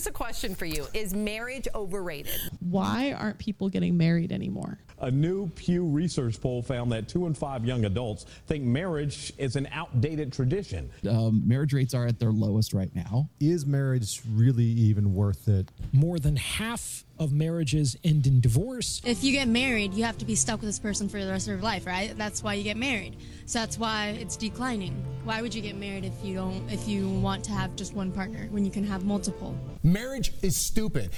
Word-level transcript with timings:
here's 0.00 0.06
a 0.06 0.10
question 0.10 0.54
for 0.54 0.64
you 0.64 0.86
Is 0.94 1.12
marriage 1.12 1.68
overrated? 1.74 2.40
Why 2.70 3.12
aren't 3.18 3.38
people 3.38 3.68
getting 3.68 3.96
married 3.96 4.30
anymore? 4.30 4.78
A 5.00 5.10
new 5.10 5.48
Pew 5.56 5.84
Research 5.84 6.40
poll 6.40 6.62
found 6.62 6.92
that 6.92 7.08
two 7.08 7.26
in 7.26 7.34
five 7.34 7.64
young 7.64 7.84
adults 7.84 8.26
think 8.46 8.62
marriage 8.62 9.32
is 9.38 9.56
an 9.56 9.66
outdated 9.72 10.32
tradition. 10.32 10.88
Um, 11.08 11.42
marriage 11.44 11.72
rates 11.72 11.94
are 11.94 12.06
at 12.06 12.20
their 12.20 12.30
lowest 12.30 12.72
right 12.72 12.94
now. 12.94 13.28
Is 13.40 13.66
marriage 13.66 14.22
really 14.30 14.62
even 14.64 15.14
worth 15.14 15.48
it? 15.48 15.68
More 15.92 16.20
than 16.20 16.36
half 16.36 17.04
of 17.18 17.32
marriages 17.32 17.96
end 18.04 18.28
in 18.28 18.40
divorce. 18.40 19.02
If 19.04 19.24
you 19.24 19.32
get 19.32 19.48
married, 19.48 19.92
you 19.94 20.04
have 20.04 20.18
to 20.18 20.24
be 20.24 20.36
stuck 20.36 20.60
with 20.60 20.68
this 20.68 20.78
person 20.78 21.08
for 21.08 21.24
the 21.24 21.30
rest 21.30 21.48
of 21.48 21.54
your 21.54 21.62
life, 21.62 21.86
right? 21.86 22.16
That's 22.16 22.40
why 22.44 22.54
you 22.54 22.62
get 22.62 22.76
married. 22.76 23.16
So 23.46 23.58
that's 23.58 23.78
why 23.78 24.10
it's 24.20 24.36
declining. 24.36 24.92
Why 25.24 25.42
would 25.42 25.52
you 25.52 25.60
get 25.60 25.74
married 25.74 26.04
if 26.04 26.14
you 26.22 26.34
don't 26.34 26.70
if 26.70 26.86
you 26.86 27.08
want 27.08 27.42
to 27.44 27.52
have 27.52 27.74
just 27.74 27.94
one 27.94 28.12
partner 28.12 28.46
when 28.50 28.64
you 28.64 28.70
can 28.70 28.84
have 28.84 29.04
multiple? 29.04 29.58
Marriage 29.82 30.32
is 30.42 30.56
stupid. 30.56 31.10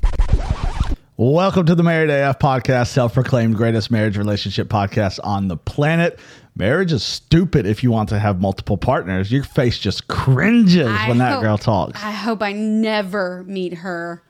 Welcome 1.19 1.67
to 1.67 1.75
the 1.75 1.83
Married 1.83 2.09
AF 2.11 2.39
podcast, 2.39 2.89
self 2.89 3.13
proclaimed 3.15 3.57
greatest 3.57 3.91
marriage 3.91 4.17
relationship 4.17 4.69
podcast 4.69 5.21
on 5.23 5.49
the 5.49 5.57
planet. 5.59 6.19
Marriage 6.57 6.91
is 6.93 7.03
stupid 7.03 7.67
if 7.67 7.83
you 7.83 7.91
want 7.91 8.09
to 8.11 8.19
have 8.19 8.41
multiple 8.41 8.77
partners. 8.79 9.31
Your 9.31 9.45
face 9.45 9.79
just 9.79 10.09
cringes 10.09 10.89
I 10.89 11.09
when 11.09 11.19
that 11.19 11.35
hope- 11.35 11.43
girl 11.43 11.59
talks. 11.59 12.03
I 12.03 12.13
hope 12.13 12.43
I 12.43 12.53
never 12.53 13.45
meet 13.47 13.75
her 13.75 14.23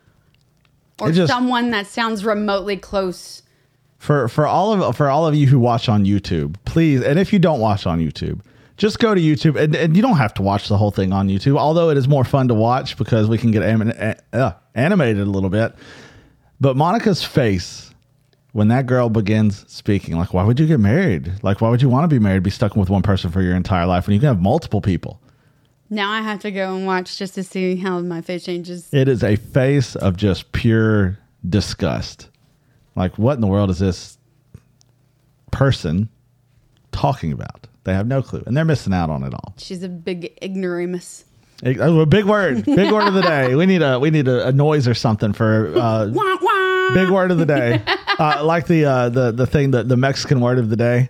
or 1.01 1.13
just- 1.13 1.33
someone 1.33 1.71
that 1.71 1.87
sounds 1.87 2.25
remotely 2.25 2.77
close. 2.77 3.43
for 3.99 4.27
for 4.27 4.49
all 4.49 4.73
of 4.83 4.97
for 4.97 5.09
all 5.09 5.25
of 5.27 5.37
you 5.37 5.47
who 5.47 5.61
watch 5.61 5.89
on 5.89 6.05
YouTube, 6.05 6.57
please, 6.65 7.01
and 7.01 7.17
if 7.19 7.33
you 7.33 7.39
don't 7.39 7.61
watch 7.61 7.87
on 7.87 8.01
YouTube, 8.01 8.41
just 8.77 8.99
go 8.99 9.15
to 9.15 9.21
YouTube, 9.21 9.55
and, 9.57 9.77
and 9.77 9.95
you 9.95 10.03
don't 10.03 10.17
have 10.17 10.35
to 10.35 10.43
watch 10.43 10.69
the 10.69 10.77
whole 10.77 10.91
thing 10.91 11.13
on 11.13 11.29
YouTube. 11.29 11.57
Although 11.57 11.91
it 11.91 11.97
is 11.97 12.09
more 12.09 12.25
fun 12.25 12.49
to 12.49 12.55
watch 12.55 12.97
because 12.99 13.29
we 13.29 13.39
can 13.39 13.53
get 13.53 13.63
anim- 13.63 14.17
uh, 14.33 14.53
animated 14.75 15.23
a 15.23 15.31
little 15.31 15.51
bit. 15.51 15.77
But 16.63 16.77
Monica's 16.77 17.25
face 17.25 17.93
when 18.53 18.69
that 18.69 18.87
girl 18.87 19.09
begins 19.09 19.65
speaking, 19.67 20.17
like, 20.17 20.33
why 20.33 20.45
would 20.45 20.61
you 20.61 20.67
get 20.69 20.79
married? 20.79 21.43
Like, 21.43 21.61
why 21.61 21.69
would 21.71 21.83
you 21.83 21.89
want 21.89 22.09
to 22.09 22.15
be 22.15 22.21
married? 22.21 22.45
Be 22.45 22.51
stuck 22.51 22.77
with 22.77 22.89
one 22.89 23.03
person 23.03 23.33
for 23.33 23.43
your 23.43 23.57
entire 23.57 23.85
life 23.85 24.07
when 24.07 24.15
you 24.15 24.21
can 24.21 24.29
have 24.29 24.41
multiple 24.41 24.81
people. 24.81 25.21
Now 25.91 26.13
I 26.13 26.21
have 26.21 26.39
to 26.43 26.53
go 26.53 26.77
and 26.77 26.87
watch 26.87 27.19
just 27.19 27.35
to 27.35 27.43
see 27.43 27.75
how 27.75 27.99
my 27.99 28.21
face 28.21 28.45
changes. 28.45 28.89
It 28.93 29.09
is 29.09 29.25
a 29.25 29.35
face 29.35 29.97
of 29.97 30.17
just 30.17 30.53
pure 30.53 31.19
disgust. 31.49 32.29
Like, 32.95 33.19
what 33.19 33.35
in 33.35 33.41
the 33.41 33.49
world 33.49 33.69
is 33.71 33.81
this 33.81 34.17
person 35.51 36.11
talking 36.93 37.33
about? 37.33 37.67
They 37.83 37.93
have 37.93 38.07
no 38.07 38.23
clue, 38.23 38.45
and 38.47 38.57
they're 38.57 38.65
missing 38.65 38.95
out 38.95 39.11
on 39.11 39.25
it 39.25 39.35
all. 39.35 39.55
She's 39.59 39.83
a 39.83 39.89
big 39.89 40.39
ignoramus. 40.41 41.25
Oh, 41.65 42.01
a 42.01 42.07
big 42.07 42.25
word, 42.25 42.65
big 42.65 42.91
word 42.91 43.07
of 43.07 43.15
the 43.15 43.23
day. 43.23 43.55
We 43.55 43.67
need 43.67 43.83
a 43.83 43.99
we 43.99 44.11
need 44.11 44.27
a, 44.27 44.49
a 44.49 44.53
noise 44.53 44.89
or 44.89 44.95
something 44.95 45.33
for 45.33 45.73
uh. 45.77 46.07
big 46.95 47.11
word 47.11 47.31
of 47.31 47.39
the 47.39 47.47
day. 47.47 47.83
Uh, 48.19 48.45
like 48.45 48.67
the 48.67 48.85
uh, 48.85 49.09
the 49.09 49.33
the 49.33 49.47
thing 49.47 49.71
that 49.71 49.89
the 49.89 49.97
Mexican 49.97 50.41
word 50.41 50.59
of 50.59 50.69
the 50.69 50.77
day. 50.77 51.09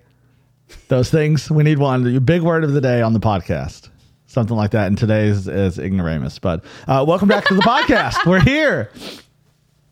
Those 0.87 1.11
things 1.11 1.51
we 1.51 1.65
need 1.65 1.79
one 1.79 2.21
big 2.21 2.43
word 2.43 2.63
of 2.63 2.73
the 2.73 2.81
day 2.81 3.03
on 3.03 3.13
the 3.13 3.19
podcast. 3.19 3.91
Something 4.29 4.57
like 4.57 4.71
that. 4.71 4.87
And 4.87 4.97
today's 4.97 5.49
is 5.49 5.79
ignoramus. 5.81 6.39
But 6.39 6.65
uh, 6.87 7.05
welcome 7.07 7.27
back 7.27 7.45
to 7.47 7.55
the 7.55 7.61
podcast. 7.61 8.25
We're 8.27 8.41
here. 8.41 8.91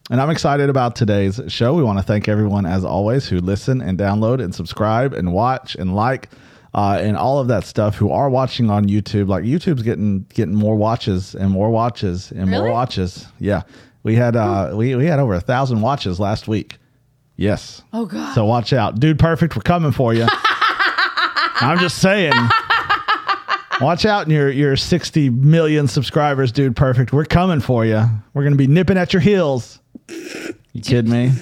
And 0.09 0.21
I'm 0.21 0.31
excited 0.31 0.71
about 0.71 0.95
today's 0.95 1.41
show. 1.49 1.75
We 1.75 1.83
want 1.83 1.99
to 1.99 2.05
thank 2.05 2.29
everyone, 2.29 2.65
as 2.65 2.85
always, 2.85 3.29
who 3.29 3.41
listen 3.41 3.83
and 3.83 3.99
download 3.99 4.43
and 4.43 4.55
subscribe 4.55 5.13
and 5.13 5.33
watch 5.33 5.75
and 5.75 5.95
like 5.95 6.31
uh, 6.75 6.99
and 7.03 7.17
all 7.17 7.41
of 7.41 7.49
that 7.49 7.65
stuff. 7.65 7.97
Who 7.97 8.11
are 8.13 8.31
watching 8.31 8.71
on 8.71 8.87
YouTube? 8.87 9.29
Like 9.29 9.45
YouTube's 9.45 9.83
getting 9.83 10.27
getting 10.33 10.55
more 10.55 10.77
watches 10.77 11.35
and 11.35 11.51
more 11.51 11.71
watches 11.71 12.31
and 12.31 12.49
more 12.49 12.71
watches. 12.71 13.27
Yeah, 13.41 13.63
we 14.03 14.15
had 14.17 14.37
uh, 14.37 14.73
we 14.75 14.95
we 14.95 15.07
had 15.07 15.19
over 15.19 15.35
a 15.35 15.41
thousand 15.41 15.81
watches 15.81 16.19
last 16.21 16.49
week. 16.49 16.79
Yes. 17.37 17.83
Oh 17.93 18.07
god. 18.07 18.35
So 18.35 18.45
watch 18.45 18.73
out, 18.73 19.01
dude. 19.01 19.19
Perfect. 19.19 19.57
We're 19.57 19.63
coming 19.63 19.93
for 19.93 20.13
you. 20.15 20.27
I'm 21.63 21.79
just 21.79 21.99
saying. 21.99 22.33
Watch 23.81 24.05
out, 24.05 24.27
in 24.27 24.33
your 24.33 24.51
your 24.51 24.77
60 24.77 25.31
million 25.31 25.89
subscribers, 25.89 26.53
dude. 26.53 26.77
Perfect. 26.77 27.13
We're 27.15 27.25
coming 27.25 27.61
for 27.61 27.85
you. 27.87 28.05
We're 28.35 28.45
gonna 28.45 28.57
be 28.57 28.67
nipping 28.67 28.99
at 28.99 29.13
your 29.15 29.21
heels. 29.21 29.79
You 30.09 30.83
kidding 30.83 31.11
me? 31.11 31.33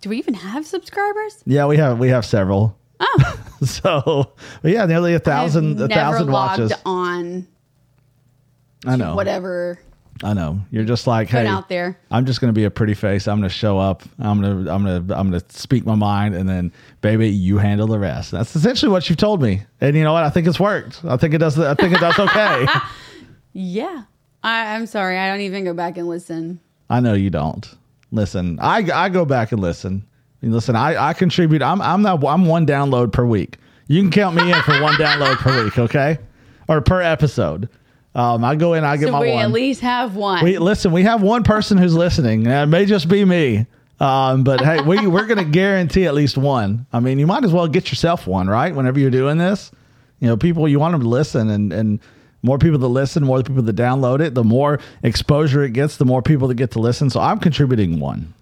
Do 0.00 0.10
we 0.10 0.18
even 0.18 0.34
have 0.34 0.66
subscribers? 0.66 1.42
Yeah, 1.46 1.66
we 1.66 1.76
have 1.76 1.98
we 2.00 2.08
have 2.08 2.24
several. 2.26 2.76
Oh, 2.98 3.40
So, 3.64 4.32
but 4.62 4.70
yeah, 4.72 4.84
nearly 4.86 5.14
a 5.14 5.18
thousand 5.18 5.80
a 5.80 5.84
I've 5.84 5.90
never 5.90 5.94
thousand 6.00 6.26
logged 6.28 6.60
watches. 6.60 6.72
on 6.84 7.46
I 8.84 8.96
know. 8.96 9.14
whatever 9.14 9.78
I 10.22 10.32
know. 10.32 10.60
You're 10.70 10.84
just 10.84 11.06
like, 11.06 11.28
put 11.28 11.40
hey, 11.40 11.46
out 11.46 11.68
there. 11.68 11.98
I'm 12.10 12.24
just 12.24 12.40
gonna 12.40 12.52
be 12.52 12.64
a 12.64 12.70
pretty 12.70 12.94
face. 12.94 13.28
I'm 13.28 13.38
gonna 13.38 13.48
show 13.48 13.78
up. 13.78 14.02
I'm 14.18 14.40
gonna 14.40 14.72
I'm 14.72 14.84
gonna 14.84 15.14
I'm 15.14 15.30
gonna 15.30 15.42
speak 15.48 15.84
my 15.84 15.94
mind, 15.94 16.34
and 16.34 16.48
then 16.48 16.72
baby, 17.02 17.28
you 17.28 17.58
handle 17.58 17.86
the 17.86 17.98
rest. 17.98 18.30
That's 18.30 18.56
essentially 18.56 18.90
what 18.90 19.08
you've 19.08 19.18
told 19.18 19.42
me. 19.42 19.62
And 19.80 19.94
you 19.94 20.04
know 20.04 20.12
what? 20.12 20.24
I 20.24 20.30
think 20.30 20.46
it's 20.46 20.60
worked. 20.60 21.04
I 21.04 21.16
think 21.16 21.34
it 21.34 21.38
does. 21.38 21.58
I 21.58 21.74
think 21.74 21.94
it 21.94 22.00
does 22.00 22.18
okay. 22.18 22.66
Yeah. 23.58 24.02
I, 24.42 24.74
I'm 24.74 24.84
sorry. 24.84 25.18
I 25.18 25.28
don't 25.28 25.40
even 25.40 25.64
go 25.64 25.72
back 25.72 25.96
and 25.96 26.06
listen. 26.06 26.60
I 26.90 27.00
know 27.00 27.14
you 27.14 27.30
don't. 27.30 27.66
Listen, 28.12 28.58
I 28.60 28.86
I 28.94 29.08
go 29.08 29.24
back 29.24 29.50
and 29.50 29.60
listen. 29.60 30.06
I 30.06 30.46
mean, 30.46 30.52
listen, 30.52 30.76
I 30.76 31.08
I 31.08 31.12
contribute. 31.14 31.62
I'm 31.62 31.80
I'm 31.80 32.02
not 32.02 32.22
I'm 32.24 32.44
one 32.44 32.66
download 32.66 33.12
per 33.12 33.24
week. 33.24 33.56
You 33.88 34.02
can 34.02 34.10
count 34.10 34.36
me 34.36 34.52
in 34.52 34.62
for 34.62 34.80
one 34.82 34.94
download 35.00 35.36
per 35.36 35.64
week, 35.64 35.78
okay, 35.78 36.18
or 36.68 36.80
per 36.82 37.00
episode. 37.00 37.68
Um, 38.16 38.42
I 38.44 38.56
go 38.56 38.72
in, 38.72 38.82
I 38.82 38.96
get 38.96 39.06
So 39.08 39.12
my 39.12 39.20
we 39.20 39.30
one. 39.32 39.44
at 39.44 39.50
least 39.52 39.82
have 39.82 40.16
one. 40.16 40.42
We 40.42 40.56
listen. 40.56 40.90
We 40.90 41.02
have 41.02 41.22
one 41.22 41.42
person 41.44 41.76
who's 41.76 41.94
listening. 41.94 42.46
and 42.46 42.62
It 42.62 42.66
may 42.66 42.86
just 42.86 43.08
be 43.10 43.24
me, 43.26 43.66
um, 44.00 44.42
but 44.42 44.62
hey, 44.62 44.80
we 44.80 45.06
we're 45.06 45.26
going 45.26 45.36
to 45.44 45.50
guarantee 45.50 46.06
at 46.06 46.14
least 46.14 46.38
one. 46.38 46.86
I 46.94 47.00
mean, 47.00 47.18
you 47.18 47.26
might 47.26 47.44
as 47.44 47.52
well 47.52 47.68
get 47.68 47.90
yourself 47.90 48.26
one, 48.26 48.48
right? 48.48 48.74
Whenever 48.74 48.98
you're 48.98 49.10
doing 49.10 49.36
this, 49.36 49.70
you 50.20 50.28
know, 50.28 50.36
people 50.38 50.66
you 50.66 50.80
want 50.80 50.92
them 50.92 51.02
to 51.02 51.08
listen, 51.08 51.50
and 51.50 51.72
and 51.74 52.00
more 52.42 52.56
people 52.58 52.78
that 52.78 52.88
listen, 52.88 53.22
more 53.22 53.42
people 53.42 53.62
that 53.62 53.76
download 53.76 54.20
it, 54.20 54.34
the 54.34 54.44
more 54.44 54.80
exposure 55.02 55.62
it 55.62 55.74
gets, 55.74 55.98
the 55.98 56.06
more 56.06 56.22
people 56.22 56.48
that 56.48 56.54
get 56.54 56.70
to 56.70 56.78
listen. 56.78 57.10
So 57.10 57.20
I'm 57.20 57.38
contributing 57.38 58.00
one. 58.00 58.32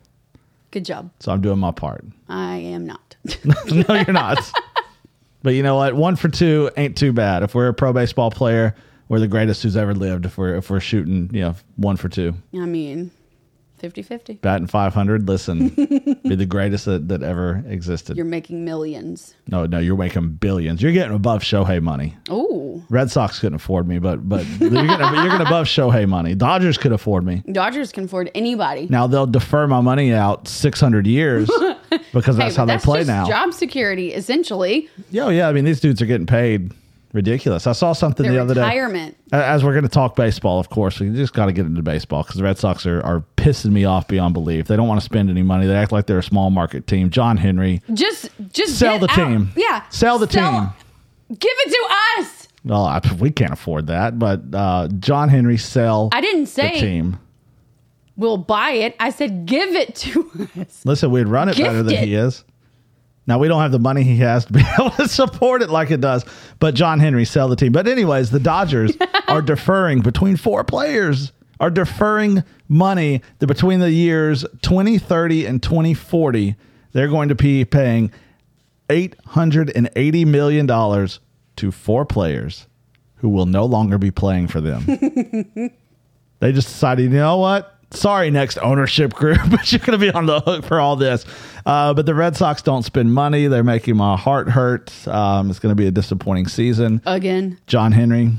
Good 0.71 0.85
job. 0.85 1.11
So 1.19 1.33
I'm 1.33 1.41
doing 1.41 1.59
my 1.59 1.73
part. 1.73 2.05
I 2.29 2.57
am 2.59 2.87
not. 2.87 3.17
no, 3.45 3.95
you're 3.95 4.13
not. 4.13 4.39
but 5.43 5.55
you 5.55 5.63
know 5.65 5.75
what? 5.77 5.95
One 5.95 6.15
for 6.15 6.29
two 6.29 6.71
ain't 6.77 6.97
too 6.97 7.13
bad. 7.13 7.43
If 7.43 7.55
we're 7.57 7.69
a 7.69 7.75
pro 7.75 7.93
baseball 7.93 8.31
player, 8.31 8.75
we're 9.09 9.21
the 9.21 9.29
greatest 9.29 9.63
who's 9.63 9.77
ever 9.77 9.95
lived. 9.95 10.27
If 10.27 10.39
we're 10.39 10.57
if 10.57 10.71
we're 10.71 10.81
shooting, 10.81 11.31
you 11.33 11.41
know, 11.43 11.55
one 11.77 11.97
for 11.97 12.09
two. 12.09 12.35
I 12.55 12.59
mean, 12.67 13.11
50 13.79 14.03
50. 14.03 14.35
batting 14.35 14.67
500 14.67 15.29
listen 15.29 15.69
be 16.25 16.35
the 16.37 16.47
greatest 16.47 16.87
that, 16.87 17.09
that 17.09 17.23
ever 17.23 17.63
existed 17.69 18.17
You're 18.17 18.25
making 18.25 18.65
millions. 18.65 19.35
no 19.49 19.67
no 19.67 19.79
you're 19.79 19.97
making 19.97 20.29
billions 20.37 20.81
you're 20.81 20.93
getting 20.93 21.15
above 21.15 21.43
shohei 21.43 21.83
money 21.83 22.17
Oh, 22.31 22.83
red 22.89 23.11
sox 23.11 23.41
couldn't 23.41 23.57
afford 23.57 23.87
me 23.87 23.99
but 23.99 24.27
but 24.27 24.47
you're 24.59 24.71
getting, 24.71 24.87
you're 24.87 25.29
getting 25.29 25.47
above 25.47 25.67
shohei 25.67 26.09
money 26.09 26.35
dodgers 26.35 26.79
could 26.79 26.93
afford 26.93 27.27
me 27.27 27.43
Dodgers 27.53 27.93
can 27.93 28.05
afford 28.05 28.31
anybody. 28.35 28.87
now 28.89 29.07
they'll 29.07 29.27
defer 29.27 29.67
my 29.67 29.83
money 29.83 30.15
out 30.15 30.49
600 30.49 31.07
years 31.07 31.51
because 32.15 32.39
that's 32.39 32.57
how 32.57 32.65
they 32.65 32.79
play 32.79 33.01
just 33.01 33.09
now 33.09 33.27
Job 33.27 33.53
security, 33.53 34.15
essentially. 34.15 34.89
yeah 35.11 35.29
yeah 35.29 35.47
i 35.49 35.53
mean 35.53 35.65
these 35.65 35.81
dudes 35.81 36.01
are 36.01 36.07
getting 36.07 36.27
paid 36.27 36.73
ridiculous 37.15 37.67
i 37.67 37.73
saw 37.73 37.93
something 37.95 38.25
Their 38.25 38.33
the 38.35 38.41
other 38.43 38.55
day 38.55 38.61
retirement. 38.61 39.17
A- 39.33 39.37
As 39.37 39.65
we're 39.65 39.73
going 39.73 39.85
to 39.85 39.89
talk 39.89 40.17
baseball, 40.17 40.59
of 40.61 40.69
course, 40.69 41.01
we 41.01 41.09
just 41.11 41.33
got 41.33 41.47
to 41.47 41.53
get 41.53 41.65
into 41.65 41.81
baseball 41.83 42.23
because 42.25 42.37
the 42.37 42.43
Red 42.43 42.59
Sox 42.59 42.85
are, 42.87 43.01
are 43.03 43.25
pissing 43.37 43.71
me 43.73 43.85
off 43.85 44.07
beyond 44.09 44.35
belief. 44.35 44.67
They 44.67 44.77
don't 44.77 44.89
want 44.89 45.01
to 45.01 45.05
spend 45.05 45.31
any 45.31 45.43
money. 45.43 45.67
They 45.67 45.75
act 45.77 45.93
like 45.93 46.07
they're 46.07 46.19
a 46.19 46.23
small 46.23 46.51
market 46.51 46.87
team. 46.87 47.09
John 47.11 47.37
Henry, 47.39 47.81
Just, 47.95 48.31
just 48.53 48.79
Sell 48.79 48.99
the 48.99 49.09
out. 49.11 49.15
team. 49.17 49.53
Yeah, 49.57 49.85
Sell 49.91 50.19
the 50.19 50.27
team. 50.27 50.69
Give 51.31 51.39
it 51.43 51.71
to 51.71 52.23
us. 52.23 52.49
well, 52.65 52.85
I, 52.85 53.01
we 53.19 53.31
can't 53.31 53.53
afford 53.53 53.87
that, 53.87 54.19
but 54.19 54.43
uh, 54.53 54.89
John 54.99 55.29
Henry 55.31 55.57
sell 55.57 56.11
I 56.13 56.21
didn't 56.21 56.47
say 56.47 56.75
the 56.75 56.81
team. 56.81 57.19
we'll 58.17 58.37
buy 58.37 58.71
it. 58.73 58.95
I 59.01 59.11
said 59.11 59.47
give 59.47 59.75
it 59.75 59.95
to 59.97 60.49
us. 60.61 60.83
Listen, 60.85 61.11
we'd 61.11 61.29
run 61.29 61.49
it 61.49 61.57
better 61.57 61.83
than 61.83 61.95
it. 61.95 62.05
he 62.05 62.15
is. 62.15 62.45
Now 63.27 63.39
we 63.39 63.49
don't 63.49 63.63
have 63.63 63.73
the 63.73 63.79
money 63.79 64.03
he 64.03 64.17
has 64.19 64.45
to 64.47 64.53
be 64.53 64.63
able 64.79 64.91
to 64.93 65.09
support 65.09 65.63
it 65.63 65.71
like 65.71 65.91
it 65.91 66.01
does, 66.01 66.25
but 66.59 66.75
John 66.75 67.01
Henry 67.01 67.25
sell 67.25 67.49
the 67.49 67.57
team. 67.57 67.73
But 67.73 67.89
anyways, 67.89 68.31
the 68.31 68.41
Dodgers 68.41 68.93
are 69.29 69.43
deferring 69.43 70.01
between 70.01 70.37
four 70.37 70.65
players 70.65 71.33
are 71.61 71.71
deferring 71.71 72.43
money 72.69 73.23
that 73.39 73.47
between 73.47 73.81
the 73.81 73.91
years 73.91 74.45
2030 74.63 75.47
and 75.47 75.63
2040 75.63 76.57
they're 76.93 77.09
going 77.09 77.29
to 77.29 77.35
be 77.35 77.65
paying 77.65 78.11
880 78.91 80.25
million 80.25 80.67
dollars 80.67 81.21
to 81.57 81.71
four 81.71 82.05
players 82.05 82.67
who 83.17 83.29
will 83.29 83.47
no 83.47 83.65
longer 83.65 83.99
be 83.99 84.11
playing 84.11 84.49
for 84.49 84.61
them. 84.61 84.85
they 86.41 86.53
just 86.53 86.69
decided, 86.69 87.05
you 87.05 87.19
know 87.19 87.39
what? 87.39 87.79
Sorry, 87.91 88.31
next 88.31 88.59
ownership 88.59 89.13
group, 89.15 89.39
but 89.51 89.71
you're 89.71 89.79
going 89.79 89.99
to 89.99 89.99
be 89.99 90.11
on 90.11 90.27
the 90.27 90.41
hook 90.41 90.65
for 90.65 90.81
all 90.81 90.97
this. 90.97 91.25
Uh, 91.65 91.95
but 91.95 92.07
the 92.07 92.15
Red 92.15 92.37
Sox 92.37 92.61
don't 92.63 92.83
spend 92.83 93.13
money. 93.15 93.47
They're 93.47 93.63
making 93.65 93.97
my 93.97 94.17
heart 94.17 94.49
hurt. 94.49 95.07
Um, 95.09 95.49
it's 95.51 95.59
going 95.59 95.71
to 95.71 95.77
be 95.81 95.87
a 95.87 95.91
disappointing 95.91 96.49
season. 96.49 97.01
Again. 97.07 97.59
John 97.67 97.93
Henry, 97.93 98.33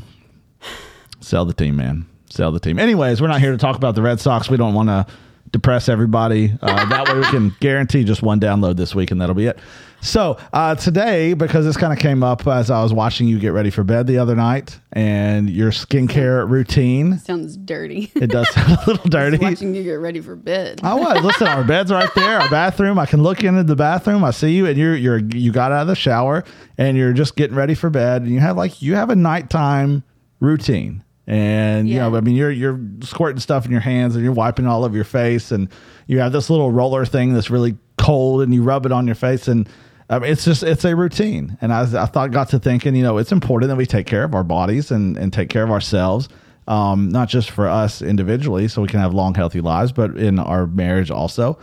sell 1.21 1.45
the 1.45 1.53
team, 1.53 1.75
man. 1.77 2.05
sell 2.29 2.51
the 2.51 2.59
team. 2.59 2.77
Anyways, 2.79 3.21
we're 3.21 3.27
not 3.27 3.39
here 3.39 3.51
to 3.51 3.57
talk 3.57 3.75
about 3.75 3.95
the 3.95 4.01
Red 4.01 4.19
Sox. 4.19 4.49
We 4.49 4.57
don't 4.57 4.73
want 4.73 4.89
to 4.89 5.05
depress 5.51 5.87
everybody. 5.89 6.53
Uh, 6.61 6.85
that 6.89 7.07
way, 7.07 7.19
we 7.19 7.25
can 7.25 7.55
guarantee 7.61 8.03
just 8.03 8.21
one 8.21 8.39
download 8.39 8.75
this 8.75 8.93
week, 8.93 9.09
and 9.11 9.21
that'll 9.21 9.35
be 9.35 9.45
it. 9.47 9.57
So 10.05 10.37
uh, 10.53 10.75
today, 10.75 11.33
because 11.33 11.65
this 11.65 11.75
kind 11.77 11.91
of 11.91 11.99
came 11.99 12.21
up 12.23 12.45
as 12.47 12.69
I 12.69 12.83
was 12.83 12.93
watching 12.93 13.27
you 13.27 13.39
get 13.39 13.49
ready 13.49 13.69
for 13.71 13.83
bed 13.83 14.05
the 14.07 14.19
other 14.19 14.35
night, 14.35 14.79
and 14.93 15.49
your 15.49 15.71
skincare 15.71 16.47
routine, 16.49 17.17
Sounds 17.19 17.57
dirty. 17.57 18.11
it 18.15 18.27
does 18.27 18.47
sound 18.53 18.71
a 18.73 18.83
little 18.85 19.03
dirty. 19.09 19.37
Watching 19.37 19.73
you 19.73 19.83
get 19.83 19.95
ready 19.95 20.21
for 20.21 20.35
bed. 20.35 20.81
I 20.83 20.93
was. 20.93 21.23
Listen, 21.23 21.47
our 21.47 21.63
bed's 21.63 21.91
right 21.91 22.09
there, 22.15 22.39
our 22.39 22.49
bathroom. 22.49 22.99
I 22.99 23.05
can 23.07 23.23
look 23.23 23.43
into 23.43 23.63
the 23.63 23.75
bathroom. 23.75 24.23
I 24.23 24.31
see 24.31 24.53
you, 24.55 24.67
and 24.67 24.77
you're 24.77 24.95
you're 24.95 25.17
you 25.17 25.51
got 25.51 25.71
out 25.71 25.81
of 25.81 25.87
the 25.87 25.95
shower, 25.95 26.43
and 26.77 26.95
you're 26.95 27.13
just 27.13 27.35
getting 27.35 27.55
ready 27.55 27.73
for 27.73 27.89
bed. 27.89 28.21
And 28.21 28.31
you 28.31 28.39
have 28.39 28.57
like 28.57 28.81
you 28.81 28.93
have 28.95 29.09
a 29.09 29.15
nighttime 29.15 30.03
routine, 30.39 31.03
and 31.25 31.89
you 31.89 31.95
know, 31.97 32.15
I 32.15 32.21
mean, 32.21 32.35
you're 32.35 32.51
you're 32.51 32.79
squirting 33.01 33.39
stuff 33.39 33.65
in 33.65 33.71
your 33.71 33.81
hands, 33.81 34.15
and 34.15 34.23
you're 34.23 34.33
wiping 34.33 34.67
all 34.67 34.85
over 34.85 34.95
your 34.95 35.03
face, 35.03 35.51
and 35.51 35.67
you 36.05 36.19
have 36.19 36.31
this 36.31 36.49
little 36.51 36.71
roller 36.71 37.05
thing 37.05 37.33
that's 37.33 37.49
really 37.49 37.75
cold, 37.97 38.43
and 38.43 38.53
you 38.53 38.61
rub 38.61 38.85
it 38.85 38.91
on 38.91 39.07
your 39.07 39.15
face, 39.15 39.47
and 39.47 39.67
I 40.09 40.19
mean, 40.19 40.31
it's 40.31 40.45
just 40.45 40.63
it's 40.63 40.85
a 40.85 40.95
routine. 40.95 41.57
And 41.61 41.73
I, 41.73 41.81
I 42.03 42.05
thought, 42.05 42.31
got 42.31 42.49
to 42.49 42.59
thinking, 42.59 42.95
you 42.95 43.03
know, 43.03 43.17
it's 43.17 43.31
important 43.31 43.69
that 43.69 43.75
we 43.75 43.85
take 43.85 44.05
care 44.05 44.23
of 44.23 44.35
our 44.35 44.43
bodies 44.43 44.91
and 44.91 45.17
and 45.17 45.33
take 45.33 45.49
care 45.49 45.63
of 45.63 45.71
ourselves 45.71 46.29
um, 46.67 47.09
not 47.09 47.29
just 47.29 47.51
for 47.51 47.67
us 47.67 48.01
individually, 48.01 48.67
so 48.67 48.81
we 48.81 48.87
can 48.87 48.99
have 48.99 49.13
long, 49.13 49.35
healthy 49.35 49.61
lives, 49.61 49.91
but 49.91 50.17
in 50.17 50.39
our 50.39 50.65
marriage 50.65 51.11
also. 51.11 51.57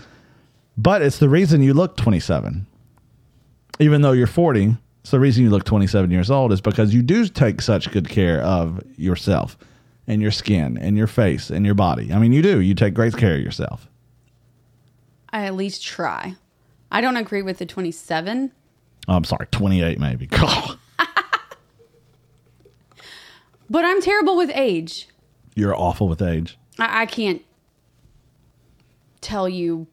But 0.76 1.02
it's 1.02 1.18
the 1.18 1.28
reason 1.28 1.62
you 1.62 1.74
look 1.74 1.96
27, 1.96 2.66
even 3.80 4.02
though 4.02 4.12
you're 4.12 4.26
40. 4.26 4.76
It's 5.00 5.10
the 5.10 5.18
reason 5.18 5.42
you 5.42 5.50
look 5.50 5.64
27 5.64 6.12
years 6.12 6.30
old 6.30 6.52
is 6.52 6.60
because 6.60 6.94
you 6.94 7.02
do 7.02 7.26
take 7.26 7.60
such 7.60 7.90
good 7.90 8.08
care 8.08 8.40
of 8.42 8.80
yourself 8.96 9.58
and 10.06 10.22
your 10.22 10.30
skin 10.30 10.78
and 10.78 10.96
your 10.96 11.08
face 11.08 11.50
and 11.50 11.66
your 11.66 11.74
body. 11.74 12.12
I 12.12 12.20
mean, 12.20 12.32
you 12.32 12.40
do. 12.40 12.60
You 12.60 12.74
take 12.74 12.94
great 12.94 13.16
care 13.16 13.34
of 13.34 13.40
yourself. 13.40 13.88
I 15.30 15.46
at 15.46 15.56
least 15.56 15.84
try. 15.84 16.36
I 16.92 17.00
don't 17.00 17.16
agree 17.16 17.42
with 17.42 17.58
the 17.58 17.66
27. 17.66 18.52
Oh, 19.08 19.14
I'm 19.14 19.24
sorry, 19.24 19.46
28 19.50 19.98
maybe. 19.98 20.28
But 23.72 23.86
I'm 23.86 24.02
terrible 24.02 24.36
with 24.36 24.50
age. 24.54 25.08
You're 25.54 25.74
awful 25.74 26.06
with 26.06 26.20
age. 26.20 26.58
I, 26.78 27.02
I 27.02 27.06
can't 27.06 27.40
tell 29.22 29.48
you, 29.48 29.86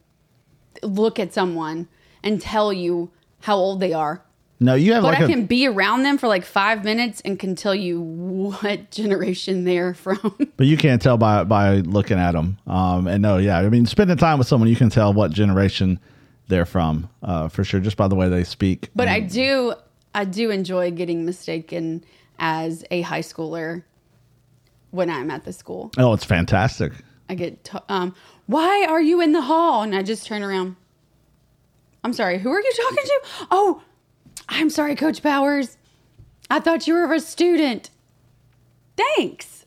look 0.84 1.18
at 1.18 1.34
someone 1.34 1.88
and 2.22 2.42
tell 2.42 2.74
you 2.74 3.10
how 3.40 3.56
old 3.56 3.80
they 3.80 3.94
are. 3.94 4.22
No, 4.60 4.74
you 4.74 4.92
have 4.92 5.04
But 5.04 5.14
like 5.14 5.22
I 5.22 5.24
a, 5.24 5.28
can 5.28 5.46
be 5.46 5.66
around 5.66 6.04
them 6.04 6.18
for 6.18 6.28
like 6.28 6.44
five 6.44 6.84
minutes 6.84 7.22
and 7.24 7.40
can 7.40 7.56
tell 7.56 7.74
you 7.74 8.02
what 8.02 8.92
generation 8.92 9.64
they're 9.64 9.94
from. 9.94 10.36
But 10.58 10.68
you 10.68 10.76
can't 10.76 11.02
tell 11.02 11.16
by 11.16 11.46
by 11.46 11.76
looking 11.78 12.20
at 12.20 12.34
them. 12.34 12.58
Um, 12.68 13.08
and 13.08 13.22
no, 13.22 13.38
yeah, 13.38 13.60
I 13.60 13.70
mean, 13.70 13.86
spending 13.86 14.18
time 14.18 14.40
with 14.40 14.48
someone, 14.50 14.68
you 14.68 14.76
can 14.76 14.90
tell 14.90 15.14
what 15.14 15.32
generation 15.32 16.02
they're 16.50 16.66
from 16.66 17.10
uh, 17.24 17.48
for 17.48 17.64
sure, 17.64 17.80
just 17.80 17.96
by 17.96 18.08
the 18.08 18.16
way 18.16 18.28
they 18.28 18.44
speak. 18.44 18.90
But 18.96 19.08
I 19.08 19.22
do, 19.22 19.74
I 20.14 20.26
do 20.26 20.50
enjoy 20.52 20.92
getting 20.92 21.26
mistaken 21.26 22.04
as 22.40 22.84
a 22.92 23.02
high 23.02 23.22
schooler 23.22 23.84
when 24.92 25.10
I'm 25.10 25.32
at 25.32 25.46
the 25.46 25.54
school. 25.54 25.92
Oh, 25.98 26.14
it's 26.14 26.26
fantastic. 26.26 26.92
I 27.30 27.36
get, 27.36 27.64
t- 27.64 27.78
um, 27.88 28.16
why 28.48 28.86
are 28.90 29.02
you 29.02 29.22
in 29.22 29.32
the 29.32 29.42
hall? 29.42 29.84
And 29.84 29.96
I 29.96 30.02
just 30.02 30.26
turn 30.26 30.42
around. 30.44 30.76
I'm 32.04 32.14
sorry, 32.14 32.40
who 32.40 32.52
are 32.52 32.60
you 32.60 32.74
talking 32.76 33.04
to? 33.06 33.22
Oh, 33.52 33.84
I'm 34.50 34.70
sorry, 34.70 34.96
Coach 34.96 35.22
Powers. 35.22 35.78
I 36.50 36.60
thought 36.60 36.88
you 36.88 36.96
were 36.96 37.14
a 37.14 37.20
student. 37.20 37.92
Thanks. 38.98 39.66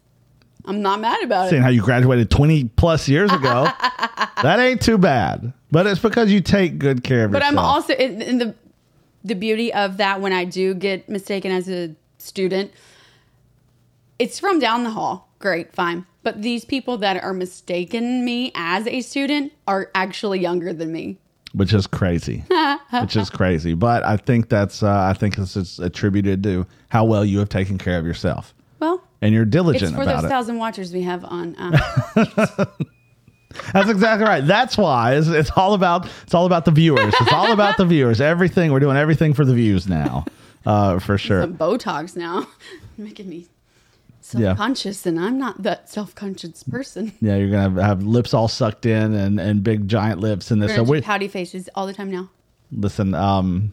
I'm 0.65 0.83
not 0.83 1.01
mad 1.01 1.23
about 1.23 1.47
it. 1.47 1.51
Seeing 1.51 1.63
it. 1.63 1.65
how 1.65 1.71
you 1.71 1.83
graduated 1.83 2.31
20 2.31 2.65
plus 2.77 3.09
years 3.09 3.33
ago, 3.33 3.65
that 4.43 4.59
ain't 4.59 4.81
too 4.81 4.99
bad. 4.99 5.53
But 5.73 5.87
it's 5.89 6.01
because 6.01 6.31
you 6.31 6.41
take 6.41 6.79
good 6.79 7.03
care 7.03 7.25
of 7.25 7.33
But 7.33 7.39
yourself. 7.39 7.55
But 7.55 7.61
I'm 7.61 7.65
also 7.67 7.95
in, 7.95 8.23
in 8.23 8.39
the 8.39 8.55
the 9.25 9.35
beauty 9.35 9.73
of 9.73 9.97
that 9.97 10.21
when 10.21 10.33
I 10.33 10.45
do 10.45 10.75
get 10.75 11.09
mistaken 11.09 11.51
as 11.51 11.69
a 11.69 11.95
student, 12.19 12.71
it's 14.19 14.39
from 14.39 14.59
down 14.59 14.85
the 14.85 14.91
hall. 14.91 15.29
Great, 15.39 15.73
fine. 15.73 16.07
But 16.23 16.43
these 16.43 16.65
people 16.65 16.99
that 16.99 17.23
are 17.23 17.33
mistaken 17.33 18.25
me 18.25 18.53
as 18.55 18.87
a 18.87 19.01
student 19.01 19.53
are 19.67 19.91
actually 19.95 20.39
younger 20.41 20.73
than 20.73 20.93
me. 20.93 21.19
which 21.55 21.73
is 21.73 21.87
crazy, 21.87 22.45
which 23.01 23.17
is 23.17 23.29
crazy. 23.31 23.75
But 23.75 24.05
I 24.05 24.17
think 24.17 24.49
that's 24.49 24.83
uh, 24.83 24.91
I 25.11 25.15
think 25.15 25.37
it's 25.39 25.55
just 25.55 25.81
attributed 25.81 26.43
to 26.45 26.67
how 26.91 27.05
well 27.05 27.25
you 27.25 27.39
have 27.41 27.49
taken 27.49 27.77
care 27.79 27.99
of 27.99 28.07
yourself 28.07 28.55
Well, 28.79 29.03
and 29.21 29.35
you're 29.35 29.45
diligent 29.45 29.91
it's 29.91 29.97
for 29.97 30.05
those 30.05 30.25
it. 30.25 30.29
thousand 30.29 30.59
watchers 30.59 30.93
we 30.93 31.03
have 31.03 31.25
on. 31.25 31.57
Uh, 31.57 32.67
That's 33.73 33.89
exactly 33.91 34.27
right. 34.27 34.47
That's 34.47 34.77
why 34.77 35.15
it's, 35.17 35.29
it's 35.29 35.51
all 35.57 35.75
about 35.75 36.09
it's 36.25 36.35
all 36.35 36.47
about 36.47 36.65
the 36.65 36.71
viewers. 36.71 37.15
It's 37.21 37.33
all 37.33 37.53
about 37.53 37.77
the 37.77 37.85
viewers. 37.87 38.21
Everything 38.21 38.73
we're 38.73 38.81
doing 38.81 38.97
everything 38.97 39.35
for 39.35 39.45
the 39.45 39.55
views 39.55 39.89
now, 39.89 40.25
uh, 40.67 40.99
for 40.99 41.19
sure. 41.19 41.43
some 41.43 41.57
Botox 41.57 42.17
now, 42.17 42.47
making 42.99 43.29
me 43.29 43.47
Yeah. 44.33 44.51
self-conscious, 44.51 45.07
and 45.07 45.19
I'm 45.21 45.39
not 45.39 45.63
that 45.63 45.89
self-conscious 45.91 46.63
person. 46.65 47.13
Yeah, 47.21 47.37
you're 47.37 47.51
gonna 47.51 47.63
have, 47.63 47.77
have 47.77 48.03
lips 48.03 48.33
all 48.35 48.49
sucked 48.49 48.87
in 48.87 49.15
and, 49.15 49.39
and 49.41 49.63
big 49.63 49.89
giant 49.89 50.21
lips 50.21 50.51
and 50.51 50.63
this. 50.63 50.75
So 50.75 50.83
we 50.83 51.01
pouty 51.01 51.29
faces 51.29 51.69
all 51.75 51.87
the 51.87 51.93
time 51.95 52.11
now. 52.11 52.31
listen. 52.71 53.15
Um, 53.15 53.73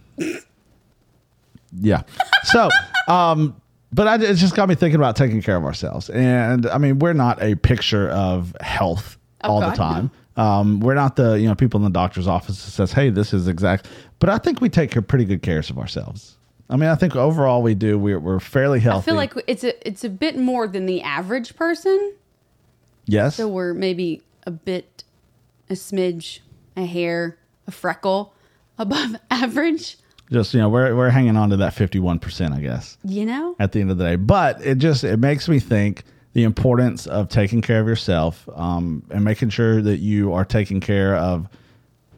yeah. 1.79 2.01
So, 2.45 2.69
um, 3.07 3.55
but 3.91 4.07
I, 4.07 4.15
it 4.15 4.35
just 4.35 4.55
got 4.55 4.69
me 4.69 4.75
thinking 4.75 4.95
about 4.99 5.15
taking 5.15 5.41
care 5.41 5.55
of 5.55 5.63
ourselves. 5.63 6.09
And 6.09 6.65
I 6.67 6.77
mean, 6.77 6.99
we're 6.99 7.13
not 7.13 7.41
a 7.41 7.55
picture 7.55 8.09
of 8.09 8.55
health 8.61 9.17
Oh, 9.43 9.51
all 9.53 9.61
the 9.61 9.71
time. 9.75 10.11
Um, 10.37 10.79
we're 10.79 10.93
not 10.95 11.15
the 11.15 11.33
you 11.39 11.47
know 11.47 11.55
people 11.55 11.79
in 11.79 11.83
the 11.83 11.89
doctor's 11.89 12.27
office 12.27 12.63
that 12.65 12.71
says, 12.71 12.91
"Hey, 12.93 13.09
this 13.09 13.33
is 13.33 13.47
exact." 13.47 13.87
But 14.19 14.29
I 14.29 14.37
think 14.37 14.61
we 14.61 14.69
take 14.69 14.91
pretty 15.07 15.25
good 15.25 15.41
care 15.41 15.59
of 15.59 15.77
ourselves. 15.77 16.37
I 16.69 16.75
mean, 16.75 16.89
I 16.89 16.95
think 16.95 17.15
overall 17.15 17.61
we 17.61 17.73
do. 17.75 17.97
We're 17.97 18.19
we're 18.19 18.39
fairly 18.39 18.79
healthy. 18.79 19.03
I 19.03 19.05
feel 19.05 19.15
like 19.15 19.33
it's 19.47 19.63
a 19.63 19.87
it's 19.87 20.03
a 20.03 20.09
bit 20.09 20.37
more 20.37 20.67
than 20.67 20.85
the 20.85 21.01
average 21.01 21.55
person. 21.55 22.13
yes. 23.05 23.35
So 23.35 23.47
we're 23.47 23.73
maybe 23.73 24.21
a 24.45 24.51
bit, 24.51 25.03
a 25.69 25.73
smidge, 25.73 26.39
a 26.77 26.85
hair, 26.85 27.37
a 27.67 27.71
freckle 27.71 28.33
above 28.77 29.15
average. 29.31 29.97
just 30.31 30.53
you 30.53 30.59
know, 30.61 30.69
we're 30.69 30.95
we're 30.95 31.09
hanging 31.09 31.35
on 31.37 31.49
to 31.49 31.57
that 31.57 31.73
fifty 31.73 31.99
one 31.99 32.19
percent, 32.19 32.53
I 32.53 32.59
guess. 32.61 32.97
You 33.03 33.25
know, 33.25 33.55
at 33.59 33.71
the 33.71 33.81
end 33.81 33.91
of 33.91 33.97
the 33.97 34.03
day. 34.05 34.15
But 34.15 34.63
it 34.65 34.77
just 34.77 35.03
it 35.03 35.17
makes 35.17 35.49
me 35.49 35.59
think 35.59 36.03
the 36.33 36.43
importance 36.43 37.07
of 37.07 37.29
taking 37.29 37.61
care 37.61 37.79
of 37.79 37.87
yourself 37.87 38.47
um, 38.55 39.03
and 39.09 39.23
making 39.23 39.49
sure 39.49 39.81
that 39.81 39.97
you 39.97 40.33
are 40.33 40.45
taking 40.45 40.79
care 40.79 41.15
of 41.15 41.47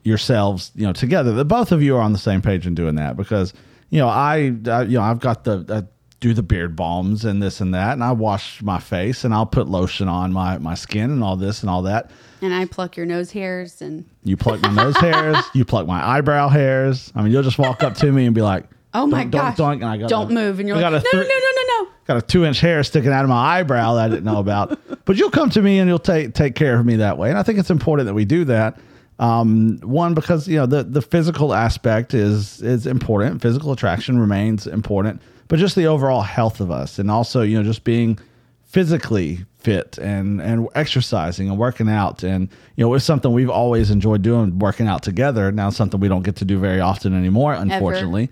yourselves, 0.04 0.72
you 0.76 0.86
know, 0.86 0.94
together. 0.94 1.32
That 1.34 1.46
both 1.46 1.72
of 1.72 1.82
you 1.82 1.96
are 1.96 2.02
on 2.02 2.12
the 2.12 2.20
same 2.20 2.42
page 2.42 2.68
in 2.68 2.76
doing 2.76 2.96
that 2.96 3.16
because 3.16 3.54
you 3.90 4.00
know 4.00 4.08
I, 4.08 4.54
I 4.68 4.84
you 4.84 4.98
know 4.98 5.02
I've 5.02 5.20
got 5.20 5.44
the. 5.44 5.66
I, 5.70 5.88
do 6.22 6.36
the 6.36 6.44
beard 6.44 6.76
balms 6.76 7.26
and 7.26 7.42
this 7.42 7.62
and 7.62 7.74
that 7.74 7.94
and 7.94 8.04
I 8.04 8.12
wash 8.12 8.62
my 8.62 8.80
face 8.80 9.24
and 9.26 9.34
I'll 9.34 9.48
put 9.48 9.68
lotion 9.68 10.08
on 10.08 10.32
my, 10.32 10.60
my 10.60 10.76
skin 10.76 11.10
and 11.10 11.24
all 11.24 11.36
this 11.36 11.62
and 11.62 11.70
all 11.70 11.82
that. 11.82 12.12
and 12.44 12.54
I 12.54 12.66
pluck 12.66 12.96
your 12.96 13.08
nose 13.08 13.32
hairs 13.32 13.82
and 13.82 14.06
You 14.24 14.38
pluck 14.38 14.62
my 14.62 14.72
nose 14.72 14.96
hairs, 14.98 15.38
you 15.56 15.66
pluck 15.66 15.88
my 15.88 16.08
eyebrow 16.08 16.48
hairs. 16.48 17.12
I 17.16 17.24
mean, 17.24 17.32
you'll 17.32 17.42
just 17.42 17.58
walk 17.58 17.82
up 17.82 17.96
to 17.96 18.12
me 18.12 18.28
and 18.28 18.36
be 18.36 18.44
like, 18.44 18.66
oh 18.94 19.08
my 19.08 19.20
"Dunk, 19.22 19.32
gosh, 19.32 19.58
dunk, 19.58 19.58
dunk," 19.58 19.82
and 19.84 19.92
I 19.92 19.98
got 19.98 20.10
don't 20.10 20.32
a- 20.32 20.34
move, 20.34 20.60
and 20.60 20.68
you're 20.68 20.78
I 20.78 20.82
like, 20.90 21.04
no, 21.04 21.10
no, 21.14 21.22
no, 21.22 21.28
no, 21.28 21.84
no. 21.84 21.90
got 22.06 22.18
a 22.18 22.22
two 22.22 22.46
inch 22.46 22.60
hair 22.60 22.84
sticking 22.84 23.12
out 23.12 23.24
of 23.24 23.30
my 23.30 23.60
eyebrow 23.60 23.96
that 23.96 24.06
I 24.06 24.10
didn't 24.10 24.26
know 24.26 24.40
about. 24.48 24.80
but 25.06 25.18
you'll 25.18 25.32
come 25.32 25.50
to 25.52 25.62
me 25.62 25.80
and 25.80 25.88
you'll 25.90 26.00
take 26.00 26.34
take 26.34 26.56
care 26.56 26.80
of 26.80 26.86
me 26.86 26.98
that 26.98 27.18
way. 27.18 27.30
And 27.30 27.38
I 27.38 27.44
think 27.44 27.60
it's 27.60 27.70
important 27.72 28.08
that 28.08 28.14
we 28.14 28.26
do 28.26 28.46
that. 28.46 28.80
Um, 29.20 29.78
one 29.84 30.14
because 30.16 30.48
you 30.48 30.58
know 30.58 30.66
the 30.66 30.84
the 30.84 31.02
physical 31.02 31.54
aspect 31.54 32.14
is 32.14 32.62
is 32.62 32.88
important. 32.88 33.42
Physical 33.42 33.72
attraction 33.72 34.20
remains 34.20 34.66
important, 34.68 35.22
but 35.48 35.60
just 35.60 35.76
the 35.76 35.86
overall 35.86 36.22
health 36.22 36.60
of 36.60 36.72
us, 36.72 36.98
and 36.98 37.12
also 37.12 37.42
you 37.44 37.58
know 37.58 37.64
just 37.64 37.84
being 37.84 38.18
physically 38.66 39.46
fit 39.60 39.98
and 40.00 40.42
and 40.42 40.68
exercising 40.76 41.50
and 41.50 41.58
working 41.60 41.88
out 41.90 42.24
and 42.24 42.50
you 42.78 42.84
know 42.84 42.92
it's 42.96 43.06
something 43.06 43.32
we've 43.32 43.50
always 43.50 43.92
enjoyed 43.92 44.22
doing 44.24 44.58
working 44.58 44.88
out 44.88 45.04
together 45.04 45.52
now 45.52 45.68
it's 45.68 45.78
something 45.78 46.00
we 46.00 46.08
don't 46.08 46.24
get 46.24 46.36
to 46.38 46.46
do 46.46 46.58
very 46.58 46.80
often 46.80 47.14
anymore 47.14 47.54
unfortunately 47.54 48.28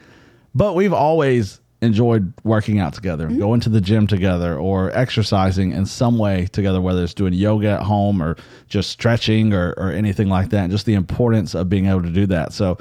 but 0.53 0.75
we've 0.75 0.93
always 0.93 1.59
enjoyed 1.81 2.33
working 2.43 2.79
out 2.79 2.93
together, 2.93 3.27
mm-hmm. 3.27 3.39
going 3.39 3.59
to 3.61 3.69
the 3.69 3.81
gym 3.81 4.07
together, 4.07 4.57
or 4.57 4.91
exercising 4.91 5.71
in 5.71 5.85
some 5.85 6.17
way 6.17 6.45
together, 6.47 6.81
whether 6.81 7.03
it's 7.03 7.13
doing 7.13 7.33
yoga 7.33 7.69
at 7.69 7.83
home 7.83 8.21
or 8.21 8.35
just 8.67 8.89
stretching 8.89 9.53
or, 9.53 9.73
or 9.77 9.91
anything 9.91 10.27
like 10.27 10.49
that. 10.49 10.63
And 10.63 10.71
just 10.71 10.85
the 10.85 10.95
importance 10.95 11.55
of 11.55 11.69
being 11.69 11.85
able 11.85 12.03
to 12.03 12.11
do 12.11 12.25
that. 12.27 12.53
So, 12.53 12.77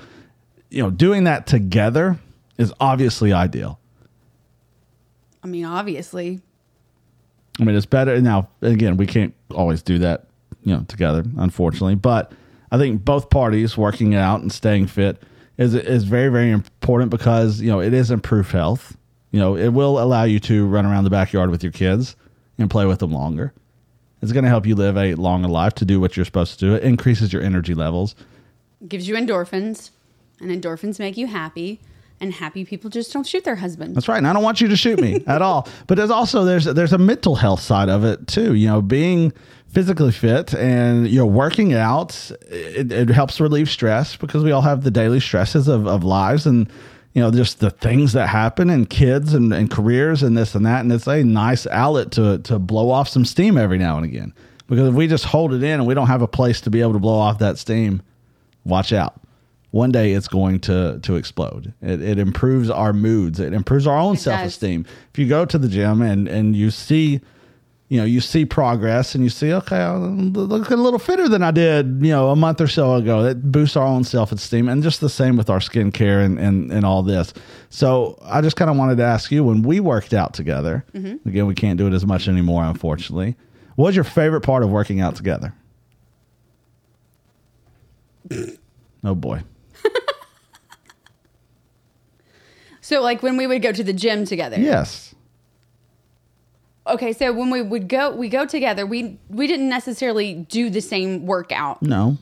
you 0.71 0.83
know, 0.83 0.91
doing 0.91 1.25
that 1.25 1.47
together 1.47 2.19
is 2.57 2.73
obviously 2.81 3.33
ideal. 3.33 3.79
I 5.43 5.47
mean, 5.47 5.65
obviously, 5.65 6.41
I 7.61 7.65
mean, 7.65 7.77
it's 7.77 7.87
better 7.87 8.21
now. 8.21 8.49
Again, 8.63 8.97
we 8.97 9.07
can't 9.07 9.35
always 9.53 9.83
do 9.83 9.99
that, 9.99 10.27
you 10.63 10.75
know, 10.75 10.85
together, 10.89 11.25
unfortunately. 11.37 11.95
But 11.95 12.33
I 12.71 12.79
think 12.79 13.05
both 13.05 13.31
parties 13.31 13.77
working 13.77 14.15
out 14.15 14.41
and 14.41 14.53
staying 14.53 14.89
fit 14.89 15.23
is 15.59 15.75
is 15.75 16.05
very 16.05 16.29
very 16.29 16.51
important 16.51 17.11
because 17.11 17.61
you 17.61 17.69
know 17.69 17.81
it 17.81 17.93
is 17.93 18.11
improved 18.11 18.53
health. 18.53 18.97
You 19.31 19.41
know, 19.41 19.57
it 19.57 19.69
will 19.69 20.01
allow 20.01 20.25
you 20.25 20.41
to 20.41 20.67
run 20.67 20.87
around 20.87 21.05
the 21.05 21.11
backyard 21.11 21.51
with 21.51 21.63
your 21.63 21.73
kids 21.73 22.17
and 22.57 22.71
play 22.71 22.87
with 22.87 23.01
them 23.01 23.13
longer. 23.13 23.53
It's 24.23 24.33
going 24.33 24.45
to 24.45 24.49
help 24.49 24.67
you 24.67 24.75
live 24.75 24.97
a 24.97 25.15
longer 25.15 25.49
life 25.49 25.75
to 25.75 25.85
do 25.85 26.01
what 26.01 26.17
you're 26.17 26.25
supposed 26.25 26.59
to 26.59 26.67
do. 26.67 26.75
It 26.75 26.83
increases 26.83 27.33
your 27.33 27.43
energy 27.43 27.75
levels. 27.75 28.15
Gives 28.87 29.07
you 29.07 29.17
endorphins, 29.17 29.91
and 30.41 30.51
endorphins 30.51 30.99
make 30.99 31.19
you 31.19 31.27
happy. 31.27 31.81
And 32.21 32.33
happy 32.33 32.65
people 32.65 32.91
just 32.91 33.13
don't 33.13 33.27
shoot 33.27 33.45
their 33.45 33.57
husbands. 33.57 33.95
That's 33.95 34.09
right. 34.09 34.19
And 34.19 34.27
I 34.27 34.33
don't 34.33 34.43
want 34.43 34.61
you 34.61 34.69
to 34.69 34.77
shoot 34.77 35.01
me 35.01 35.23
at 35.27 35.41
all. 35.43 35.69
But 35.87 35.97
there's 35.97 36.11
also 36.11 36.45
there's 36.45 36.65
there's 36.65 36.93
a 36.93 36.99
mental 36.99 37.37
health 37.37 37.61
side 37.61 37.89
of 37.89 38.05
it 38.05 38.27
too. 38.27 38.55
You 38.55 38.69
know, 38.69 38.83
being 38.83 39.33
physically 39.69 40.13
fit 40.13 40.55
and 40.55 41.07
you 41.09 41.19
know 41.19 41.27
working 41.27 41.75
out 41.75 42.31
it, 42.49 42.91
it 42.91 43.09
helps 43.11 43.39
relieve 43.39 43.69
stress 43.69 44.17
because 44.17 44.43
we 44.43 44.51
all 44.51 44.63
have 44.63 44.83
the 44.83 44.91
daily 44.91 45.21
stresses 45.21 45.69
of, 45.69 45.87
of 45.87 46.03
lives 46.03 46.47
and 46.47 46.71
you 47.13 47.23
know 47.23 47.31
just 47.31 47.61
the 47.61 47.71
things 47.71 48.15
that 48.15 48.29
happen 48.29 48.71
and 48.71 48.89
kids 48.89 49.35
and, 49.35 49.53
and 49.53 49.71
careers 49.71 50.23
and 50.23 50.37
this 50.37 50.55
and 50.55 50.65
that 50.65 50.81
and 50.81 50.91
it's 50.91 51.07
a 51.07 51.23
nice 51.23 51.67
outlet 51.67 52.11
to 52.11 52.39
to 52.39 52.59
blow 52.59 52.91
off 52.91 53.09
some 53.09 53.27
steam 53.27 53.59
every 53.59 53.77
now 53.77 53.97
and 53.97 54.07
again 54.07 54.33
because 54.69 54.89
if 54.89 54.95
we 54.95 55.07
just 55.07 55.27
hold 55.27 55.53
it 55.53 55.63
in 55.63 55.81
and 55.81 55.87
we 55.87 55.93
don't 55.93 56.07
have 56.07 56.23
a 56.23 56.29
place 56.29 56.63
to 56.63 56.71
be 56.71 56.81
able 56.81 56.95
to 56.95 56.99
blow 56.99 57.19
off 57.19 57.39
that 57.39 57.59
steam 57.59 58.01
watch 58.65 58.93
out 58.93 59.18
one 59.71 59.93
day 59.93 60.13
it's 60.13 60.29
going 60.29 60.61
to 60.61 60.99
to 61.03 61.17
explode. 61.17 61.75
It, 61.83 62.01
it 62.01 62.19
improves 62.19 62.71
our 62.71 62.93
moods. 62.93 63.39
It 63.41 63.53
improves 63.53 63.87
our 63.87 63.99
own 63.99 64.17
self-esteem. 64.17 64.87
If 65.13 65.19
you 65.19 65.29
go 65.29 65.45
to 65.45 65.59
the 65.59 65.69
gym 65.69 66.03
and 66.03 66.29
and 66.29 66.57
you 66.57 66.71
see 66.71 67.21
you 67.89 67.99
know 67.99 68.05
you 68.05 68.21
see 68.21 68.45
progress 68.45 69.15
and 69.15 69.25
you 69.25 69.31
see 69.31 69.51
okay 69.51 69.81
i'm 69.83 70.35
looking 70.35 70.75
a 70.75 70.83
little 70.83 70.99
fitter 70.99 71.27
than 71.27 71.43
i 71.43 71.51
did 71.51 71.87
you 72.03 72.11
know 72.11 72.29
a 72.29 72.37
month 72.37 72.61
or 72.61 72.67
so 72.67 72.97
ago 72.97 73.23
that 73.23 73.51
boosts 73.51 73.77
our 73.77 73.87
own 73.87 74.05
self-esteem 74.05 74.69
and 74.69 74.83
just 74.83 75.01
the 75.01 75.09
same 75.09 75.39
with 75.39 75.49
our 75.49 75.59
skincare 75.59 76.23
and 76.23 76.39
and, 76.39 76.71
and 76.71 76.85
all 76.85 77.03
this. 77.03 77.33
So 77.71 78.19
i 78.23 78.41
just 78.41 78.57
kind 78.57 78.71
of 78.71 78.77
wanted 78.77 78.97
to 78.99 79.05
ask 79.05 79.33
you 79.33 79.43
when 79.43 79.63
we 79.63 79.81
worked 79.81 80.13
out 80.13 80.35
together 80.35 80.85
mm-hmm. 80.93 81.27
again 81.29 81.47
we 81.47 81.55
can't 81.55 81.79
do 81.79 81.87
it 81.87 81.95
as 81.95 82.05
much 82.05 82.29
anymore 82.29 82.63
unfortunately 82.65 83.37
what 83.77 83.87
was 83.87 83.95
your 83.95 84.05
favorite 84.05 84.41
part 84.41 84.65
of 84.65 84.71
working 84.71 85.01
out 85.01 85.17
together? 85.17 85.55
Oh 89.05 89.15
boy 89.15 89.45
So, 92.89 93.03
like 93.03 93.23
when 93.23 93.37
we 93.37 93.47
would 93.47 93.61
go 93.61 93.71
to 93.71 93.85
the 93.85 93.93
gym 93.93 94.25
together. 94.25 94.59
yes 94.59 95.15
Okay, 96.87 97.13
so 97.13 97.35
when 97.35 97.51
we 97.51 97.61
would 97.61 97.87
go, 97.87 98.17
we 98.17 98.31
go 98.31 98.47
together. 98.47 98.87
We 98.87 99.19
we 99.29 99.47
didn't 99.47 99.69
necessarily 99.69 100.33
do 100.33 100.71
the 100.71 100.81
same 100.81 101.27
workout. 101.27 101.83
no 101.83 102.17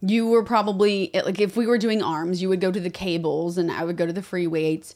You 0.00 0.28
were 0.28 0.44
probably 0.44 1.10
like 1.12 1.40
if 1.40 1.56
we 1.56 1.66
were 1.66 1.78
doing 1.78 2.00
arms, 2.00 2.40
you 2.40 2.48
would 2.48 2.60
go 2.60 2.70
to 2.70 2.78
the 2.78 2.90
cables, 2.90 3.58
and 3.58 3.72
I 3.72 3.82
would 3.82 3.96
go 3.96 4.06
to 4.06 4.12
the 4.12 4.22
free 4.22 4.46
weights. 4.46 4.94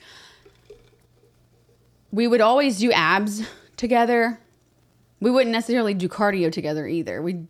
We 2.13 2.29
would 2.29 2.41
always 2.41 2.79
do 2.79 2.93
abs 2.93 3.43
together. 3.77 4.39
We 5.19 5.33
wouldn't 5.33 5.51
necessarily 5.53 5.95
do 5.95 6.09
cardio 6.09 6.53
together 6.53 6.87
either. 6.87 7.21
We, 7.21 7.49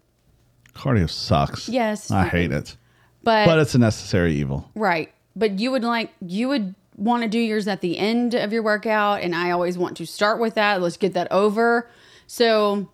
cardio 0.74 1.10
sucks 1.10 1.68
Yes. 1.68 2.10
i 2.10 2.26
hate 2.26 2.50
it 2.50 2.76
but, 3.22 3.44
but 3.44 3.58
it's 3.58 3.74
a 3.74 3.78
necessary 3.78 4.36
evil 4.36 4.70
right. 4.74 5.12
But 5.36 5.58
you 5.58 5.70
would 5.72 5.84
like 5.84 6.10
you 6.20 6.48
would 6.48 6.74
want 6.96 7.22
to 7.22 7.28
do 7.28 7.38
yours 7.38 7.66
at 7.68 7.80
the 7.80 7.98
end 7.98 8.34
of 8.34 8.52
your 8.52 8.62
workout, 8.62 9.22
and 9.22 9.34
I 9.34 9.50
always 9.50 9.76
want 9.76 9.96
to 9.98 10.06
start 10.06 10.40
with 10.40 10.54
that. 10.54 10.80
Let's 10.80 10.96
get 10.96 11.14
that 11.14 11.30
over. 11.32 11.90
So 12.26 12.90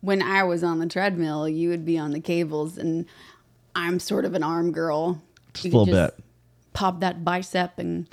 when 0.00 0.22
I 0.22 0.42
was 0.42 0.62
on 0.62 0.78
the 0.78 0.86
treadmill, 0.86 1.48
you 1.48 1.70
would 1.70 1.84
be 1.84 1.98
on 1.98 2.12
the 2.12 2.20
cables, 2.20 2.78
and 2.78 3.06
I'm 3.74 3.98
sort 3.98 4.24
of 4.24 4.34
an 4.34 4.42
arm 4.42 4.70
girl. 4.72 5.22
just 5.54 5.66
a 5.66 5.68
little 5.78 5.86
just 5.86 6.16
bit 6.16 6.24
Pop 6.72 7.00
that 7.00 7.24
bicep, 7.24 7.78
and 7.78 8.12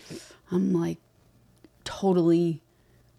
I'm 0.51 0.71
like 0.71 0.99
totally 1.83 2.61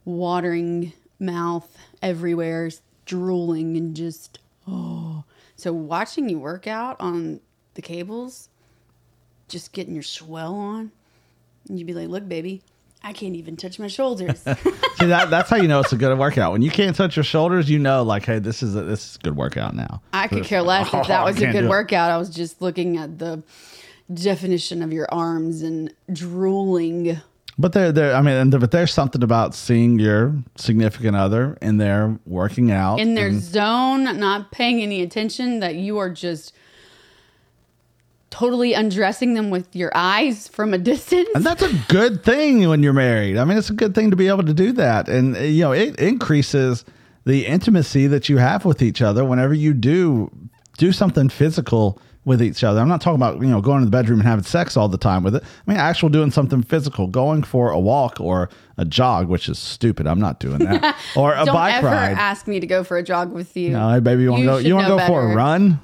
watering 0.05 0.93
mouth 1.19 1.77
everywhere, 2.01 2.71
drooling, 3.07 3.77
and 3.77 3.97
just 3.97 4.39
oh. 4.69 5.25
So 5.57 5.73
watching 5.73 6.29
you 6.29 6.39
work 6.39 6.67
out 6.67 6.97
on 7.01 7.41
the 7.75 7.83
cables, 7.83 8.49
just 9.53 9.73
getting 9.73 9.95
your 9.95 10.03
swell 10.03 10.55
on, 10.55 10.91
and 11.69 11.79
you'd 11.79 11.87
be 11.87 11.95
like, 11.95 12.09
"Look, 12.09 12.29
baby, 12.29 12.63
I 13.05 13.13
can't 13.13 13.37
even 13.37 13.57
touch 13.57 13.79
my 13.79 13.87
shoulders." 13.87 14.41
See 14.99 15.07
that 15.07 15.31
that's 15.31 15.51
how 15.51 15.57
you 15.57 15.69
know 15.69 15.81
it's 15.81 15.93
a 15.93 15.97
good 15.97 16.19
workout. 16.19 16.53
When 16.53 16.63
you 16.63 16.71
can't 16.71 16.97
touch 16.97 17.17
your 17.17 17.25
shoulders, 17.25 17.71
you 17.71 17.79
know 17.79 18.03
like, 18.03 18.25
hey, 18.25 18.39
this 18.41 18.63
is 18.63 18.75
a, 18.75 18.83
this 18.83 19.11
is 19.11 19.17
a 19.17 19.19
good 19.21 19.37
workout 19.37 19.75
now. 19.77 20.03
I 20.13 20.27
could 20.27 20.45
care 20.45 20.63
less 20.63 20.89
if 20.89 20.95
Oh, 20.95 21.05
that 21.05 21.25
was 21.25 21.41
a 21.41 21.53
good 21.53 21.69
workout. 21.69 22.11
I 22.11 22.17
was 22.17 22.31
just 22.31 22.61
looking 22.63 22.97
at 22.97 23.19
the 23.19 23.43
definition 24.13 24.83
of 24.83 24.93
your 24.93 25.07
arms 25.13 25.63
and 25.63 25.93
drooling. 26.13 27.19
But 27.59 27.73
there, 27.75 27.93
there. 27.93 28.15
I 28.15 28.23
mean, 28.23 28.35
and 28.35 28.53
there- 28.53 28.61
but 28.61 28.71
there's 28.71 28.93
something 28.93 29.23
about 29.23 29.55
seeing 29.55 29.99
your 29.99 30.35
significant 30.57 31.17
other 31.17 31.59
in 31.61 31.77
there 31.77 32.19
working 32.27 32.71
out 32.71 32.99
in 32.99 33.15
their 33.15 33.29
and- 33.29 33.41
zone, 33.43 34.05
not 34.19 34.51
paying 34.51 34.81
any 34.83 35.03
attention, 35.03 35.61
that 35.61 35.75
you 35.75 35.99
are 35.99 36.11
just 36.11 36.55
totally 38.33 38.73
undressing 38.73 39.35
them 39.35 39.51
with 39.51 39.77
your 39.77 39.93
eyes 39.95 40.49
from 40.49 40.75
a 40.75 40.79
distance. 40.79 41.29
And 41.35 41.45
that's 41.45 41.63
a 41.63 41.73
good 41.89 42.25
thing 42.25 42.69
when 42.69 42.83
you're 42.83 42.93
married. 42.93 43.37
I 43.37 43.45
mean, 43.45 43.59
it's 43.59 43.71
a 43.71 43.75
good 43.75 43.95
thing 43.95 44.11
to 44.11 44.17
be 44.17 44.27
able 44.27 44.43
to 44.45 44.55
do 44.55 44.73
that. 44.73 45.09
And, 45.09 45.37
uh, 45.37 45.41
you 45.41 45.61
know, 45.63 45.73
it 45.73 45.97
increases 46.01 46.85
the 47.25 47.47
intimacy 47.47 48.07
that 48.09 48.29
you 48.29 48.39
have 48.39 48.65
with 48.65 48.83
each 48.83 49.01
other 49.03 49.25
whenever 49.25 49.55
you 49.55 49.75
do 49.75 50.31
do 50.79 50.91
something 50.91 51.29
physical 51.29 52.01
with 52.25 52.41
each 52.43 52.65
other. 52.65 52.81
I'm 52.81 52.89
not 52.89 53.01
talking 53.03 53.17
about, 53.17 53.41
you 53.43 53.49
know, 53.49 53.61
going 53.61 53.81
to 53.81 53.85
the 53.85 53.91
bedroom 53.91 54.21
and 54.21 54.29
having 54.29 54.45
sex 54.45 54.77
all 54.77 54.89
the 54.89 54.97
time 54.97 55.23
with 55.23 55.37
it. 55.37 55.43
I 55.45 55.71
mean, 55.71 55.79
actual 55.79 56.09
doing 56.09 56.31
something 56.31 56.63
physical, 56.63 57.07
going 57.09 57.43
for 57.43 57.71
a 57.71 57.79
walk 57.79 58.19
or 58.21 58.49
a 58.79 58.85
jog, 58.85 59.29
which 59.29 59.49
is 59.49 59.59
stupid. 59.59 60.07
I'm 60.07 60.21
not 60.21 60.41
doing 60.41 60.59
that. 60.61 60.97
or 61.17 61.35
a 61.35 61.45
Don't 61.45 61.55
bike 61.55 61.75
ever 61.75 61.89
ride. 61.89 62.17
ask 62.17 62.47
me 62.47 62.61
to 62.61 62.67
go 62.67 62.83
for 62.83 62.97
a 62.97 63.03
jog 63.03 63.33
with 63.33 63.57
you. 63.57 63.71
no, 63.71 63.91
hey, 63.91 64.01
baby, 64.01 64.23
you 64.23 64.31
want 64.31 64.41
to 64.43 64.47
go? 64.47 64.57
You 64.59 64.75
want 64.75 64.87
to 64.87 64.97
go 64.97 65.07
for 65.07 65.33
a 65.33 65.35
run? 65.35 65.81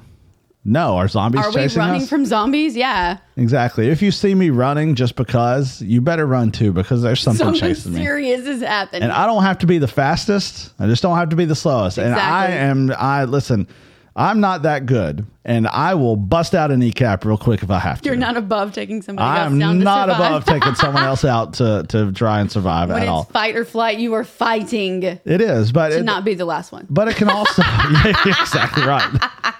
No, 0.65 0.97
are 0.97 1.07
zombies 1.07 1.43
Are 1.45 1.51
we 1.51 1.67
running 1.67 2.01
us? 2.03 2.09
from 2.09 2.25
zombies? 2.25 2.75
Yeah. 2.75 3.17
exactly. 3.37 3.87
If 3.89 4.01
you 4.01 4.11
see 4.11 4.35
me 4.35 4.49
running 4.49 4.93
just 4.95 5.15
because, 5.15 5.81
you 5.81 6.01
better 6.01 6.25
run 6.27 6.51
too 6.51 6.73
because 6.73 7.01
there's 7.01 7.21
something, 7.21 7.45
Something 7.45 7.61
chasing 7.61 7.93
me. 7.93 8.01
serious 8.01 8.45
has 8.45 8.61
happened. 8.61 9.03
And 9.03 9.11
I 9.11 9.25
don't 9.25 9.43
have 9.43 9.57
to 9.59 9.67
be 9.67 9.77
the 9.77 9.87
fastest. 9.87 10.73
I 10.77 10.85
just 10.87 11.01
don't 11.01 11.17
have 11.17 11.29
to 11.29 11.35
be 11.37 11.45
the 11.45 11.55
slowest. 11.55 11.97
And 11.97 12.13
I 12.13 12.47
am 12.51 12.91
I 12.97 13.23
listen, 13.23 13.67
I'm 14.15 14.41
not 14.41 14.63
that 14.63 14.85
good. 14.85 15.25
And 15.45 15.65
I 15.65 15.95
will 15.95 16.17
bust 16.17 16.53
out 16.53 16.71
a 16.71 16.77
kneecap 16.77 17.23
real 17.23 17.37
quick 17.37 17.63
if 17.63 17.71
I 17.71 17.79
have 17.79 18.01
to. 18.01 18.07
You're 18.09 18.17
not 18.17 18.35
above 18.35 18.73
taking 18.73 19.01
somebody 19.01 19.25
else 19.39 19.47
I'm 19.51 19.57
down 19.57 19.77
to 19.79 19.83
not 19.83 20.09
above 20.09 20.43
taking 20.45 20.75
someone 20.75 21.03
else 21.03 21.23
out 21.25 21.53
to, 21.55 21.85
to 21.87 22.11
try 22.11 22.41
and 22.41 22.51
survive 22.51 22.89
when 22.89 22.97
at 22.97 23.03
it's 23.03 23.09
all. 23.09 23.23
fight 23.23 23.55
or 23.55 23.63
flight, 23.63 23.97
you 23.97 24.13
are 24.13 24.25
fighting 24.25 25.03
It 25.03 25.21
is, 25.25 25.71
but 25.71 25.93
it, 25.93 26.03
not 26.03 26.25
be 26.25 26.33
the 26.33 26.45
last 26.45 26.71
one. 26.73 26.85
but 26.89 27.07
it 27.07 27.15
can 27.15 27.29
also 27.29 27.61
yeah, 28.03 28.13
exactly 28.25 28.83
right. 28.85 29.55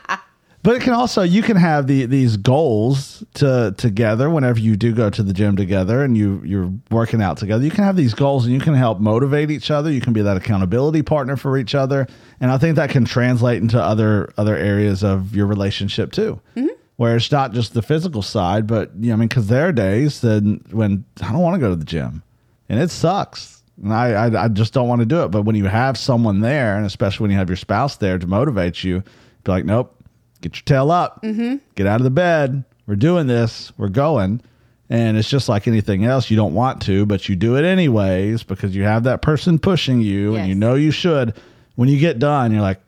But 0.62 0.76
it 0.76 0.82
can 0.82 0.94
also 0.94 1.22
you 1.22 1.42
can 1.42 1.56
have 1.56 1.88
the 1.88 2.06
these 2.06 2.36
goals 2.36 3.24
to 3.36 3.74
together 3.78 4.30
whenever 4.30 4.60
you 4.60 4.76
do 4.76 4.94
go 4.94 5.10
to 5.10 5.24
the 5.24 5.32
gym 5.32 5.56
together 5.56 6.04
and 6.04 6.18
you 6.18 6.42
you're 6.44 6.72
working 6.92 7.22
out 7.22 7.38
together. 7.38 7.64
You 7.64 7.72
can 7.72 7.86
have 7.86 7.96
these 7.96 8.14
goals 8.14 8.46
and 8.46 8.54
you 8.54 8.60
can 8.60 8.74
help 8.74 9.00
motivate 9.00 9.52
each 9.52 9.72
other. 9.72 9.90
You 9.90 10.02
can 10.02 10.12
be 10.12 10.22
that 10.22 10.36
accountability 10.36 11.02
partner 11.02 11.38
for 11.38 11.58
each 11.58 11.76
other, 11.76 12.08
and 12.42 12.52
I 12.52 12.58
think 12.58 12.76
that 12.76 12.90
can 12.90 13.06
translate 13.06 13.62
into 13.62 13.82
other 13.82 14.34
other 14.38 14.58
areas 14.58 15.02
of 15.02 15.34
your 15.34 15.46
relationship 15.46 16.12
too. 16.12 16.42
Mm-hmm. 16.58 16.68
Where 16.98 17.16
it's 17.16 17.32
not 17.32 17.54
just 17.54 17.74
the 17.74 17.82
physical 17.82 18.22
side, 18.22 18.68
but 18.68 18.92
you 19.00 19.08
know, 19.08 19.14
I 19.14 19.16
mean, 19.16 19.30
because 19.30 19.48
there 19.48 19.70
are 19.70 19.72
days 19.72 20.20
then 20.20 20.62
when 20.72 21.06
I 21.22 21.32
don't 21.32 21.42
want 21.42 21.56
to 21.56 21.60
go 21.62 21.70
to 21.70 21.78
the 21.78 21.86
gym, 21.86 22.22
and 22.68 22.82
it 22.82 22.92
sucks. 22.92 23.64
And 23.82 23.94
I, 23.94 24.10
I, 24.10 24.44
I 24.44 24.48
just 24.50 24.74
don't 24.74 24.90
want 24.90 25.00
to 25.00 25.06
do 25.06 25.24
it. 25.24 25.30
But 25.30 25.44
when 25.44 25.56
you 25.56 25.68
have 25.68 25.98
someone 25.98 26.42
there, 26.42 26.76
and 26.76 26.86
especially 26.86 27.24
when 27.24 27.32
you 27.32 27.38
have 27.38 27.48
your 27.48 27.56
spouse 27.56 27.96
there 27.96 28.20
to 28.20 28.28
motivate 28.28 28.84
you, 28.84 29.02
be 29.46 29.52
like, 29.54 29.64
nope, 29.64 29.96
get 30.42 30.56
your 30.56 30.64
tail 30.64 30.92
up, 30.92 31.22
mm-hmm. 31.22 31.58
get 31.76 31.88
out 31.88 32.00
of 32.00 32.04
the 32.04 32.10
bed. 32.10 32.64
We're 32.88 32.96
doing 32.96 33.28
this. 33.28 33.72
We're 33.78 33.90
going. 33.90 34.42
And 34.90 35.18
it's 35.18 35.30
just 35.30 35.48
like 35.48 35.68
anything 35.68 36.06
else. 36.06 36.32
You 36.32 36.38
don't 36.38 36.56
want 36.56 36.82
to, 36.84 37.06
but 37.06 37.30
you 37.30 37.36
do 37.36 37.56
it 37.56 37.64
anyways 37.64 38.44
because 38.44 38.76
you 38.76 38.84
have 38.84 39.04
that 39.04 39.22
person 39.22 39.60
pushing 39.60 40.02
you 40.02 40.36
and 40.36 40.48
you 40.48 40.56
know 40.56 40.74
you 40.74 40.90
should. 40.90 41.36
When 41.76 41.90
you 41.90 42.00
get 42.00 42.18
done, 42.18 42.52
you're 42.52 42.62
like, 42.64 42.82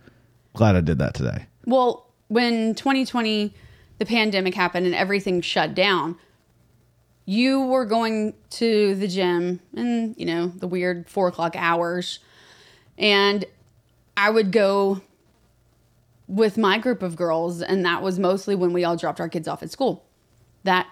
glad 0.53 0.75
I 0.75 0.81
did 0.81 0.97
that 0.97 1.13
today. 1.13 1.45
Well, 1.65 2.07
when 2.27 2.73
2020, 2.73 3.53
the 3.99 4.05
pandemic 4.05 4.55
happened 4.55 4.87
and 4.87 4.95
everything 4.95 5.41
shut 5.41 5.75
down, 5.75 6.17
you 7.25 7.61
were 7.65 7.85
going 7.85 8.33
to 8.49 8.95
the 8.95 9.07
gym 9.07 9.59
and, 9.75 10.15
you 10.17 10.25
know, 10.25 10.47
the 10.47 10.67
weird 10.67 11.07
four 11.07 11.27
o'clock 11.27 11.55
hours. 11.55 12.17
And 12.97 13.45
I 14.17 14.31
would 14.31 14.51
go 14.51 15.01
with 16.31 16.57
my 16.57 16.77
group 16.77 17.03
of 17.03 17.17
girls, 17.17 17.61
and 17.61 17.85
that 17.85 18.01
was 18.01 18.17
mostly 18.17 18.55
when 18.55 18.71
we 18.71 18.85
all 18.85 18.95
dropped 18.95 19.19
our 19.19 19.27
kids 19.27 19.49
off 19.49 19.61
at 19.61 19.69
school. 19.69 20.05
That 20.63 20.87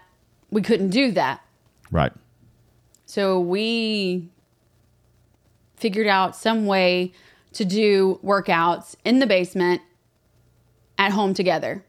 we 0.52 0.62
couldn't 0.62 0.90
do 0.90 1.12
that. 1.14 1.42
Right. 1.92 2.12
So 3.06 3.40
we 3.40 4.30
figured 5.78 6.08
out 6.08 6.36
some 6.36 6.66
way 6.66 7.14
to 7.54 7.64
do 7.64 8.20
workouts 8.22 8.96
in 9.06 9.20
the 9.20 9.26
basement 9.26 9.82
at 10.98 11.14
home 11.14 11.34
together. 11.34 11.86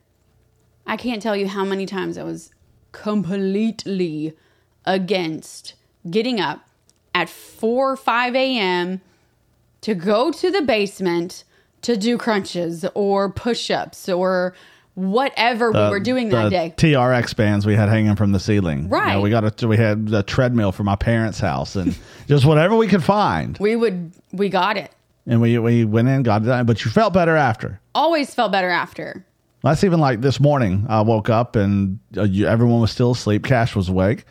I 0.87 0.97
can't 0.97 1.21
tell 1.21 1.35
you 1.35 1.49
how 1.49 1.65
many 1.65 1.87
times 1.87 2.17
I 2.17 2.23
was 2.23 2.53
completely 2.93 4.37
against 4.85 5.75
getting 6.09 6.41
up 6.41 6.69
at 7.13 7.29
4 7.29 7.93
or 7.93 7.97
5 7.97 8.37
a.m., 8.37 9.01
to 9.81 9.95
go 9.95 10.31
to 10.31 10.51
the 10.51 10.61
basement 10.61 11.43
to 11.83 11.97
do 11.97 12.19
crunches 12.19 12.85
or 12.95 13.31
push-ups 13.31 14.09
or 14.09 14.55
whatever 14.95 15.71
we 15.73 15.79
were 15.89 16.01
doing 16.01 16.29
that 16.31 16.51
day. 16.51 16.75
TRX 16.77 17.35
bands 17.37 17.65
we 17.65 17.75
had 17.75 17.89
hanging 17.89 18.17
from 18.17 18.33
the 18.33 18.41
ceiling. 18.41 18.83
You 18.83 18.89
know, 18.89 18.97
Right. 18.97 19.21
we 19.23 19.31
got 19.31 19.63
a 19.63 19.67
we 19.69 19.77
had 19.77 20.11
a 20.13 20.23
treadmill 20.23 20.73
from 20.73 20.87
my 20.87 20.97
parents' 20.97 21.39
house 21.41 21.77
and 21.77 21.97
just 22.29 22.45
whatever 22.45 22.77
we 22.77 22.87
could 22.89 23.05
find. 23.05 23.57
we 23.59 23.77
would 23.77 24.13
we 24.33 24.49
got 24.49 24.77
it. 24.77 24.91
And 25.27 25.41
we 25.41 25.59
we 25.59 25.85
went 25.85 26.09
in, 26.09 26.23
got 26.23 26.43
it 26.43 26.47
done. 26.47 26.67
But 26.67 26.85
you 26.85 26.91
felt 26.91 27.13
better 27.15 27.37
after. 27.37 27.81
Always 27.95 28.35
felt 28.35 28.53
better 28.53 28.69
after. 28.71 29.25
That's 29.63 29.85
even 29.85 30.01
like 30.01 30.23
this 30.23 30.41
morning. 30.41 30.87
I 30.89 31.03
woke 31.03 31.29
up 31.29 31.55
and 31.55 31.99
uh, 32.17 32.23
you, 32.23 32.47
everyone 32.47 32.81
was 32.81 32.91
still 32.91 33.13
asleep. 33.13 33.45
Cash 33.45 33.77
was 33.77 33.89
awake. 33.91 34.25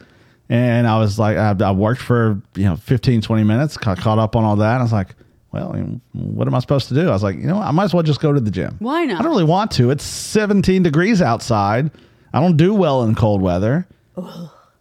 And 0.49 0.87
I 0.87 0.97
was 0.97 1.19
like, 1.19 1.37
I, 1.37 1.55
I 1.63 1.71
worked 1.71 2.01
for, 2.01 2.41
you 2.55 2.63
know, 2.63 2.75
15, 2.75 3.21
20 3.21 3.43
minutes, 3.43 3.77
got 3.77 3.99
caught 3.99 4.17
up 4.17 4.35
on 4.35 4.43
all 4.43 4.55
that. 4.55 4.79
I 4.79 4.81
was 4.81 4.91
like, 4.91 5.09
well, 5.51 5.71
I 5.73 5.77
mean, 5.77 6.01
what 6.13 6.47
am 6.47 6.53
I 6.55 6.59
supposed 6.59 6.87
to 6.89 6.93
do? 6.93 7.09
I 7.09 7.11
was 7.11 7.23
like, 7.23 7.35
you 7.37 7.47
know, 7.47 7.55
what? 7.57 7.67
I 7.67 7.71
might 7.71 7.85
as 7.85 7.93
well 7.93 8.03
just 8.03 8.21
go 8.21 8.31
to 8.31 8.39
the 8.39 8.51
gym. 8.51 8.75
Why 8.79 9.05
not? 9.05 9.19
I 9.19 9.23
don't 9.23 9.31
really 9.31 9.43
want 9.43 9.71
to. 9.71 9.89
It's 9.89 10.03
17 10.03 10.83
degrees 10.83 11.21
outside. 11.21 11.89
I 12.33 12.39
don't 12.39 12.57
do 12.57 12.73
well 12.73 13.03
in 13.03 13.15
cold 13.15 13.41
weather. 13.41 13.87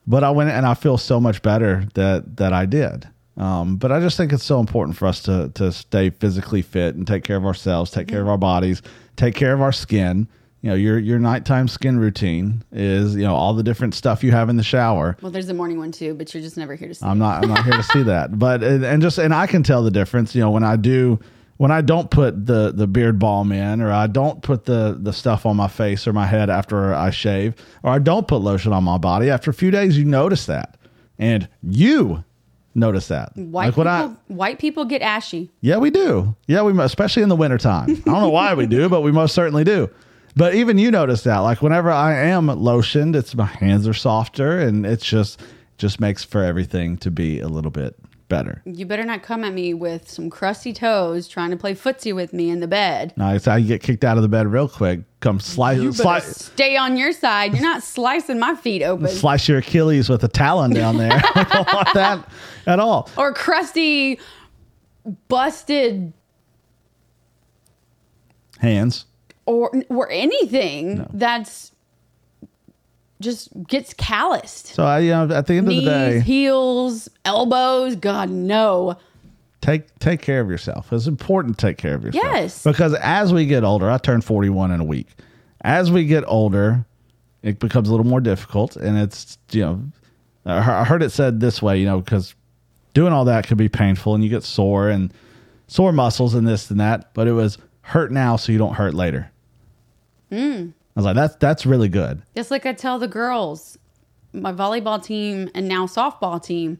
But 0.06 0.24
I 0.24 0.30
went 0.30 0.50
and 0.50 0.66
I 0.66 0.74
feel 0.74 0.96
so 0.98 1.20
much 1.20 1.42
better 1.42 1.86
that 1.94 2.36
that 2.38 2.52
I 2.52 2.66
did. 2.66 3.06
Um, 3.36 3.76
but 3.76 3.92
I 3.92 4.00
just 4.00 4.16
think 4.16 4.32
it's 4.32 4.42
so 4.44 4.58
important 4.58 4.96
for 4.96 5.06
us 5.06 5.22
to 5.22 5.50
to 5.54 5.70
stay 5.70 6.10
physically 6.10 6.62
fit 6.62 6.94
and 6.96 7.06
take 7.06 7.24
care 7.24 7.36
of 7.36 7.44
ourselves, 7.44 7.90
take 7.90 8.08
care 8.08 8.20
of 8.20 8.28
our 8.28 8.38
bodies, 8.38 8.82
take 9.16 9.34
care 9.34 9.52
of 9.54 9.60
our 9.62 9.72
skin. 9.72 10.26
You 10.68 10.74
know, 10.74 10.80
your 10.80 10.98
your 10.98 11.18
nighttime 11.18 11.66
skin 11.66 11.98
routine 11.98 12.62
is 12.72 13.16
you 13.16 13.22
know 13.22 13.34
all 13.34 13.54
the 13.54 13.62
different 13.62 13.94
stuff 13.94 14.22
you 14.22 14.32
have 14.32 14.50
in 14.50 14.58
the 14.58 14.62
shower. 14.62 15.16
Well, 15.22 15.32
there's 15.32 15.48
a 15.48 15.54
morning 15.54 15.78
one 15.78 15.92
too, 15.92 16.12
but 16.12 16.34
you're 16.34 16.42
just 16.42 16.58
never 16.58 16.74
here 16.74 16.88
to 16.88 16.94
see. 16.94 17.06
I'm 17.06 17.18
not 17.18 17.42
I'm 17.42 17.48
not 17.48 17.64
here 17.64 17.72
to 17.72 17.82
see 17.82 18.02
that. 18.12 18.38
But 18.38 18.62
and 18.62 18.84
and 18.84 19.00
just 19.00 19.16
and 19.16 19.32
I 19.32 19.46
can 19.46 19.62
tell 19.62 19.82
the 19.82 19.90
difference. 19.90 20.34
You 20.34 20.42
know, 20.42 20.50
when 20.50 20.64
I 20.64 20.76
do 20.76 21.20
when 21.56 21.70
I 21.70 21.80
don't 21.80 22.10
put 22.10 22.44
the 22.44 22.70
the 22.70 22.86
beard 22.86 23.18
balm 23.18 23.50
in, 23.50 23.80
or 23.80 23.90
I 23.90 24.08
don't 24.08 24.42
put 24.42 24.66
the 24.66 24.98
the 25.00 25.14
stuff 25.14 25.46
on 25.46 25.56
my 25.56 25.68
face 25.68 26.06
or 26.06 26.12
my 26.12 26.26
head 26.26 26.50
after 26.50 26.92
I 26.92 27.08
shave, 27.12 27.54
or 27.82 27.90
I 27.90 27.98
don't 27.98 28.28
put 28.28 28.42
lotion 28.42 28.74
on 28.74 28.84
my 28.84 28.98
body. 28.98 29.30
After 29.30 29.50
a 29.50 29.54
few 29.54 29.70
days, 29.70 29.96
you 29.96 30.04
notice 30.04 30.44
that, 30.44 30.76
and 31.18 31.48
you 31.62 32.24
notice 32.74 33.08
that. 33.08 33.34
White 33.38 33.64
like 33.64 33.74
people, 33.74 33.88
I 33.88 34.14
white 34.26 34.58
people 34.58 34.84
get 34.84 35.00
ashy. 35.00 35.50
yeah, 35.62 35.78
we 35.78 35.88
do. 35.88 36.36
Yeah, 36.46 36.60
we 36.60 36.78
especially 36.78 37.22
in 37.22 37.30
the 37.30 37.36
wintertime. 37.36 37.88
I 37.88 37.94
don't 38.10 38.20
know 38.20 38.28
why 38.28 38.52
we 38.52 38.66
do, 38.66 38.90
but 38.90 39.00
we 39.00 39.12
most 39.12 39.34
certainly 39.34 39.64
do. 39.64 39.88
But 40.36 40.54
even 40.54 40.78
you 40.78 40.90
notice 40.90 41.22
that. 41.24 41.38
Like 41.38 41.62
whenever 41.62 41.90
I 41.90 42.14
am 42.14 42.46
lotioned, 42.46 43.16
it's 43.16 43.34
my 43.34 43.46
hands 43.46 43.88
are 43.88 43.94
softer 43.94 44.58
and 44.58 44.86
it's 44.86 45.04
just 45.04 45.40
just 45.78 46.00
makes 46.00 46.24
for 46.24 46.42
everything 46.42 46.96
to 46.98 47.10
be 47.10 47.40
a 47.40 47.48
little 47.48 47.70
bit 47.70 47.96
better. 48.28 48.62
You 48.66 48.84
better 48.84 49.04
not 49.04 49.22
come 49.22 49.42
at 49.44 49.52
me 49.54 49.72
with 49.74 50.08
some 50.10 50.28
crusty 50.28 50.72
toes 50.72 51.28
trying 51.28 51.50
to 51.50 51.56
play 51.56 51.74
footsie 51.74 52.14
with 52.14 52.32
me 52.32 52.50
in 52.50 52.60
the 52.60 52.66
bed. 52.68 53.14
Now 53.16 53.32
it's 53.32 53.46
how 53.46 53.56
you 53.56 53.66
get 53.66 53.82
kicked 53.82 54.04
out 54.04 54.16
of 54.16 54.22
the 54.22 54.28
bed 54.28 54.46
real 54.48 54.68
quick. 54.68 55.00
Come 55.20 55.40
slice 55.40 55.78
You 55.80 55.92
slice 55.92 56.44
stay 56.46 56.76
on 56.76 56.96
your 56.96 57.12
side. 57.12 57.54
You're 57.54 57.62
not 57.62 57.82
slicing 57.82 58.38
my 58.38 58.54
feet 58.54 58.82
open. 58.82 59.08
slice 59.08 59.48
your 59.48 59.58
Achilles 59.58 60.08
with 60.08 60.22
a 60.24 60.28
talon 60.28 60.72
down 60.72 60.98
there. 60.98 61.12
I 61.34 61.44
don't 61.44 61.72
want 61.72 61.88
that 61.94 62.28
at 62.66 62.78
all. 62.78 63.08
or 63.16 63.32
crusty, 63.32 64.20
busted, 65.28 66.12
Hands. 68.60 69.04
Or 69.48 69.72
or 69.88 70.10
anything 70.10 71.06
that's 71.12 71.72
just 73.20 73.48
gets 73.66 73.94
calloused. 73.94 74.66
So 74.66 74.84
I, 74.84 75.00
you 75.00 75.10
know, 75.10 75.28
at 75.34 75.46
the 75.46 75.54
end 75.54 75.68
Knees, 75.68 75.78
of 75.78 75.84
the 75.84 75.90
day, 75.90 76.20
heels, 76.20 77.08
elbows. 77.24 77.96
God 77.96 78.30
no. 78.30 78.96
take 79.60 79.98
take 79.98 80.20
care 80.20 80.40
of 80.40 80.50
yourself. 80.50 80.92
It's 80.92 81.06
important 81.06 81.58
to 81.58 81.66
take 81.66 81.78
care 81.78 81.94
of 81.94 82.04
yourself. 82.04 82.24
Yes. 82.24 82.62
Because 82.62 82.94
as 82.94 83.32
we 83.32 83.46
get 83.46 83.64
older, 83.64 83.90
I 83.90 83.98
turned 83.98 84.24
41 84.24 84.70
in 84.70 84.80
a 84.80 84.84
week. 84.84 85.08
As 85.62 85.90
we 85.90 86.04
get 86.04 86.24
older, 86.26 86.84
it 87.42 87.58
becomes 87.58 87.88
a 87.88 87.90
little 87.90 88.06
more 88.06 88.20
difficult 88.20 88.76
and 88.76 88.98
it's, 88.98 89.38
you 89.50 89.62
know, 89.62 89.82
I 90.44 90.84
heard 90.84 91.02
it 91.02 91.10
said 91.10 91.40
this 91.40 91.60
way, 91.60 91.78
you 91.78 91.86
know, 91.86 92.00
because 92.00 92.34
doing 92.94 93.12
all 93.12 93.24
that 93.24 93.46
could 93.46 93.58
be 93.58 93.68
painful 93.68 94.14
and 94.14 94.22
you 94.22 94.30
get 94.30 94.44
sore 94.44 94.88
and 94.88 95.12
sore 95.66 95.92
muscles 95.92 96.34
and 96.34 96.46
this 96.46 96.70
and 96.70 96.80
that, 96.80 97.12
but 97.14 97.26
it 97.26 97.32
was 97.32 97.58
hurt 97.82 98.12
now 98.12 98.36
so 98.36 98.52
you 98.52 98.58
don't 98.58 98.74
hurt 98.74 98.94
later. 98.94 99.30
Mm. 100.32 100.72
I 100.96 101.00
was 101.00 101.04
like, 101.04 101.14
that's 101.16 101.36
that's 101.36 101.64
really 101.66 101.88
good. 101.88 102.22
Just 102.36 102.50
like 102.50 102.66
I 102.66 102.72
tell 102.72 102.98
the 102.98 103.08
girls, 103.08 103.78
my 104.32 104.52
volleyball 104.52 105.02
team 105.02 105.50
and 105.54 105.68
now 105.68 105.86
softball 105.86 106.42
team, 106.42 106.78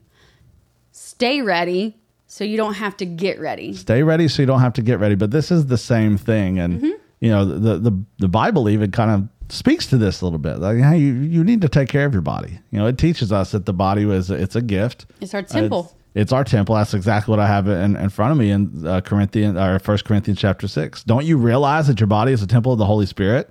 stay 0.92 1.40
ready 1.42 1.96
so 2.26 2.44
you 2.44 2.56
don't 2.56 2.74
have 2.74 2.96
to 2.98 3.06
get 3.06 3.40
ready. 3.40 3.72
Stay 3.74 4.02
ready 4.02 4.28
so 4.28 4.42
you 4.42 4.46
don't 4.46 4.60
have 4.60 4.74
to 4.74 4.82
get 4.82 4.98
ready. 4.98 5.14
But 5.14 5.30
this 5.30 5.50
is 5.50 5.66
the 5.66 5.78
same 5.78 6.16
thing, 6.18 6.58
and 6.58 6.74
Mm-hmm. 6.80 6.90
you 7.20 7.30
know 7.30 7.44
the 7.44 7.78
the 7.78 8.02
the 8.18 8.28
Bible 8.28 8.68
even 8.68 8.90
kind 8.90 9.10
of 9.10 9.28
speaks 9.50 9.86
to 9.86 9.96
this 9.96 10.20
a 10.20 10.24
little 10.26 10.38
bit. 10.38 10.58
Like, 10.58 10.78
hey, 10.78 10.98
you 10.98 11.14
you 11.14 11.42
need 11.44 11.60
to 11.62 11.68
take 11.68 11.88
care 11.88 12.04
of 12.04 12.12
your 12.12 12.22
body. 12.22 12.58
You 12.70 12.78
know, 12.80 12.86
it 12.86 12.98
teaches 12.98 13.32
us 13.32 13.52
that 13.52 13.66
the 13.66 13.72
body 13.72 14.04
was 14.04 14.30
it's 14.30 14.56
a 14.56 14.62
gift. 14.62 15.06
It's 15.20 15.32
our 15.34 15.42
temple. 15.42 15.84
It's, 15.92 15.94
it's 16.14 16.32
our 16.32 16.44
temple. 16.44 16.74
That's 16.74 16.94
exactly 16.94 17.30
what 17.30 17.40
I 17.40 17.46
have 17.46 17.68
in, 17.68 17.96
in 17.96 18.08
front 18.08 18.32
of 18.32 18.38
me 18.38 18.50
in 18.50 18.86
uh, 18.86 19.00
Corinthians 19.00 19.56
or 19.56 19.78
First 19.78 20.04
Corinthians 20.04 20.38
chapter 20.38 20.66
six. 20.68 21.04
Don't 21.04 21.24
you 21.24 21.36
realize 21.36 21.86
that 21.86 22.00
your 22.00 22.06
body 22.06 22.32
is 22.32 22.42
a 22.42 22.46
temple 22.46 22.72
of 22.72 22.78
the 22.78 22.86
Holy 22.86 23.06
Spirit, 23.06 23.50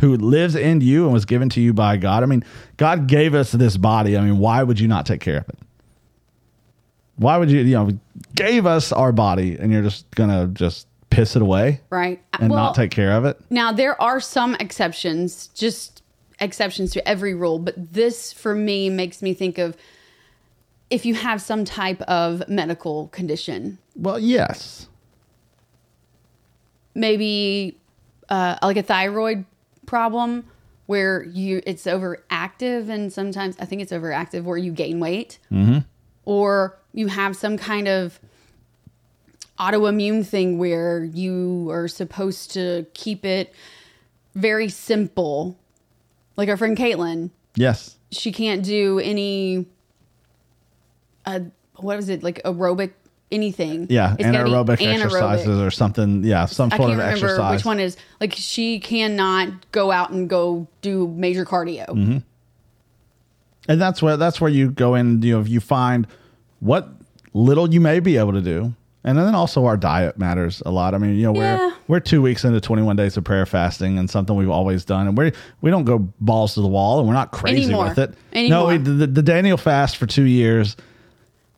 who 0.00 0.16
lives 0.16 0.56
in 0.56 0.80
you 0.80 1.04
and 1.04 1.12
was 1.12 1.24
given 1.24 1.48
to 1.50 1.60
you 1.60 1.72
by 1.72 1.96
God? 1.96 2.22
I 2.22 2.26
mean, 2.26 2.44
God 2.76 3.06
gave 3.06 3.34
us 3.34 3.52
this 3.52 3.76
body. 3.76 4.16
I 4.16 4.22
mean, 4.22 4.38
why 4.38 4.62
would 4.62 4.80
you 4.80 4.88
not 4.88 5.06
take 5.06 5.20
care 5.20 5.38
of 5.38 5.48
it? 5.48 5.58
Why 7.16 7.36
would 7.36 7.50
you? 7.50 7.60
You 7.60 7.74
know, 7.74 7.90
gave 8.34 8.66
us 8.66 8.92
our 8.92 9.12
body, 9.12 9.56
and 9.58 9.70
you're 9.70 9.82
just 9.82 10.10
gonna 10.12 10.48
just 10.48 10.86
piss 11.10 11.34
it 11.34 11.42
away 11.42 11.80
right? 11.90 12.22
and 12.38 12.50
well, 12.50 12.66
not 12.66 12.74
take 12.76 12.92
care 12.92 13.12
of 13.12 13.24
it. 13.24 13.36
now 13.50 13.72
there 13.72 14.00
are 14.00 14.20
some 14.20 14.54
exceptions, 14.60 15.48
just 15.48 16.02
exceptions 16.38 16.92
to 16.92 17.06
every 17.06 17.34
rule, 17.34 17.58
but 17.58 17.74
this 17.92 18.32
for 18.32 18.54
me 18.54 18.88
makes 18.88 19.20
me 19.20 19.34
think 19.34 19.58
of 19.58 19.76
if 20.90 21.06
you 21.06 21.14
have 21.14 21.40
some 21.40 21.64
type 21.64 22.02
of 22.02 22.42
medical 22.48 23.08
condition, 23.08 23.78
Well, 23.96 24.18
yes. 24.18 24.88
maybe 26.94 27.78
uh, 28.28 28.56
like 28.62 28.76
a 28.76 28.82
thyroid 28.82 29.44
problem 29.86 30.44
where 30.86 31.22
you 31.22 31.62
it's 31.66 31.84
overactive 31.84 32.88
and 32.88 33.12
sometimes 33.12 33.56
I 33.60 33.64
think 33.64 33.80
it's 33.82 33.92
overactive 33.92 34.42
where 34.42 34.56
you 34.58 34.72
gain 34.72 34.98
weight 35.00 35.38
or 36.24 36.78
you 36.92 37.06
have 37.06 37.36
some 37.36 37.56
kind 37.56 37.86
of 37.86 38.18
autoimmune 39.58 40.26
thing 40.26 40.58
where 40.58 41.04
you 41.04 41.68
are 41.70 41.86
supposed 41.86 42.50
to 42.52 42.86
keep 42.94 43.24
it 43.24 43.52
very 44.34 44.68
simple. 44.68 45.56
Like 46.36 46.48
our 46.48 46.56
friend 46.56 46.76
Caitlin, 46.76 47.30
Yes. 47.54 47.96
she 48.10 48.32
can't 48.32 48.64
do 48.64 48.98
any 49.00 49.66
uh 51.26 51.40
what 51.76 51.96
was 51.96 52.08
it 52.08 52.22
like 52.22 52.42
aerobic 52.44 52.92
anything. 53.32 53.86
Yeah. 53.88 54.14
It's 54.18 54.24
gotta 54.28 54.42
be 54.44 54.50
Anaerobic 54.50 54.78
anaerobic. 54.78 55.04
exercises 55.04 55.60
or 55.60 55.70
something. 55.70 56.24
Yeah. 56.24 56.46
Some 56.46 56.70
I 56.72 56.76
sort 56.76 56.88
can't 56.88 56.92
of 57.00 57.06
remember 57.06 57.26
exercise. 57.26 57.54
which 57.58 57.64
one 57.64 57.78
is 57.78 57.96
like 58.20 58.32
she 58.34 58.80
cannot 58.80 59.70
go 59.70 59.92
out 59.92 60.10
and 60.10 60.28
go 60.28 60.66
do 60.82 61.06
major 61.08 61.44
cardio. 61.44 61.86
Mm-hmm. 61.86 62.18
and 63.68 63.80
that's 63.80 64.02
where 64.02 64.16
that's 64.16 64.40
where 64.40 64.50
you 64.50 64.70
go 64.70 64.94
in 64.94 65.22
you 65.22 65.38
know 65.38 65.44
you 65.44 65.60
find 65.60 66.06
what 66.60 66.88
little 67.34 67.72
you 67.72 67.80
may 67.80 68.00
be 68.00 68.16
able 68.16 68.32
to 68.32 68.40
do 68.40 68.74
and 69.04 69.16
then 69.16 69.34
also 69.34 69.64
our 69.66 69.76
diet 69.76 70.18
matters 70.18 70.62
a 70.66 70.70
lot 70.70 70.94
i 70.94 70.98
mean 70.98 71.14
you 71.16 71.22
know 71.24 71.34
Yeah. 71.34 71.56
we're 71.58 71.74
we're 71.88 72.00
two 72.00 72.20
weeks 72.22 72.44
into 72.44 72.60
21 72.60 72.96
days 72.96 73.16
of 73.16 73.24
prayer 73.24 73.46
fasting 73.46 73.98
and 73.98 74.10
something 74.10 74.34
we've 74.34 74.50
always 74.50 74.84
done 74.84 75.06
and 75.06 75.16
we 75.16 75.32
we 75.60 75.70
don't 75.70 75.84
go 75.84 75.98
balls 76.20 76.54
to 76.54 76.60
the 76.62 76.68
wall 76.68 76.98
and 76.98 77.06
we're 77.06 77.14
not 77.14 77.30
crazy 77.32 77.64
Anymore. 77.64 77.84
with 77.90 77.98
it 77.98 78.14
no 78.34 78.66
we, 78.66 78.78
the, 78.78 79.06
the 79.06 79.22
daniel 79.22 79.56
fast 79.56 79.96
for 79.98 80.06
two 80.06 80.24
years 80.24 80.76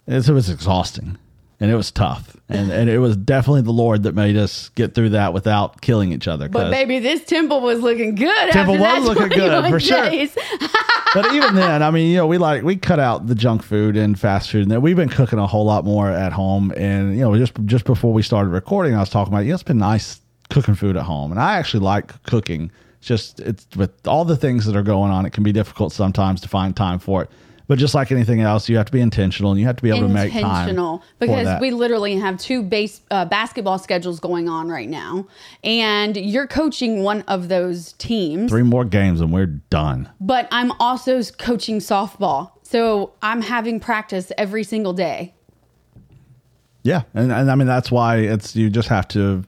it, 0.06 0.28
was 0.28 0.50
exhausting 0.50 1.18
and 1.60 1.70
it 1.70 1.76
was 1.76 1.90
tough 1.90 2.36
and, 2.48 2.70
and 2.70 2.90
it 2.90 2.98
was 2.98 3.16
definitely 3.16 3.62
the 3.62 3.72
lord 3.72 4.02
that 4.02 4.14
made 4.14 4.36
us 4.36 4.70
get 4.70 4.94
through 4.94 5.10
that 5.10 5.32
without 5.32 5.80
killing 5.80 6.12
each 6.12 6.28
other 6.28 6.48
But 6.48 6.70
baby, 6.70 6.98
this 6.98 7.24
temple 7.24 7.60
was 7.60 7.80
looking 7.80 8.14
good. 8.14 8.52
Temple 8.52 8.74
after 8.84 9.00
was 9.00 9.16
that 9.16 9.20
looking 9.20 9.38
good, 9.38 9.50
21 9.50 9.70
for 9.70 9.80
sure. 9.80 10.28
but 11.14 11.32
even 11.34 11.54
then, 11.54 11.82
I 11.82 11.90
mean, 11.90 12.10
you 12.10 12.16
know, 12.16 12.26
we 12.26 12.38
like 12.38 12.62
we 12.62 12.76
cut 12.76 12.98
out 12.98 13.26
the 13.26 13.34
junk 13.34 13.62
food 13.62 13.96
and 13.96 14.18
fast 14.18 14.50
food, 14.50 14.62
and 14.62 14.70
then 14.70 14.80
we've 14.80 14.96
been 14.96 15.08
cooking 15.08 15.38
a 15.38 15.46
whole 15.46 15.64
lot 15.64 15.84
more 15.84 16.10
at 16.10 16.32
home. 16.32 16.72
And 16.76 17.14
you 17.14 17.20
know, 17.20 17.36
just 17.36 17.52
just 17.66 17.84
before 17.84 18.12
we 18.12 18.22
started 18.22 18.50
recording, 18.50 18.94
I 18.94 19.00
was 19.00 19.10
talking 19.10 19.32
about, 19.32 19.40
you 19.40 19.48
know, 19.48 19.54
it's 19.54 19.62
been 19.62 19.78
nice 19.78 20.20
cooking 20.50 20.74
food 20.74 20.96
at 20.96 21.04
home, 21.04 21.30
and 21.30 21.40
I 21.40 21.58
actually 21.58 21.80
like 21.80 22.22
cooking. 22.24 22.70
It's 22.98 23.08
just 23.08 23.40
it's 23.40 23.66
with 23.76 23.90
all 24.06 24.24
the 24.24 24.36
things 24.36 24.64
that 24.66 24.76
are 24.76 24.82
going 24.82 25.10
on, 25.10 25.26
it 25.26 25.32
can 25.32 25.42
be 25.42 25.52
difficult 25.52 25.92
sometimes 25.92 26.40
to 26.42 26.48
find 26.48 26.74
time 26.74 26.98
for 26.98 27.24
it. 27.24 27.30
But 27.72 27.78
just 27.78 27.94
like 27.94 28.12
anything 28.12 28.42
else, 28.42 28.68
you 28.68 28.76
have 28.76 28.84
to 28.84 28.92
be 28.92 29.00
intentional, 29.00 29.50
and 29.50 29.58
you 29.58 29.64
have 29.64 29.76
to 29.76 29.82
be 29.82 29.88
able 29.88 30.06
to 30.06 30.08
make 30.08 30.30
time 30.30 30.42
intentional 30.42 31.02
because 31.18 31.58
we 31.58 31.70
literally 31.70 32.16
have 32.16 32.36
two 32.36 32.62
base 32.62 33.00
uh, 33.10 33.24
basketball 33.24 33.78
schedules 33.78 34.20
going 34.20 34.46
on 34.46 34.68
right 34.68 34.90
now, 34.90 35.26
and 35.64 36.14
you're 36.14 36.46
coaching 36.46 37.02
one 37.02 37.22
of 37.28 37.48
those 37.48 37.94
teams. 37.94 38.50
three 38.50 38.62
more 38.62 38.84
games 38.84 39.22
and 39.22 39.32
we're 39.32 39.46
done. 39.46 40.10
But 40.20 40.48
I'm 40.52 40.72
also 40.72 41.22
coaching 41.22 41.78
softball, 41.78 42.50
so 42.62 43.14
I'm 43.22 43.40
having 43.40 43.80
practice 43.80 44.30
every 44.36 44.64
single 44.64 44.92
day. 44.92 45.32
Yeah, 46.82 47.04
and, 47.14 47.32
and 47.32 47.50
I 47.50 47.54
mean 47.54 47.68
that's 47.68 47.90
why 47.90 48.16
it's 48.16 48.54
you 48.54 48.68
just 48.68 48.88
have 48.88 49.08
to 49.08 49.44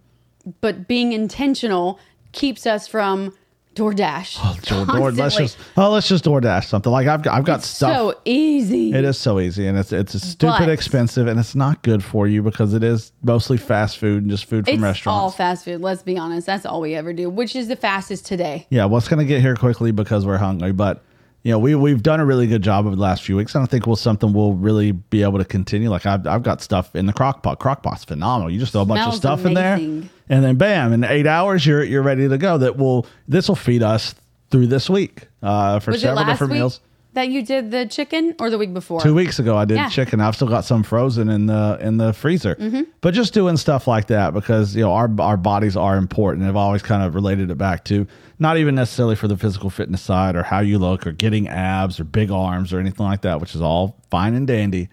But 0.62 0.88
being 0.88 1.12
intentional 1.12 2.00
keeps 2.32 2.66
us 2.66 2.88
from 2.88 3.34
DoorDash. 3.74 4.38
Oh, 4.42 4.56
Door, 4.62 4.86
door, 4.96 5.12
let's 5.12 5.36
just 5.36 5.58
oh 5.76 5.90
let's 5.90 6.08
just 6.08 6.24
DoorDash 6.24 6.64
something 6.66 6.92
like 6.92 7.06
I've 7.06 7.22
got 7.22 7.34
I've 7.34 7.44
got 7.44 7.58
It's 7.60 7.68
stuff. 7.68 7.96
so 7.96 8.20
easy. 8.24 8.92
It 8.92 9.04
is 9.04 9.18
so 9.18 9.40
easy, 9.40 9.66
and 9.66 9.76
it's 9.78 9.92
it's 9.92 10.12
stupid 10.22 10.60
But- 10.60 10.68
expensive, 10.68 11.26
and 11.26 11.38
it's 11.40 11.54
not 11.54 11.82
good 11.82 12.02
for 12.04 12.26
you 12.26 12.42
because 12.42 12.72
it 12.74 12.82
is 12.84 13.12
mostly 13.22 13.56
fast 13.56 13.98
food 13.98 14.22
and 14.22 14.30
just 14.30 14.44
food 14.44 14.66
from 14.66 14.84
It's 14.84 15.06
all 15.06 15.30
fast 15.30 15.64
food. 15.64 15.80
Let's 15.80 16.02
be 16.02 16.16
honest. 16.16 16.46
That's 16.46 16.64
all 16.66 16.80
we 16.80 16.94
ever 16.94 17.12
do, 17.12 17.28
which 17.28 17.56
is 17.56 17.68
the 17.68 17.76
fastest 17.76 18.26
today. 18.26 18.66
yeah, 18.70 18.84
well, 18.84 18.98
it's 18.98 19.08
gonna 19.08 19.24
get 19.24 19.40
here 19.40 19.56
quickly 19.56 19.90
because 19.92 20.24
we're 20.24 20.38
hungry, 20.38 20.72
but 20.72 21.02
you 21.44 21.52
know 21.52 21.58
we 21.58 21.74
we've 21.74 22.02
done 22.02 22.20
a 22.20 22.24
really 22.24 22.46
good 22.46 22.62
job 22.62 22.86
over 22.86 22.96
the 22.96 23.02
last 23.02 23.22
few 23.22 23.36
weeks. 23.36 23.54
I 23.54 23.60
don't 23.60 23.68
think 23.68 23.86
we'll 23.86 23.96
something 23.96 24.32
we'll 24.32 24.54
really 24.54 24.92
be 24.92 25.22
able 25.22 25.38
to 25.38 25.44
continue. 25.44 25.90
Like 25.90 26.06
I've 26.06 26.26
I've 26.26 26.42
got 26.42 26.62
stuff 26.62 26.96
in 26.96 27.06
the 27.06 27.12
crock 27.12 27.42
pot. 27.42 27.60
Crock 27.60 27.82
pot's 27.82 28.02
phenomenal. 28.04 28.50
You 28.50 28.58
just 28.58 28.72
throw 28.72 28.80
a 28.80 28.86
bunch 28.86 29.00
of 29.06 29.14
stuff 29.14 29.44
in 29.44 29.54
there, 29.54 29.76
and 29.76 30.10
then 30.28 30.56
bam, 30.56 30.92
in 30.94 31.04
eight 31.04 31.26
hours 31.26 31.64
you're 31.64 31.84
you're 31.84 32.02
ready 32.02 32.28
to 32.28 32.38
go. 32.38 32.58
That 32.58 32.78
will 32.78 33.06
this 33.28 33.46
will 33.48 33.56
feed 33.56 33.82
us 33.82 34.14
through 34.50 34.68
this 34.68 34.88
week 34.88 35.28
uh, 35.42 35.80
for 35.80 35.90
Was 35.90 36.00
several 36.00 36.24
different 36.24 36.52
week 36.52 36.58
meals. 36.60 36.80
That 37.14 37.28
you 37.28 37.44
did 37.44 37.70
the 37.70 37.86
chicken 37.86 38.34
or 38.38 38.50
the 38.50 38.58
week 38.58 38.72
before? 38.74 39.00
Two 39.00 39.14
weeks 39.14 39.38
ago, 39.38 39.56
I 39.56 39.64
did 39.64 39.76
Yeah. 39.76 39.88
chicken. 39.88 40.20
I've 40.20 40.34
still 40.36 40.48
got 40.48 40.64
some 40.64 40.82
frozen 40.82 41.28
in 41.28 41.46
the 41.46 41.78
in 41.80 41.96
the 41.96 42.12
freezer. 42.12 42.54
Mhm. 42.56 42.86
But 43.00 43.14
just 43.14 43.32
doing 43.34 43.56
stuff 43.56 43.86
like 43.88 44.06
that 44.08 44.34
because 44.34 44.76
you 44.76 44.82
know 44.82 44.92
our 44.92 45.10
our 45.18 45.36
bodies 45.36 45.76
are 45.76 45.96
important. 45.96 46.46
I've 46.46 46.56
always 46.56 46.82
kind 46.82 47.02
of 47.02 47.14
related 47.14 47.50
it 47.50 47.58
back 47.58 47.84
to 47.84 48.06
not 48.38 48.56
even 48.58 48.74
necessarily 48.74 49.14
for 49.16 49.28
the 49.28 49.36
physical 49.36 49.70
fitness 49.70 50.00
side 50.02 50.36
or 50.36 50.42
how 50.42 50.60
you 50.60 50.78
look 50.78 51.06
or 51.06 51.12
getting 51.12 51.48
abs 51.48 51.98
or 51.98 52.04
big 52.04 52.30
arms 52.30 52.72
or 52.72 52.78
anything 52.80 53.06
like 53.06 53.22
that, 53.22 53.40
which 53.40 53.54
is 53.54 53.62
all 53.62 53.96
fine 54.10 54.34
and 54.34 54.46
dandy. 54.46 54.88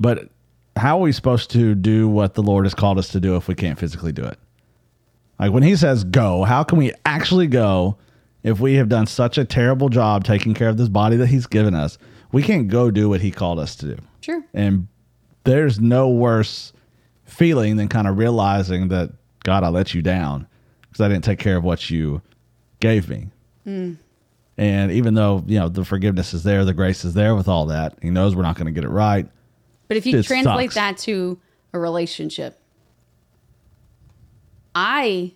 But 0.00 0.28
how 0.76 0.98
are 0.98 1.02
we 1.02 1.12
supposed 1.12 1.50
to 1.52 1.74
do 1.74 2.08
what 2.08 2.34
the 2.34 2.42
Lord 2.42 2.64
has 2.64 2.74
called 2.74 2.98
us 2.98 3.08
to 3.08 3.20
do 3.20 3.36
if 3.36 3.46
we 3.48 3.54
can't 3.54 3.78
physically 3.78 4.12
do 4.12 4.24
it? 4.24 4.38
Like 5.38 5.52
when 5.52 5.62
He 5.62 5.76
says 5.76 6.04
go, 6.04 6.44
how 6.44 6.62
can 6.64 6.78
we 6.78 6.92
actually 7.04 7.46
go 7.48 7.96
if 8.44 8.60
we 8.60 8.74
have 8.74 8.88
done 8.88 9.06
such 9.06 9.36
a 9.36 9.44
terrible 9.44 9.88
job 9.88 10.22
taking 10.22 10.54
care 10.54 10.68
of 10.68 10.76
this 10.76 10.88
body 10.88 11.16
that 11.16 11.26
He's 11.26 11.46
given 11.46 11.74
us? 11.74 11.98
We 12.30 12.42
can't 12.42 12.68
go 12.68 12.90
do 12.90 13.08
what 13.08 13.20
He 13.20 13.30
called 13.32 13.58
us 13.58 13.74
to 13.76 13.96
do. 13.96 13.96
Sure. 14.20 14.44
And 14.54 14.86
there's 15.42 15.80
no 15.80 16.08
worse 16.08 16.72
feeling 17.24 17.76
than 17.76 17.88
kind 17.88 18.06
of 18.06 18.18
realizing 18.18 18.88
that 18.88 19.10
God, 19.42 19.64
I 19.64 19.68
let 19.68 19.94
you 19.94 20.02
down 20.02 20.46
because 20.82 21.00
I 21.00 21.08
didn't 21.08 21.24
take 21.24 21.38
care 21.38 21.56
of 21.56 21.64
what 21.64 21.90
you 21.90 22.22
gave 22.80 23.08
me. 23.08 23.28
Mm. 23.66 23.96
And 24.56 24.92
even 24.92 25.14
though, 25.14 25.42
you 25.46 25.58
know, 25.58 25.68
the 25.68 25.84
forgiveness 25.84 26.32
is 26.32 26.44
there, 26.44 26.64
the 26.64 26.72
grace 26.74 27.04
is 27.04 27.14
there 27.14 27.34
with 27.34 27.48
all 27.48 27.66
that, 27.66 27.98
he 28.00 28.10
knows 28.10 28.36
we're 28.36 28.42
not 28.42 28.56
going 28.56 28.66
to 28.66 28.72
get 28.72 28.84
it 28.84 28.88
right. 28.88 29.28
But 29.88 29.96
if 29.96 30.06
you 30.06 30.18
It 30.18 30.24
translate 30.24 30.72
sucks. 30.72 30.74
that 30.74 30.98
to 31.04 31.38
a 31.72 31.78
relationship, 31.78 32.58
I, 34.74 35.32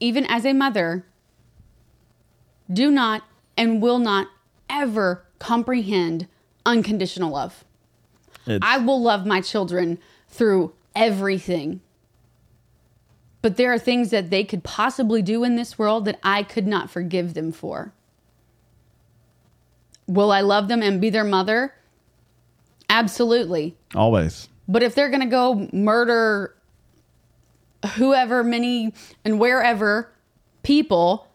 even 0.00 0.24
as 0.26 0.44
a 0.44 0.52
mother, 0.52 1.06
do 2.72 2.90
not 2.90 3.22
and 3.56 3.82
will 3.82 3.98
not 3.98 4.28
ever 4.68 5.24
comprehend 5.38 6.26
unconditional 6.64 7.32
love. 7.32 7.64
It's, 8.46 8.64
I 8.64 8.78
will 8.78 9.00
love 9.00 9.26
my 9.26 9.40
children 9.40 9.98
through 10.28 10.72
everything. 10.94 11.80
But 13.40 13.56
there 13.56 13.72
are 13.72 13.78
things 13.78 14.10
that 14.10 14.30
they 14.30 14.44
could 14.44 14.64
possibly 14.64 15.22
do 15.22 15.44
in 15.44 15.56
this 15.56 15.78
world 15.78 16.04
that 16.06 16.18
I 16.22 16.42
could 16.42 16.66
not 16.66 16.90
forgive 16.90 17.34
them 17.34 17.52
for. 17.52 17.92
Will 20.06 20.32
I 20.32 20.40
love 20.40 20.68
them 20.68 20.82
and 20.82 21.00
be 21.00 21.10
their 21.10 21.24
mother? 21.24 21.74
Absolutely. 22.90 23.76
always. 23.94 24.48
But 24.66 24.82
if 24.82 24.94
they're 24.94 25.10
going 25.10 25.22
to 25.22 25.26
go 25.26 25.68
murder 25.72 26.54
whoever, 27.94 28.42
many, 28.42 28.92
and 29.24 29.38
wherever 29.38 30.10
people, 30.62 31.27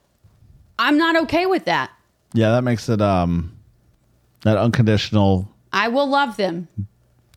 I'm 0.79 0.97
not 0.97 1.15
okay 1.23 1.45
with 1.45 1.65
that. 1.65 1.91
Yeah, 2.33 2.51
that 2.51 2.63
makes 2.63 2.89
it 2.89 3.01
um 3.01 3.55
that 4.43 4.57
unconditional 4.57 5.49
I 5.71 5.88
will 5.88 6.07
love 6.07 6.38
them. 6.38 6.67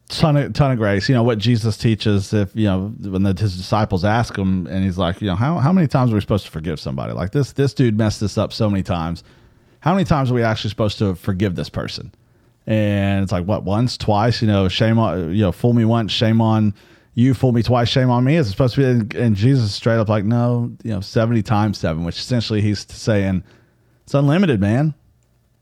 ton 0.09 0.37
of 0.37 0.53
ton 0.53 0.72
of 0.72 0.79
grace. 0.79 1.09
You 1.09 1.14
know 1.14 1.22
what 1.22 1.38
Jesus 1.38 1.77
teaches 1.77 2.33
if 2.33 2.55
you 2.55 2.64
know 2.64 2.92
when 3.01 3.22
the, 3.22 3.35
his 3.38 3.57
disciples 3.57 4.05
ask 4.05 4.37
him, 4.37 4.66
and 4.66 4.85
he's 4.85 4.99
like, 4.99 5.20
you 5.20 5.27
know, 5.27 5.37
how 5.37 5.59
how 5.59 5.72
many 5.72 5.87
times 5.87 6.12
are 6.12 6.14
we 6.14 6.20
supposed 6.20 6.44
to 6.46 6.51
forgive 6.51 6.79
somebody? 6.81 7.12
Like 7.12 7.33
this 7.33 7.53
this 7.53 7.75
dude 7.75 7.96
messed 7.96 8.20
this 8.20 8.37
up 8.38 8.53
so 8.53 8.68
many 8.70 8.83
times. 8.83 9.25
How 9.81 9.92
many 9.92 10.05
times 10.05 10.31
are 10.31 10.35
we 10.35 10.42
actually 10.42 10.70
supposed 10.70 10.99
to 10.99 11.14
forgive 11.14 11.55
this 11.55 11.68
person? 11.68 12.12
And 12.66 13.22
it's 13.22 13.31
like 13.33 13.44
what 13.44 13.62
once, 13.62 13.96
twice. 13.96 14.42
You 14.42 14.49
know, 14.49 14.68
shame 14.68 14.99
on 14.99 15.33
you 15.33 15.42
know, 15.42 15.53
fool 15.53 15.72
me 15.72 15.85
once, 15.85 16.12
shame 16.12 16.40
on 16.40 16.75
you. 17.16 17.35
Fool 17.35 17.50
me 17.50 17.64
twice, 17.64 17.88
shame 17.88 18.11
on 18.11 18.22
me. 18.22 18.37
Is 18.37 18.46
it 18.46 18.50
supposed 18.52 18.76
to 18.76 18.81
be? 18.83 18.87
And, 18.87 19.14
and 19.16 19.35
Jesus 19.37 19.74
straight 19.74 19.96
up 19.98 20.09
like, 20.09 20.24
no, 20.24 20.70
you 20.85 20.92
know, 20.92 21.00
seventy 21.00 21.42
times 21.42 21.79
seven, 21.79 22.05
which 22.05 22.16
essentially 22.18 22.61
he's 22.61 22.87
saying 22.92 23.42
it's 24.05 24.14
unlimited, 24.14 24.61
man. 24.61 24.94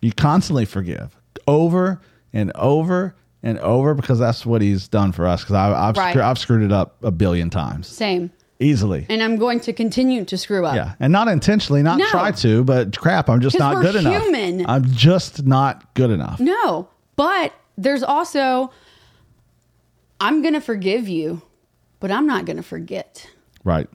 You 0.03 0.13
constantly 0.13 0.67
forgive 0.67 1.17
over 1.49 2.03
and 2.35 2.53
over 2.57 3.17
and 3.43 3.59
over 3.61 3.95
because 3.95 4.19
that's 4.19 4.45
what 4.45 4.61
he's 4.61 4.89
done 4.89 5.13
for 5.13 5.27
us. 5.27 5.43
Because 5.43 5.55
I've 5.55 5.97
Right. 5.97 6.17
I've 6.17 6.39
screwed 6.39 6.63
it 6.63 6.73
up 6.73 6.97
a 7.03 7.11
billion 7.11 7.49
times 7.51 7.87
Same. 7.87 8.31
easily. 8.61 9.07
And 9.09 9.23
I'm 9.23 9.37
going 9.37 9.61
to 9.61 9.73
continue 9.73 10.25
to 10.25 10.37
screw 10.37 10.65
up. 10.67 10.75
Yeah, 10.77 10.95
and 11.01 11.13
not 11.13 11.29
intentionally, 11.29 11.83
not 11.83 11.99
No. 11.99 12.07
try 12.09 12.31
to, 12.33 12.65
but 12.65 12.97
crap, 12.99 13.29
I'm 13.31 13.41
just 13.41 13.59
not 13.59 13.81
good 13.83 13.95
enough. 13.97 14.23
I'm 14.69 14.85
just 14.93 15.45
not 15.47 15.95
good 15.95 16.11
enough. 16.11 16.41
No, 16.41 16.89
but 17.17 17.53
there's 17.79 18.03
also, 18.03 18.71
I'm 20.25 20.43
going 20.43 20.55
to 20.55 20.61
forgive 20.61 21.09
you, 21.09 21.43
but 22.01 22.11
I'm 22.11 22.27
not 22.27 22.45
going 22.47 22.57
to 22.57 22.63
forget. 22.63 23.29
Right. 23.63 23.89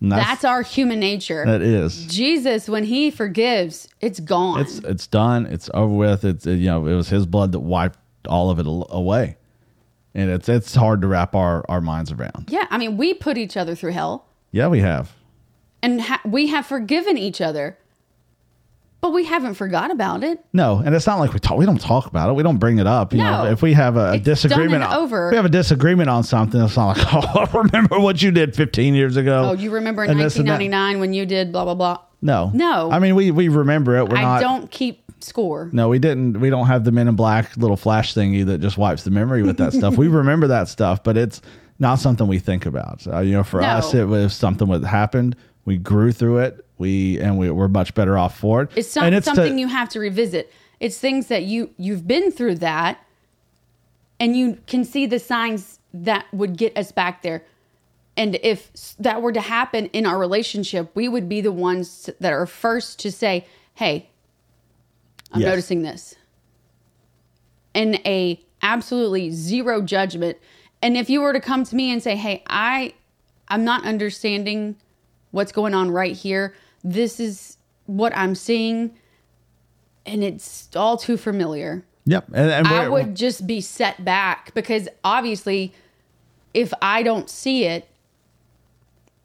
And 0.00 0.10
That's, 0.10 0.44
our 0.44 0.62
human 0.62 0.98
nature. 0.98 1.44
that 1.46 1.62
is. 1.62 2.06
Jesus, 2.06 2.68
when 2.68 2.82
he 2.84 3.10
forgives, 3.10 3.88
it's 4.00 4.18
gone. 4.18 4.60
It's 4.60 4.78
it's 4.78 5.06
done. 5.06 5.46
It's 5.46 5.70
over 5.74 5.94
with. 5.94 6.24
It's 6.24 6.44
you 6.44 6.66
know 6.66 6.86
it 6.86 6.94
was 6.94 7.08
his 7.08 7.24
blood 7.24 7.52
that 7.52 7.60
wiped 7.60 7.98
all 8.26 8.50
of 8.50 8.58
it 8.58 8.66
away, 8.66 9.36
and 10.14 10.28
it's 10.28 10.48
it's 10.48 10.74
hard 10.74 11.02
to 11.02 11.06
wrap 11.06 11.36
our 11.36 11.64
our 11.68 11.80
minds 11.80 12.10
around. 12.10 12.48
yeah, 12.48 12.66
I 12.70 12.78
mean, 12.78 12.96
we 12.96 13.14
put 13.14 13.38
each 13.38 13.56
other 13.56 13.76
through 13.76 13.92
hell 13.92 14.26
Yeah, 14.50 14.66
we 14.68 14.80
have. 14.80 15.12
and 15.82 16.00
ha- 16.00 16.20
we 16.24 16.48
have 16.48 16.66
forgiven 16.66 17.16
each 17.16 17.40
other, 17.40 17.78
but 19.02 19.12
we 19.12 19.24
haven't 19.24 19.54
forgot 19.54 19.90
about 19.90 20.24
it. 20.24 20.42
No, 20.54 20.78
and 20.78 20.94
it's 20.94 21.06
not 21.06 21.18
like 21.18 21.34
we 21.34 21.40
talk. 21.40 21.58
We 21.58 21.66
don't 21.66 21.80
talk 21.80 22.06
about 22.06 22.30
it. 22.30 22.32
We 22.32 22.42
don't 22.42 22.56
bring 22.58 22.78
it 22.78 22.86
up. 22.86 23.12
You 23.12 23.18
No. 23.18 23.44
know, 23.44 23.50
if 23.50 23.60
we 23.60 23.74
have 23.74 23.96
a, 23.96 24.00
a 24.00 24.14
It's 24.14 24.24
done 24.24 24.32
disagreement, 24.34 24.84
and 24.84 24.94
over. 24.94 25.28
we 25.30 25.36
have 25.36 25.44
a 25.44 25.48
disagreement 25.50 26.08
on 26.08 26.22
something. 26.24 26.60
It's 26.62 26.76
not 26.76 26.96
like, 26.96 27.06
oh, 27.36 27.46
remember 27.62 27.98
what 27.98 28.22
you 28.22 28.30
did 28.30 28.56
15 28.56 28.94
years 28.94 29.16
ago. 29.18 29.50
Oh, 29.50 29.52
you 29.52 29.70
remember 29.72 30.04
in 30.04 30.10
And 30.12 30.20
this 30.20 30.36
and 30.36 30.46
that. 30.48 30.52
1999 30.60 31.00
when 31.00 31.12
you 31.12 31.26
did 31.26 31.52
blah, 31.52 31.64
blah, 31.64 31.74
blah. 31.74 31.98
No, 32.22 32.50
No. 32.54 32.90
I 32.90 33.00
mean, 33.00 33.14
we 33.16 33.30
we 33.32 33.48
remember 33.48 33.96
it. 33.98 34.08
We're 34.08 34.16
I 34.16 34.22
not. 34.22 34.40
don't 34.40 34.70
keep 34.70 35.02
score. 35.20 35.68
No, 35.72 35.88
we 35.88 35.98
didn't. 35.98 36.38
We 36.40 36.50
don't 36.50 36.66
have 36.68 36.84
the 36.84 36.92
Men 36.92 37.08
in 37.08 37.16
Black 37.16 37.56
little 37.56 37.76
flash 37.76 38.14
thingy 38.14 38.46
that 38.46 38.60
just 38.60 38.78
wipes 38.78 39.02
the 39.02 39.10
memory 39.10 39.42
with 39.42 39.56
that 39.58 39.72
stuff. 39.72 39.96
We 39.96 40.06
remember 40.06 40.46
that 40.46 40.68
stuff, 40.68 41.02
but 41.02 41.16
it's 41.16 41.40
not 41.80 41.96
something 41.96 42.28
we 42.28 42.38
think 42.38 42.64
about. 42.66 43.04
Uh, 43.06 43.18
you 43.18 43.32
know, 43.32 43.42
for 43.42 43.60
No. 43.60 43.66
us, 43.66 43.92
it 43.94 44.04
was 44.06 44.32
something 44.34 44.68
that 44.68 44.84
happened. 44.86 45.34
We 45.64 45.78
grew 45.78 46.12
through 46.12 46.38
it. 46.38 46.64
We 46.82 47.20
and 47.20 47.38
we 47.38 47.48
we're 47.48 47.68
much 47.68 47.94
better 47.94 48.18
off 48.18 48.36
for 48.36 48.62
it. 48.62 48.70
It's 48.74 48.96
and 48.96 49.14
it's 49.14 49.28
to- 49.28 49.36
something 49.36 49.56
you 49.56 49.68
have 49.68 49.88
to 49.90 50.00
revisit. 50.00 50.52
It's 50.80 50.98
things 50.98 51.28
that 51.28 51.44
you 51.44 51.70
you've 51.76 52.08
been 52.08 52.32
through 52.32 52.56
that, 52.56 52.98
and 54.18 54.36
you 54.36 54.58
can 54.66 54.84
see 54.84 55.06
the 55.06 55.20
signs 55.20 55.78
that 55.94 56.26
would 56.32 56.56
get 56.56 56.76
us 56.76 56.90
back 56.90 57.22
there. 57.22 57.44
And 58.16 58.36
if 58.42 58.72
that 58.98 59.22
were 59.22 59.32
to 59.32 59.40
happen 59.40 59.86
in 59.92 60.06
our 60.06 60.18
relationship, 60.18 60.90
we 60.96 61.08
would 61.08 61.28
be 61.28 61.40
the 61.40 61.52
ones 61.52 62.10
that 62.18 62.32
are 62.32 62.46
first 62.46 62.98
to 62.98 63.12
say, 63.12 63.46
"Hey, 63.74 64.08
I'm 65.30 65.40
Yes. 65.40 65.48
noticing 65.50 65.82
this," 65.82 66.16
in 67.74 67.94
a 68.04 68.40
absolutely 68.60 69.30
zero 69.30 69.82
judgment. 69.82 70.36
And 70.82 70.96
if 70.96 71.08
you 71.08 71.20
were 71.20 71.32
to 71.32 71.40
come 71.40 71.62
to 71.62 71.76
me 71.76 71.92
and 71.92 72.02
say, 72.02 72.16
"Hey, 72.16 72.42
I, 72.48 72.94
I'm 73.46 73.62
not 73.62 73.84
understanding 73.84 74.74
what's 75.30 75.52
going 75.52 75.74
on 75.74 75.90
right 75.92 76.14
here. 76.16 76.54
This 76.84 77.20
is 77.20 77.56
what 77.86 78.16
I'm 78.16 78.34
seeing, 78.34 78.92
and 80.06 80.22
it's 80.24 80.68
all 80.76 80.96
too 80.96 81.16
familiar." 81.16 81.84
Yep, 82.04 82.28
and, 82.34 82.50
and 82.50 82.66
I 82.66 82.88
would 82.88 83.14
just 83.14 83.46
be 83.46 83.60
set 83.60 84.04
back 84.04 84.52
because 84.54 84.88
obviously, 85.04 85.72
if 86.52 86.72
I 86.82 87.04
don't 87.04 87.30
see 87.30 87.64
it, 87.64 87.88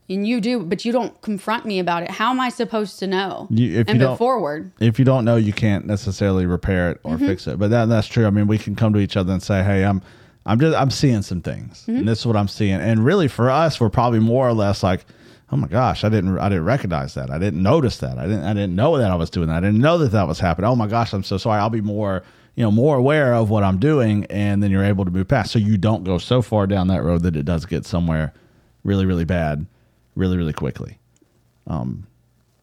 and 0.09 0.25
you 0.27 0.39
do, 0.39 0.59
but 0.63 0.85
you 0.85 0.91
don't 0.91 1.19
confront 1.21 1.65
me 1.65 1.79
about 1.79 2.03
it, 2.03 2.11
how 2.11 2.29
am 2.29 2.39
I 2.39 2.49
supposed 2.49 2.99
to 2.99 3.07
know 3.07 3.47
You, 3.49 3.79
if 3.81 3.87
and 3.89 3.95
you 3.99 4.05
move 4.05 4.11
don't, 4.11 4.17
forward? 4.17 4.71
If 4.79 4.99
you 4.99 5.05
don't 5.05 5.25
know, 5.25 5.35
you 5.35 5.51
can't 5.53 5.85
necessarily 5.85 6.45
repair 6.45 6.91
it 6.91 6.99
or 7.03 7.17
Mhm. 7.17 7.25
fix 7.25 7.47
it. 7.47 7.59
But 7.59 7.71
that, 7.71 7.89
that's 7.89 8.07
true. 8.07 8.25
I 8.25 8.29
mean, 8.29 8.47
we 8.47 8.57
can 8.57 8.75
come 8.75 8.93
to 8.93 8.99
each 8.99 9.17
other 9.17 9.33
and 9.33 9.41
say, 9.43 9.63
"Hey, 9.63 9.83
I'm, 9.83 10.01
I'm 10.45 10.59
just, 10.59 10.77
I'm 10.77 10.91
seeing 10.91 11.23
some 11.23 11.41
things, 11.41 11.83
Mhm. 11.87 11.99
and 11.99 12.07
this 12.07 12.19
is 12.19 12.25
what 12.25 12.37
I'm 12.37 12.47
seeing." 12.47 12.79
And 12.79 13.03
really, 13.03 13.27
for 13.27 13.49
us, 13.49 13.81
we're 13.81 13.89
probably 13.89 14.19
more 14.19 14.47
or 14.47 14.53
less 14.53 14.81
like, 14.83 15.03
"Oh 15.51 15.57
my 15.57 15.67
gosh, 15.67 16.03
I 16.03 16.09
didn't, 16.09 16.37
I 16.37 16.49
didn't 16.49 16.65
recognize 16.65 17.13
that. 17.13 17.29
I 17.31 17.37
didn't 17.37 17.61
notice 17.61 17.97
that. 17.99 18.17
I 18.17 18.23
didn't, 18.23 18.43
I 18.43 18.53
didn't 18.53 18.75
know 18.75 18.97
that 18.97 19.11
I 19.11 19.15
was 19.15 19.29
doing 19.29 19.47
that. 19.47 19.57
I 19.57 19.61
didn't 19.61 19.79
know 19.79 19.97
that 19.99 20.11
that 20.11 20.27
was 20.27 20.39
happening. 20.39 20.69
Oh 20.69 20.75
my 20.75 20.87
gosh, 20.87 21.13
I'm 21.13 21.23
so 21.23 21.37
sorry. 21.37 21.59
I'll 21.59 21.69
be 21.69 21.81
more." 21.81 22.23
you 22.57 22.63
know, 22.63 22.71
more 22.71 22.97
aware 22.97 23.35
of 23.35 23.51
what 23.51 23.63
I'm 23.63 23.77
doing, 23.77 24.25
and 24.31 24.63
then 24.63 24.71
you're 24.71 24.83
able 24.83 25.05
to 25.05 25.11
move 25.11 25.27
past. 25.27 25.51
So 25.51 25.59
you 25.59 25.77
don't 25.77 26.03
go 26.03 26.17
so 26.17 26.41
far 26.41 26.65
down 26.65 26.87
that 26.87 27.03
road 27.03 27.21
that 27.21 27.35
it 27.35 27.45
does 27.45 27.67
get 27.67 27.85
somewhere 27.85 28.33
really, 28.83 29.05
really 29.05 29.25
bad, 29.25 29.67
really, 30.15 30.37
really 30.37 30.53
quickly. 30.53 30.97
Um, 31.67 32.07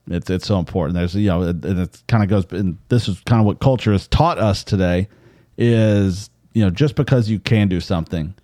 it's 0.09 0.29
it's 0.29 0.47
so 0.47 0.59
important. 0.59 0.97
There's 0.97 1.15
you 1.15 1.29
know, 1.29 1.43
it, 1.43 1.65
it 1.65 2.03
kind 2.09 2.25
of 2.25 2.29
goes, 2.29 2.45
and 2.51 2.77
this 2.89 3.07
is 3.07 3.21
kind 3.21 3.39
of 3.39 3.47
what 3.47 3.61
culture 3.61 3.93
has 3.93 4.09
taught 4.09 4.39
us 4.39 4.65
today, 4.65 5.09
is 5.57 6.29
you 6.55 6.65
know, 6.65 6.71
just 6.71 6.97
because 6.97 7.31
you 7.31 7.39
can 7.39 7.69
do 7.69 7.81
something, 7.81 8.35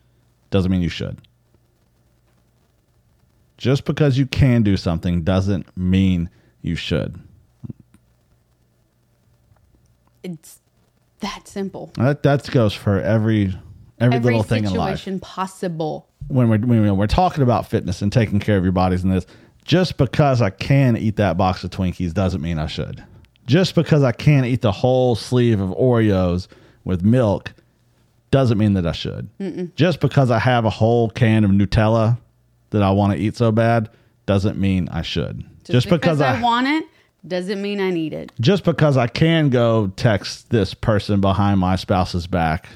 doesn't 0.51 0.71
mean 0.71 0.83
you 0.83 0.89
should. 0.89 1.19
Just 3.61 3.85
because 3.85 4.17
you 4.17 4.25
can 4.25 4.63
do 4.63 4.79
something 4.79 5.23
doesn't 5.23 5.77
mean 5.77 6.31
you 6.63 6.77
should. 6.77 7.21
It's 10.23 10.61
that 11.21 11.47
simple. 11.47 11.93
That 11.97 12.23
that 12.23 12.51
goes 12.51 12.73
for 12.73 12.99
every 12.99 13.55
every, 14.01 14.17
Every 14.17 14.19
little 14.21 14.43
thing 14.43 14.65
in 14.65 14.73
life. 14.73 14.97
situation 15.01 15.21
possible. 15.21 16.09
When 16.29 16.49
we're 16.49 16.59
when 16.59 16.97
we're 16.97 17.07
talking 17.07 17.43
about 17.43 17.69
fitness 17.69 18.01
and 18.01 18.11
taking 18.11 18.41
care 18.41 18.57
of 18.57 18.63
your 18.63 18.73
bodies 18.73 19.05
and 19.05 19.13
this, 19.13 19.27
just 19.63 19.99
because 19.99 20.41
I 20.41 20.49
can 20.49 20.97
eat 20.97 21.17
that 21.17 21.37
box 21.37 21.63
of 21.63 21.69
Twinkies 21.69 22.15
doesn't 22.15 22.41
mean 22.41 22.59
I 22.59 22.67
should. 22.67 23.05
Just 23.47 23.75
because 23.75 24.03
I 24.03 24.13
can 24.13 24.47
eat 24.47 24.63
the 24.63 24.73
whole 24.73 25.15
sleeve 25.17 25.61
of 25.61 25.69
Oreos 25.71 26.49
with 26.85 27.03
milk 27.03 27.53
doesn't 28.31 28.57
mean 28.57 28.73
that 28.73 28.87
I 28.87 28.93
should. 28.93 29.29
Mm-mm. 29.39 29.75
Just 29.75 30.01
because 30.01 30.31
I 30.31 30.39
have 30.39 30.65
a 30.65 30.71
whole 30.71 31.11
can 31.11 31.45
of 31.45 31.51
Nutella 31.51 32.17
that 32.71 32.83
I 32.83 32.91
want 32.91 33.13
to 33.13 33.19
eat 33.19 33.37
so 33.37 33.53
bad 33.53 33.91
doesn't 34.27 34.59
mean 34.59 34.89
I 34.89 35.03
should. 35.03 35.45
Just, 35.65 35.89
because, 35.89 36.21
I, 36.21 36.39
I 36.39 36.43
want 36.43 36.67
it 36.67 36.85
doesn't 37.27 37.61
mean 37.61 37.81
I 37.81 37.91
need 37.91 38.13
it. 38.13 38.33
just 38.41 38.65
because 38.65 38.97
I 38.97 39.07
can 39.07 39.51
go 39.51 39.89
text 39.97 40.51
this 40.51 40.75
person 40.75 41.21
behind 41.21 41.61
my 41.61 41.77
spouse's 41.77 42.27
back 42.27 42.69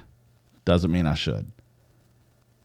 doesn't 0.65 0.91
mean 0.91 1.07
I 1.07 1.15
should. 1.15 1.51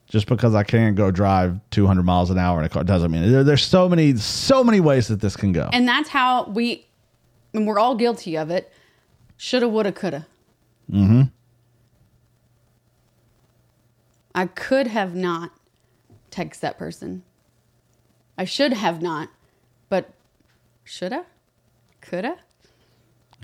Just 0.08 0.28
because 0.28 0.56
I 0.56 0.64
can 0.64 0.96
go 0.96 1.12
drive 1.12 1.60
200 1.70 2.04
miles 2.04 2.32
an 2.32 2.40
hour 2.40 2.60
in 2.60 2.66
a 2.66 2.70
car 2.70 2.84
doesn't 2.84 3.12
mean 3.12 3.32
there, 3.32 3.44
there's 3.44 3.64
so 3.64 3.88
many 3.88 4.16
so 4.18 4.64
many 4.64 4.80
ways 4.80 5.08
that 5.08 5.22
this 5.22 5.36
can 5.36 5.52
go. 5.52 5.70
And 5.72 5.88
that's 5.88 6.10
how 6.10 6.46
we, 6.46 6.88
and 7.54 7.68
we're 7.68 7.80
all 7.80 7.96
guilty 7.96 8.36
of 8.36 8.50
it. 8.50 8.72
Shoulda, 9.38 9.70
woulda, 9.70 9.92
coulda. 9.92 10.28
Mm-hmm. 10.92 11.22
I 14.34 14.48
could 14.48 14.88
have 14.88 15.16
not 15.16 15.52
text 16.32 16.62
that 16.62 16.78
person. 16.78 17.24
I 18.38 18.46
should 18.46 18.74
have 18.74 19.02
not, 19.02 19.30
but 19.90 20.12
shoulda, 20.84 21.26
coulda. 22.02 22.38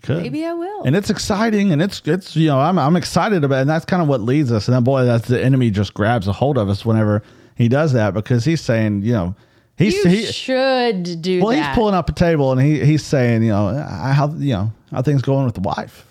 Could. 0.01 0.21
Maybe 0.21 0.45
I 0.45 0.53
will. 0.53 0.83
And 0.83 0.95
it's 0.95 1.09
exciting, 1.09 1.71
and 1.71 1.81
it's 1.81 2.01
it's 2.05 2.35
you 2.35 2.47
know 2.47 2.59
I'm 2.59 2.77
I'm 2.77 2.95
excited 2.95 3.43
about, 3.43 3.57
it, 3.57 3.61
and 3.61 3.69
that's 3.69 3.85
kind 3.85 4.01
of 4.01 4.07
what 4.07 4.21
leads 4.21 4.51
us. 4.51 4.67
And 4.67 4.75
then 4.75 4.83
boy, 4.83 5.03
that's 5.03 5.27
the 5.27 5.43
enemy 5.43 5.71
just 5.71 5.93
grabs 5.93 6.27
a 6.27 6.33
hold 6.33 6.57
of 6.57 6.69
us 6.69 6.85
whenever 6.85 7.23
he 7.55 7.67
does 7.67 7.93
that 7.93 8.13
because 8.13 8.45
he's 8.45 8.61
saying 8.61 9.01
you 9.01 9.13
know 9.13 9.35
he's 9.77 9.95
you 9.95 10.09
he, 10.09 10.25
should 10.25 11.21
do 11.21 11.41
well 11.41 11.49
that. 11.49 11.69
he's 11.69 11.75
pulling 11.75 11.95
up 11.95 12.07
a 12.07 12.11
table 12.11 12.51
and 12.51 12.61
he 12.61 12.85
he's 12.85 13.03
saying 13.03 13.41
you 13.41 13.49
know 13.49 13.73
how 13.87 14.31
you 14.35 14.53
know 14.53 14.71
how 14.91 15.01
things 15.01 15.23
going 15.23 15.45
with 15.45 15.55
the 15.55 15.61
wife. 15.61 16.05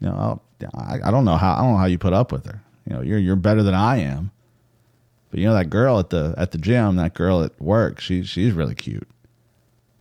You 0.00 0.08
know 0.08 0.40
I, 0.74 0.98
I 1.04 1.10
don't 1.12 1.24
know 1.24 1.36
how 1.36 1.54
I 1.54 1.58
don't 1.58 1.72
know 1.72 1.78
how 1.78 1.86
you 1.86 1.98
put 1.98 2.12
up 2.12 2.32
with 2.32 2.46
her. 2.46 2.60
You 2.88 2.96
know 2.96 3.02
you're 3.02 3.18
you're 3.18 3.36
better 3.36 3.62
than 3.62 3.74
I 3.74 3.98
am, 3.98 4.31
but 5.32 5.40
you 5.40 5.46
know 5.46 5.54
that 5.54 5.70
girl 5.70 5.98
at 5.98 6.10
the 6.10 6.34
at 6.36 6.50
the 6.50 6.58
gym, 6.58 6.96
that 6.96 7.14
girl 7.14 7.42
at 7.42 7.58
work, 7.58 8.00
she 8.00 8.22
she's 8.22 8.52
really 8.52 8.74
cute. 8.74 9.08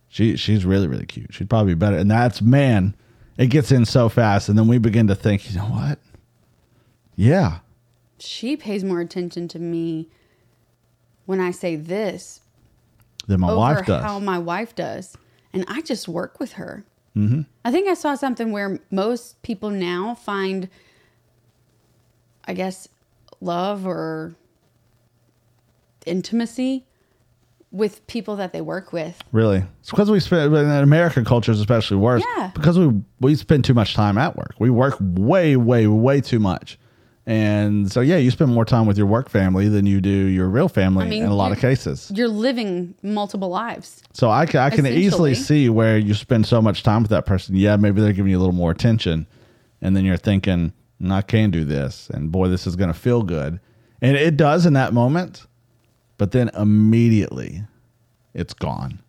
She 0.09 0.35
she's 0.35 0.65
really 0.65 0.89
really 0.89 1.05
cute. 1.05 1.33
She'd 1.33 1.49
probably 1.49 1.73
be 1.73 1.79
better. 1.79 1.95
And 1.95 2.11
that's 2.11 2.41
man, 2.41 2.93
it 3.37 3.47
gets 3.47 3.71
in 3.71 3.85
so 3.85 4.09
fast, 4.09 4.49
and 4.49 4.59
then 4.59 4.67
we 4.67 4.77
begin 4.77 5.07
to 5.07 5.15
think, 5.15 5.49
you 5.49 5.57
know 5.57 5.63
what? 5.63 5.99
Yeah, 7.15 7.59
she 8.19 8.57
pays 8.57 8.83
more 8.83 8.99
attention 8.99 9.47
to 9.47 9.59
me 9.59 10.09
when 11.27 11.39
I 11.39 11.51
say 11.51 11.77
this 11.77 12.41
than 13.27 13.39
my 13.39 13.53
wife 13.53 13.85
does. 13.85 14.03
how 14.03 14.19
my 14.19 14.37
wife 14.37 14.75
does, 14.75 15.15
and 15.53 15.63
I 15.69 15.79
just 15.79 16.09
work 16.09 16.41
with 16.41 16.53
her. 16.53 16.83
mm-hmm. 17.15 17.43
I 17.63 17.71
think 17.71 17.87
I 17.87 17.93
saw 17.93 18.15
something 18.15 18.51
where 18.51 18.81
most 18.91 19.41
people 19.43 19.69
now 19.69 20.13
find, 20.13 20.67
I 22.43 22.53
guess, 22.53 22.89
love 23.39 23.87
or 23.87 24.35
intimacy 26.05 26.85
with 27.71 28.05
people 28.07 28.35
that 28.35 28.51
they 28.51 28.61
work 28.61 28.91
with. 28.91 29.21
Really, 29.31 29.63
it's 29.79 29.89
because 29.89 30.11
we 30.11 30.19
spend 30.19 30.53
in 30.53 30.69
American 30.69 31.23
culture 31.23 31.51
is 31.51 31.59
especially 31.59 31.97
worse. 31.97 32.23
Yeah. 32.37 32.51
because 32.53 32.77
we 32.77 32.91
we 33.19 33.35
spend 33.35 33.65
too 33.65 33.73
much 33.73 33.93
time 33.93 34.17
at 34.17 34.35
work. 34.35 34.55
We 34.59 34.69
work 34.69 34.97
way 34.99 35.55
way 35.55 35.87
way 35.87 36.21
too 36.21 36.39
much. 36.39 36.77
And 37.27 37.91
so, 37.91 38.01
yeah, 38.01 38.17
you 38.17 38.31
spend 38.31 38.51
more 38.51 38.65
time 38.65 38.87
with 38.87 38.97
your 38.97 39.05
work 39.05 39.29
family 39.29 39.69
than 39.69 39.85
you 39.85 40.01
do 40.01 40.09
your 40.09 40.49
real 40.49 40.67
family 40.67 41.05
I 41.05 41.09
mean, 41.09 41.23
in 41.23 41.29
a 41.29 41.35
lot 41.35 41.51
of 41.51 41.59
cases. 41.59 42.11
You're 42.13 42.27
living 42.27 42.95
multiple 43.03 43.49
lives. 43.49 44.01
So 44.11 44.31
I 44.31 44.47
can, 44.47 44.59
I 44.59 44.71
can 44.71 44.87
easily 44.87 45.35
see 45.35 45.69
where 45.69 45.99
you 45.99 46.15
spend 46.15 46.47
so 46.47 46.63
much 46.63 46.81
time 46.81 47.03
with 47.03 47.11
that 47.11 47.27
person. 47.27 47.55
Yeah, 47.55 47.75
maybe 47.75 48.01
they're 48.01 48.11
giving 48.11 48.31
you 48.31 48.39
a 48.39 48.41
little 48.41 48.55
more 48.55 48.71
attention, 48.71 49.27
and 49.81 49.95
then 49.95 50.03
you're 50.03 50.17
thinking, 50.17 50.73
"Mm, 51.01 51.11
"I 51.11 51.21
can 51.21 51.51
do 51.51 51.63
this," 51.63 52.09
and 52.11 52.31
boy, 52.31 52.47
this 52.47 52.65
is 52.65 52.75
going 52.75 52.91
to 52.91 52.99
feel 52.99 53.21
good, 53.21 53.59
and 54.01 54.17
it 54.17 54.35
does 54.35 54.65
in 54.65 54.73
that 54.73 54.91
moment. 54.91 55.45
But 56.21 56.33
then 56.33 56.51
immediately, 56.55 57.63
it's 58.35 58.53
gone. 58.53 59.01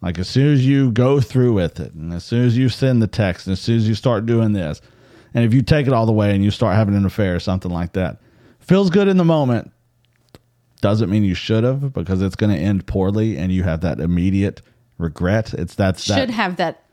Like 0.00 0.20
as 0.20 0.28
soon 0.28 0.54
as 0.54 0.64
you 0.64 0.92
go 0.92 1.20
through 1.20 1.52
with 1.52 1.80
it, 1.80 1.94
and 1.94 2.12
as 2.12 2.22
soon 2.22 2.46
as 2.46 2.56
you 2.56 2.68
send 2.68 3.02
the 3.02 3.08
text, 3.08 3.48
and 3.48 3.54
as 3.54 3.60
soon 3.60 3.78
as 3.78 3.88
you 3.88 3.96
start 3.96 4.24
doing 4.24 4.52
this, 4.52 4.80
and 5.34 5.44
if 5.44 5.52
you 5.52 5.62
take 5.62 5.88
it 5.88 5.92
all 5.92 6.06
the 6.06 6.12
way 6.12 6.32
and 6.32 6.44
you 6.44 6.52
start 6.52 6.76
having 6.76 6.94
an 6.94 7.04
affair 7.04 7.34
or 7.34 7.40
something 7.40 7.72
like 7.72 7.94
that, 7.94 8.18
feels 8.60 8.88
good 8.88 9.08
in 9.08 9.16
the 9.16 9.24
moment, 9.24 9.72
doesn't 10.80 11.10
mean 11.10 11.24
you 11.24 11.34
should 11.34 11.64
have 11.64 11.92
because 11.92 12.22
it's 12.22 12.36
going 12.36 12.54
to 12.54 12.62
end 12.62 12.86
poorly 12.86 13.36
and 13.36 13.50
you 13.50 13.64
have 13.64 13.80
that 13.80 13.98
immediate 13.98 14.62
regret. 14.96 15.52
It's 15.54 15.74
that's 15.74 16.06
that 16.06 16.20
Should 16.20 16.30
have 16.30 16.54
that 16.58 16.84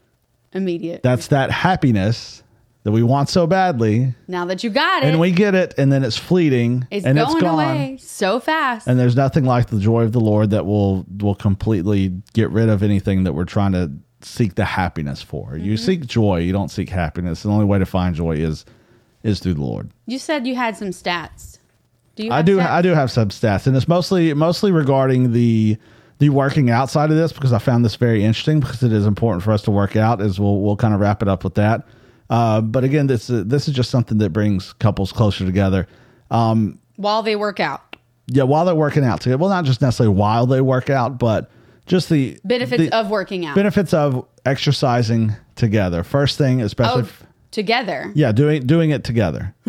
immediate. 0.53 1.03
that's 1.03 1.27
that 1.27 1.51
happiness 1.51 2.41
that 2.87 2.93
we 2.93 3.03
want 3.03 3.27
so 3.27 3.45
badly 3.45 4.15
now 4.29 4.45
that 4.45 4.63
you 4.63 4.69
got 4.69 5.03
it, 5.03 5.07
and 5.07 5.19
we 5.19 5.29
get 5.29 5.53
it 5.53 5.73
and 5.77 5.91
then 5.91 6.05
it's 6.05 6.15
fleeting 6.15 6.87
it's 6.89 7.05
and 7.05 7.17
going 7.17 7.31
it's 7.33 7.41
gone. 7.41 7.53
away 7.53 7.97
so 7.99 8.39
fast. 8.39 8.87
And 8.87 8.97
there's 8.97 9.17
nothing 9.17 9.43
like 9.43 9.67
the 9.67 9.77
joy 9.77 10.03
of 10.03 10.13
the 10.13 10.21
Lord 10.21 10.51
that 10.51 10.65
will 10.65 11.05
will 11.19 11.35
completely 11.35 12.13
get 12.33 12.49
rid 12.49 12.69
of 12.69 12.83
anything 12.83 13.25
that 13.25 13.33
we're 13.33 13.43
trying 13.43 13.73
to 13.73 13.91
seek 14.21 14.55
the 14.55 14.63
happiness 14.63 15.21
for. 15.21 15.57
You 15.57 15.73
Mm-hmm. 15.73 15.85
seek 15.85 16.05
joy, 16.07 16.37
you 16.37 16.53
don't 16.53 16.71
seek 16.71 16.87
happiness. 16.87 17.43
The 17.43 17.49
only 17.49 17.65
way 17.65 17.77
to 17.77 17.85
find 17.85 18.15
joy 18.15 18.37
is 18.37 18.63
is 19.21 19.41
through 19.41 19.55
the 19.55 19.63
Lord. 19.63 19.91
you 20.05 20.17
said 20.17 20.47
you 20.47 20.55
had 20.55 20.77
some 20.77 20.91
stats. 20.91 21.57
Do 22.15 22.23
you? 22.23 22.31
I 22.31 22.41
do. 22.41 22.55
stats? 22.57 22.69
I 22.69 22.81
do 22.81 22.89
have 22.93 23.11
some 23.11 23.27
stats, 23.27 23.67
and 23.67 23.75
it's 23.75 23.89
mostly 23.89 24.33
mostly 24.33 24.71
regarding 24.71 25.33
the 25.33 25.75
the 26.19 26.29
working 26.29 26.69
outside 26.69 27.11
of 27.11 27.17
this 27.17 27.33
because 27.33 27.51
I 27.51 27.59
found 27.59 27.83
this 27.83 27.95
very 27.97 28.23
interesting 28.23 28.61
because 28.61 28.81
it 28.81 28.93
is 28.93 29.05
important 29.05 29.43
for 29.43 29.51
us 29.51 29.61
to 29.63 29.71
work 29.71 29.97
out. 29.97 30.21
As 30.21 30.39
we'll 30.39 30.61
we'll 30.61 30.77
kind 30.77 30.93
of 30.93 31.01
wrap 31.01 31.21
it 31.21 31.27
up 31.27 31.43
with 31.43 31.55
that. 31.55 31.85
Uh, 32.29 32.61
but 32.61 32.83
again, 32.83 33.07
this 33.07 33.29
is, 33.29 33.45
this 33.45 33.67
is 33.67 33.73
just 33.73 33.89
something 33.89 34.17
that 34.17 34.31
brings 34.31 34.73
couples 34.73 35.11
closer 35.11 35.45
together. 35.45 35.87
Um, 36.29 36.79
While 36.97 37.23
they 37.23 37.35
work 37.35 37.59
out, 37.59 37.95
yeah, 38.27 38.43
while 38.43 38.65
they're 38.65 38.75
working 38.75 39.05
out 39.05 39.21
together. 39.21 39.37
Well, 39.37 39.49
not 39.49 39.63
just 39.65 39.81
necessarily 39.81 40.13
while 40.15 40.45
they 40.45 40.59
work 40.59 40.89
out, 40.89 41.17
but 41.17 41.49
just 41.85 42.09
the 42.09 42.37
benefits 42.43 42.83
the 42.83 42.95
of 42.95 43.09
working 43.09 43.45
out. 43.45 43.55
benefits 43.55 43.93
of 43.93 44.27
exercising 44.45 45.33
together. 45.55 46.03
First 46.03 46.37
thing, 46.37 46.61
especially. 46.61 47.03
Oh, 47.03 47.25
together. 47.51 48.11
Yeah, 48.13 48.33
doing 48.33 48.67
doing 48.67 48.89
it 48.89 49.05
together. 49.05 49.55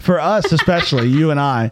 For 0.00 0.20
us, 0.20 0.50
especially 0.50 1.08
you 1.08 1.30
and 1.30 1.38
I, 1.38 1.70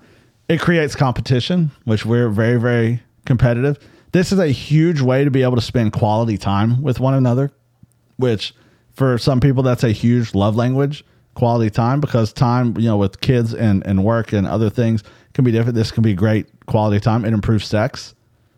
it 0.48 0.60
creates 0.60 0.94
competition, 0.94 1.72
which 1.84 2.06
we're 2.06 2.28
very 2.28 2.60
very 2.60 3.02
competitive. 3.26 3.78
This 4.12 4.30
is 4.30 4.38
a 4.38 4.46
huge 4.48 5.00
way 5.00 5.24
to 5.24 5.30
be 5.30 5.42
able 5.42 5.56
to 5.56 5.60
spend 5.62 5.92
quality 5.92 6.38
time 6.38 6.82
with 6.82 7.00
one 7.00 7.14
another, 7.14 7.50
which 8.16 8.54
for 8.94 9.18
some 9.18 9.40
people 9.40 9.62
that's 9.62 9.85
a 9.85 9.90
huge 9.90 10.35
love 10.35 10.57
language, 10.57 11.04
quality 11.35 11.70
time 11.70 12.00
because 12.00 12.33
time, 12.33 12.76
you 12.78 12.88
know, 12.88 12.96
with 12.96 13.20
kids 13.20 13.54
and 13.54 13.87
and 13.87 14.04
work 14.04 14.33
and 14.33 14.46
other 14.46 14.70
things 14.70 15.02
can 15.35 15.44
be 15.44 15.52
different. 15.52 15.74
This 15.74 15.90
can 15.90 16.02
be 16.02 16.14
great 16.14 16.46
quality 16.66 17.00
time. 17.00 17.24
It 17.24 17.33
improves 17.35 17.66
sex. 17.66 18.14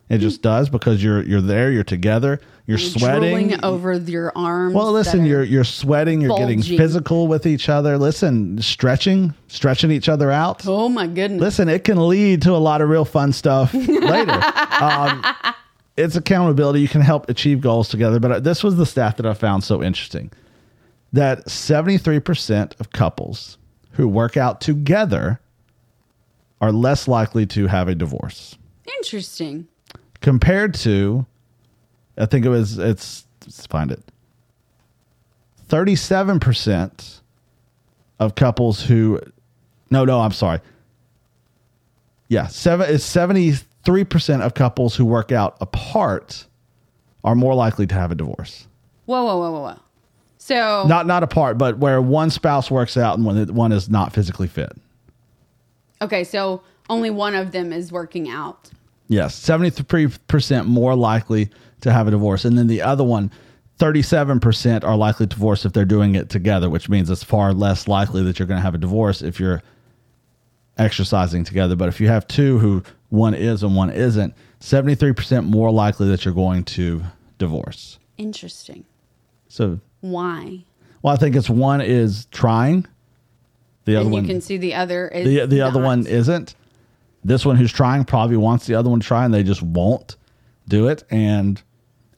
It 0.09 0.19
just 0.19 0.41
does 0.41 0.69
because 0.69 1.03
you're 1.03 1.23
you're 1.25 1.41
there, 1.41 1.73
you're 1.73 1.83
together, 1.83 2.39
you're 2.67 2.79
sweating. 2.79 3.65
over 3.65 3.95
your 3.95 4.33
arms. 4.37 4.73
Well, 4.73 4.93
listen, 4.93 5.27
you're 5.27 5.43
you're 5.43 5.65
sweating, 5.65 6.21
you're 6.21 6.39
getting 6.39 6.63
physical 6.63 7.27
with 7.27 7.45
each 7.45 7.69
other. 7.69 7.99
Listen, 7.99 8.61
stretching, 8.63 9.35
stretching 9.49 9.91
each 9.91 10.09
other 10.09 10.31
out. 10.31 10.63
Oh 10.65 10.89
my 10.89 11.09
goodness! 11.09 11.41
Listen, 11.41 11.69
it 11.69 11.83
can 11.83 12.09
lead 12.09 12.43
to 12.43 12.53
a 12.53 12.59
lot 12.59 12.83
of 12.83 12.89
real 12.89 13.05
fun 13.05 13.33
stuff 13.33 13.75
later. 13.75 14.41
Um, 14.81 15.25
it's 15.97 16.17
accountability. 16.17 16.81
You 16.81 16.89
can 16.89 17.01
help 17.01 17.29
achieve 17.29 17.61
goals 17.61 17.89
together. 17.89 18.21
But 18.21 18.45
this 18.45 18.63
was 18.63 18.77
the 18.77 18.87
stat 18.87 19.17
that 19.17 19.27
I 19.27 19.35
found 19.35 19.65
so 19.65 19.83
interesting 19.83 20.31
that 21.13 21.47
73% 21.47 22.79
of 22.81 22.91
couples 22.91 23.59
who 23.93 24.07
work 24.09 24.37
out 24.37 24.61
together 24.61 25.41
are 26.61 26.73
less 26.73 27.07
likely 27.09 27.47
to 27.47 27.67
have 27.69 27.89
a 27.89 27.95
divorce 27.95 28.57
Interesting. 28.99 29.69
compared 30.21 30.75
to 30.75 31.25
I 32.19 32.27
think 32.27 32.45
it 32.45 32.49
was 32.51 32.79
it's 32.79 33.25
let's 33.45 33.67
find 33.67 33.91
it. 33.91 34.03
37% 35.69 37.21
of 38.19 38.35
couples 38.35 38.83
who, 38.83 39.21
no, 39.91 40.05
no, 40.05 40.21
I'm 40.21 40.33
sorry. 40.33 40.61
Yeah, 42.29 42.47
seven 42.49 42.89
is 42.91 43.05
seventy 43.05 43.55
three 43.87 44.05
percent 44.05 44.43
of 44.43 44.53
couples 44.53 44.95
who 44.97 45.07
work 45.07 45.33
out 45.33 45.57
apart 45.63 46.45
are 47.25 47.35
more 47.35 47.55
likely 47.55 47.87
to 47.87 47.95
have 47.95 48.11
a 48.13 48.15
divorce. 48.15 48.67
Whoa, 49.07 49.25
whoa, 49.25 49.39
whoa, 49.39 49.53
whoa, 49.53 49.61
whoa. 49.63 49.79
So 50.39 50.85
Not 50.87 51.07
not 51.07 51.23
apart, 51.23 51.57
but 51.57 51.79
where 51.79 52.03
one 52.03 52.29
spouse 52.31 52.71
works 52.71 52.97
out 52.99 53.17
and 53.17 53.25
one 53.25 53.55
one 53.55 53.73
is 53.73 53.89
not 53.89 54.13
physically 54.13 54.49
fit. 54.49 54.73
okay, 56.03 56.23
so 56.25 56.63
only 56.91 57.11
one 57.11 57.35
of 57.35 57.51
them 57.53 57.73
is 57.73 57.91
working 57.91 58.29
out. 58.29 58.71
Yes, 59.09 59.35
seventy 59.35 59.71
three 59.71 60.09
percent 60.29 60.69
more 60.69 60.95
likely 60.95 61.49
to 61.81 61.93
have 61.93 62.07
a 62.07 62.11
divorce, 62.11 62.45
and 62.45 62.59
then 62.59 62.67
the 62.67 62.83
other 62.83 63.05
one. 63.05 63.31
37% 63.79 64.85
are 64.85 64.97
likely 64.97 65.27
to 65.27 65.37
divorce 65.37 65.67
if 65.67 65.75
they're 65.75 65.85
doing 65.85 66.15
it 66.15 66.31
together, 66.31 66.71
which 66.71 66.89
means 66.89 67.11
it's 67.11 67.23
far 67.23 67.53
less 67.53 67.87
likely 67.87 68.23
that 68.23 68.39
you're 68.39 68.49
going 68.49 68.57
to 68.57 68.63
have 68.63 68.75
a 68.75 68.79
divorce 68.79 69.21
if 69.21 69.39
you're 69.39 69.63
exercising 70.79 71.45
together. 71.45 71.77
But 71.77 71.89
if 71.89 72.01
you 72.01 72.09
have 72.09 72.27
two 72.27 72.59
who 72.59 72.83
one 73.09 73.35
is 73.35 73.63
and 73.63 73.75
one 73.77 73.91
isn't, 73.91 74.35
73% 74.61 75.45
more 75.45 75.71
likely 75.71 76.09
that 76.09 76.25
you're 76.25 76.35
going 76.35 76.65
to 76.65 77.03
divorce. 77.39 77.99
Interesting. 78.19 78.85
So, 79.49 79.81
Why? 80.01 80.65
well, 81.03 81.15
I 81.15 81.17
think 81.17 81.37
it's 81.37 81.51
one 81.51 81.81
is 81.81 82.27
trying, 82.27 82.87
the 83.85 83.97
other 83.97 84.07
and 84.07 84.15
you 84.15 84.21
one 84.21 84.27
can 84.27 84.41
see 84.41 84.57
the 84.57 84.75
other 84.75 85.07
is 85.09 85.25
the 85.25 85.47
the 85.47 85.61
other 85.61 85.81
one 85.81 86.07
isn't. 86.07 86.57
This 87.25 87.47
one 87.47 87.57
who's 87.57 87.73
trying 87.73 88.05
probably 88.05 88.37
wants 88.37 88.67
the 88.67 88.75
other 88.75 88.91
one 88.91 89.01
to 89.01 89.07
try 89.07 89.25
and 89.25 89.33
they 89.33 89.45
just 89.45 89.63
won't 89.63 90.17
do 90.69 90.89
it 90.89 91.05
and 91.11 91.63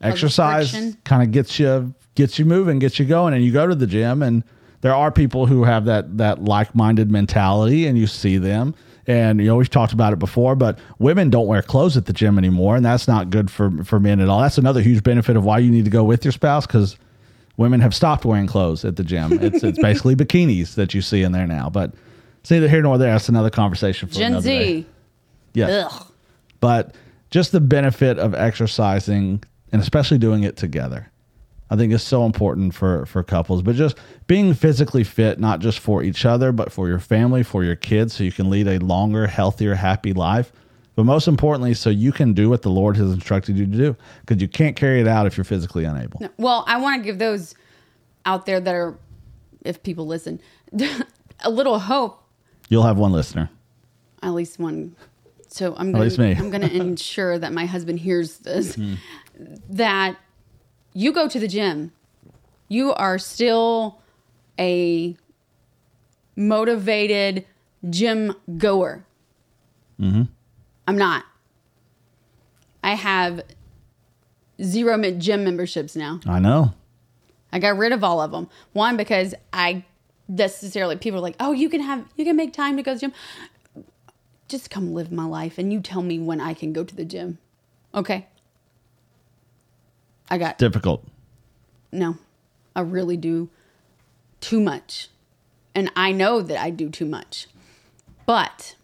exercise 0.01 0.71
kind 1.03 1.21
of 1.21 1.31
gets 1.31 1.59
you 1.59 1.93
gets 2.15 2.39
you 2.39 2.45
moving, 2.45 2.79
gets 2.79 2.97
you 2.99 3.05
going 3.05 3.33
and 3.33 3.43
you 3.43 3.51
go 3.51 3.67
to 3.67 3.75
the 3.75 3.87
gym 3.87 4.23
and 4.23 4.43
there 4.81 4.95
are 4.95 5.11
people 5.11 5.45
who 5.45 5.63
have 5.63 5.85
that 5.85 6.17
that 6.17 6.43
like-minded 6.43 7.11
mentality 7.11 7.85
and 7.85 7.97
you 7.97 8.07
see 8.07 8.37
them 8.37 8.73
and 9.07 9.39
you 9.39 9.47
know 9.47 9.55
we've 9.55 9.69
talked 9.69 9.93
about 9.93 10.13
it 10.13 10.19
before 10.19 10.55
but 10.55 10.79
women 10.99 11.29
don't 11.29 11.47
wear 11.47 11.61
clothes 11.61 11.97
at 11.97 12.05
the 12.05 12.13
gym 12.13 12.37
anymore 12.37 12.75
and 12.75 12.85
that's 12.85 13.07
not 13.07 13.29
good 13.29 13.49
for 13.51 13.71
for 13.83 13.99
men 13.99 14.19
at 14.19 14.29
all. 14.29 14.41
That's 14.41 14.57
another 14.57 14.81
huge 14.81 15.03
benefit 15.03 15.35
of 15.35 15.43
why 15.43 15.59
you 15.59 15.71
need 15.71 15.85
to 15.85 15.91
go 15.91 16.03
with 16.03 16.23
your 16.23 16.31
spouse 16.31 16.65
cuz 16.65 16.95
women 17.57 17.81
have 17.81 17.93
stopped 17.93 18.23
wearing 18.25 18.47
clothes 18.47 18.85
at 18.85 18.95
the 18.95 19.03
gym. 19.03 19.33
It's 19.41 19.63
it's 19.63 19.79
basically 19.79 20.15
bikinis 20.15 20.75
that 20.75 20.93
you 20.93 21.01
see 21.01 21.23
in 21.23 21.31
there 21.31 21.47
now, 21.47 21.69
but 21.69 21.93
it's 22.41 22.51
neither 22.51 22.69
here 22.69 22.81
nor 22.81 22.97
there. 22.97 23.11
That's 23.11 23.29
another 23.29 23.49
conversation 23.49 24.07
for 24.07 24.15
Gen 24.15 24.31
another 24.31 24.47
day. 24.49 24.81
Z. 24.81 24.85
Yes. 25.53 25.91
Ugh. 25.91 26.05
But 26.61 26.95
just 27.31 27.51
the 27.51 27.59
benefit 27.61 28.17
of 28.17 28.33
exercising 28.33 29.43
and 29.71 29.81
especially 29.81 30.17
doing 30.17 30.43
it 30.43 30.57
together. 30.57 31.11
I 31.69 31.75
think 31.75 31.93
is 31.93 32.03
so 32.03 32.25
important 32.25 32.73
for 32.73 33.05
for 33.05 33.23
couples, 33.23 33.61
but 33.61 33.75
just 33.75 33.97
being 34.27 34.53
physically 34.53 35.03
fit 35.03 35.39
not 35.39 35.59
just 35.59 35.79
for 35.79 36.03
each 36.03 36.25
other, 36.25 36.51
but 36.51 36.71
for 36.71 36.87
your 36.87 36.99
family, 36.99 37.43
for 37.43 37.63
your 37.63 37.75
kids 37.75 38.13
so 38.13 38.23
you 38.23 38.31
can 38.31 38.49
lead 38.49 38.67
a 38.67 38.79
longer, 38.79 39.27
healthier, 39.27 39.75
happy 39.75 40.13
life. 40.13 40.51
But 40.95 41.05
most 41.05 41.29
importantly, 41.29 41.75
so 41.75 41.89
you 41.89 42.11
can 42.11 42.33
do 42.33 42.49
what 42.49 42.61
the 42.61 42.69
Lord 42.69 42.97
has 42.97 43.11
instructed 43.13 43.57
you 43.57 43.65
to 43.65 43.77
do 43.77 43.95
because 44.21 44.41
you 44.41 44.49
can't 44.49 44.75
carry 44.75 44.99
it 44.99 45.07
out 45.07 45.27
if 45.27 45.37
you're 45.37 45.45
physically 45.45 45.85
unable. 45.85 46.21
Well, 46.37 46.65
I 46.67 46.77
want 46.77 47.01
to 47.01 47.05
give 47.05 47.19
those 47.19 47.55
out 48.25 48.45
there 48.45 48.59
that 48.59 48.75
are, 48.75 48.97
if 49.63 49.81
people 49.81 50.07
listen, 50.07 50.41
a 51.39 51.49
little 51.49 51.79
hope. 51.79 52.21
You'll 52.67 52.83
have 52.83 52.97
one 52.97 53.13
listener. 53.13 53.49
At 54.21 54.31
least 54.33 54.59
one. 54.59 54.95
So 55.47 55.73
I'm 55.77 55.93
gonna, 55.93 56.03
least 56.03 56.19
me. 56.19 56.35
I'm 56.35 56.49
going 56.49 56.61
to 56.69 56.75
ensure 56.75 57.39
that 57.39 57.53
my 57.53 57.65
husband 57.65 57.99
hears 57.99 58.39
this. 58.39 58.75
Mm-hmm. 58.75 59.55
That 59.69 60.17
you 60.99 61.13
go 61.13 61.29
to 61.29 61.39
the 61.39 61.47
gym, 61.47 61.93
you 62.67 62.93
are 62.93 63.17
still 63.17 64.01
a 64.59 65.15
motivated 66.35 67.45
gym 67.89 68.35
goer. 68.57 69.05
Mm-hmm. 69.97 70.23
I'm 70.87 70.97
not. 70.97 71.23
I 72.83 72.95
have 72.95 73.43
zero 74.61 74.99
gym 75.11 75.45
memberships 75.45 75.95
now. 75.95 76.19
I 76.27 76.39
know. 76.39 76.73
I 77.53 77.59
got 77.59 77.77
rid 77.77 77.93
of 77.93 78.03
all 78.03 78.19
of 78.19 78.31
them. 78.31 78.49
One 78.73 78.97
because 78.97 79.33
I 79.53 79.85
necessarily 80.27 80.97
people 80.97 81.19
are 81.19 81.23
like, 81.23 81.37
"Oh, 81.39 81.53
you 81.53 81.69
can 81.69 81.79
have 81.81 82.05
you 82.17 82.25
can 82.25 82.35
make 82.35 82.51
time 82.51 82.75
to 82.75 82.83
go 82.83 82.91
to 82.93 82.95
the 82.95 83.07
gym." 83.07 83.85
Just 84.49 84.69
come 84.69 84.93
live 84.93 85.13
my 85.13 85.25
life 85.25 85.57
and 85.57 85.71
you 85.71 85.79
tell 85.79 86.01
me 86.01 86.19
when 86.19 86.41
I 86.41 86.53
can 86.53 86.73
go 86.73 86.83
to 86.83 86.95
the 86.95 87.05
gym. 87.05 87.37
Okay? 87.95 88.27
I 90.29 90.37
got 90.37 90.57
Difficult. 90.57 91.05
no. 91.91 92.17
I 92.75 92.81
really 92.81 93.17
do 93.17 93.49
too 94.41 94.61
much. 94.61 95.09
And 95.75 95.91
I 95.95 96.11
know 96.11 96.41
that 96.41 96.61
I 96.61 96.69
do 96.69 96.89
too 96.89 97.05
much. 97.05 97.47
But 98.25 98.75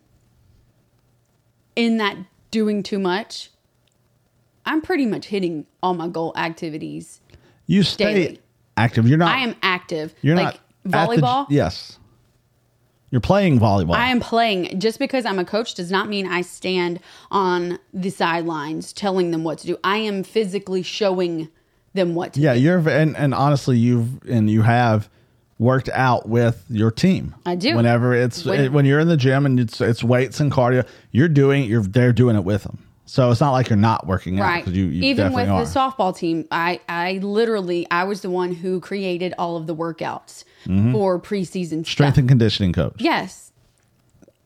in 1.76 1.98
that 1.98 2.18
doing 2.52 2.84
too 2.84 3.00
much, 3.00 3.52
I'm 4.66 4.82
pretty 4.82 5.06
much 5.06 5.28
hitting 5.28 5.66
all 5.84 5.94
my 5.94 6.08
goal 6.08 6.34
activities. 6.36 7.22
You 7.68 7.84
stay 7.84 8.14
Daily. 8.14 8.40
active. 8.76 9.08
You're 9.08 9.18
not. 9.20 9.36
I 9.36 9.40
am 9.42 9.56
active. 9.62 10.14
You're 10.22 10.36
like 10.36 10.60
not 10.84 11.10
at 11.10 11.16
the- 11.16 11.22
volleyball. 11.22 11.46
yes. 11.50 12.00
You're 13.16 13.22
playing 13.22 13.62
volleyball. 13.62 13.96
I 13.96 14.10
am 14.10 14.20
playing. 14.20 14.78
Just 14.78 15.00
because 15.00 15.26
I'm 15.26 15.40
a 15.40 15.46
coach 15.46 15.74
does 15.74 15.90
not 15.90 16.10
mean 16.10 16.28
I 16.28 16.42
stand 16.42 17.00
on 17.32 17.80
the 17.94 18.10
sidelines 18.10 18.92
telling 18.92 19.32
them 19.32 19.46
what 19.46 19.60
to 19.60 19.68
do. 19.68 19.78
I 19.86 20.00
am 20.00 20.22
physically 20.22 20.82
showing 20.82 21.48
them 21.94 22.14
what 22.14 22.34
to 22.34 22.42
yeah, 22.42 22.56
do. 22.56 22.60
Yeah, 22.60 22.72
you're 22.72 22.90
and 22.90 23.16
and 23.16 23.34
honestly, 23.34 23.78
you've 23.78 24.22
and 24.28 24.50
you 24.50 24.64
have 24.64 25.08
worked 25.60 25.88
out 25.94 26.28
with 26.28 26.66
your 26.70 26.92
team. 26.92 27.34
I 27.46 27.56
do. 27.56 27.78
Whenever 27.78 28.14
it's 28.14 28.44
When- 28.44 28.74
when, 28.74 28.84
you're 28.84 29.00
in 29.00 29.08
the 29.08 29.16
gym 29.16 29.46
and 29.46 29.62
it's 29.62 29.80
it's 29.80 30.04
weights 30.04 30.42
and 30.42 30.52
cardio, 30.52 30.86
you're 31.12 31.30
doing 31.30 31.64
you're 31.70 31.84
they're 31.84 32.12
doing 32.12 32.36
it 32.36 32.44
with 32.44 32.64
them. 32.64 32.80
So 33.08 33.30
it's 33.30 33.40
not 33.40 33.52
like 33.52 33.70
you're 33.70 33.78
not 33.78 34.08
working 34.08 34.40
out 34.40 34.44
Right. 34.46 34.68
you, 34.68 34.86
you 34.86 35.04
Even 35.04 35.32
with 35.32 35.46
definitely 35.46 35.66
the 35.66 35.80
softball 35.80 36.18
team, 36.18 36.46
I 36.52 36.80
I 36.90 37.20
literally 37.22 37.86
I 37.92 38.04
was 38.04 38.22
the 38.22 38.30
one 38.32 38.54
who 38.54 38.80
created 38.80 39.34
all 39.38 39.58
of 39.58 39.68
the 39.68 39.76
workouts 39.76 40.44
Mhm. 40.66 40.92
for 40.92 41.20
preseason 41.20 41.86
strength 41.86 42.14
stuff. 42.14 42.18
and 42.18 42.28
conditioning 42.28 42.74
coach. 42.74 42.96
Yes. 42.98 43.52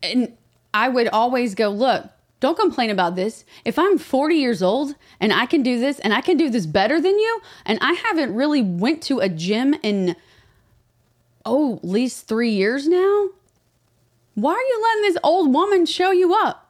And 0.04 0.34
I 0.74 0.90
would 0.90 1.08
always 1.08 1.56
go, 1.56 1.70
look, 1.70 2.06
don't 2.42 2.58
complain 2.58 2.90
about 2.90 3.16
this. 3.16 3.44
If 3.66 3.80
I'm 3.80 3.98
40 3.98 4.36
years 4.36 4.62
old 4.62 4.96
and 5.20 5.32
I 5.34 5.46
can 5.46 5.64
do 5.64 5.80
this 5.80 6.00
and 6.00 6.14
I 6.14 6.22
can 6.22 6.38
do 6.38 6.50
this 6.50 6.66
better 6.66 7.00
than 7.02 7.18
you, 7.18 7.42
and 7.66 7.80
I 7.82 7.94
haven't 7.94 8.34
really 8.36 8.62
went 8.62 9.02
to 9.04 9.20
a 9.20 9.30
gym 9.30 9.76
in 9.84 10.16
oh, 11.46 11.78
at 11.78 11.86
least 11.86 12.28
3 12.28 12.50
years 12.52 12.88
now, 12.88 13.30
why 14.36 14.52
are 14.54 14.58
you 14.62 14.82
letting 14.84 15.02
this 15.14 15.18
old 15.24 15.54
woman 15.54 15.86
show 15.86 16.12
you 16.12 16.34
up? 16.34 16.69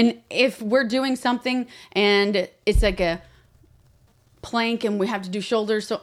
And 0.00 0.18
if 0.30 0.62
we're 0.62 0.84
doing 0.88 1.14
something 1.16 1.66
and 1.92 2.48
it's 2.64 2.82
like 2.82 3.00
a 3.00 3.20
plank 4.42 4.84
and 4.84 4.98
we 4.98 5.06
have 5.06 5.22
to 5.22 5.30
do 5.30 5.40
shoulders, 5.40 5.86
so 5.86 6.00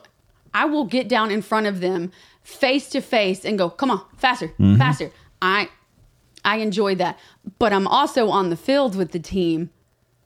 I 0.54 0.64
will 0.66 0.84
get 0.84 1.08
down 1.08 1.30
in 1.30 1.42
front 1.42 1.66
of 1.66 1.80
them 1.80 2.12
face 2.42 2.88
to 2.90 3.00
face 3.00 3.44
and 3.44 3.58
go, 3.58 3.68
"Come 3.68 3.90
on, 3.90 4.00
faster, 4.16 4.52
Mhm. 4.58 4.78
faster." 4.78 5.10
I 5.42 5.68
I 6.44 6.58
enjoy 6.58 6.94
that, 6.94 7.18
but 7.58 7.72
I'm 7.72 7.86
also 7.88 8.28
on 8.30 8.48
the 8.50 8.56
field 8.56 8.94
with 8.94 9.10
the 9.10 9.18
team, 9.18 9.70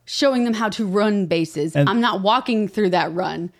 showing 0.04 0.44
them 0.44 0.54
how 0.54 0.68
to 0.68 0.86
run 0.86 1.26
bases. 1.26 1.74
And- 1.74 1.88
I'm 1.88 2.00
not 2.00 2.20
walking 2.20 2.68
through 2.68 2.90
that 2.90 3.12
run. 3.14 3.50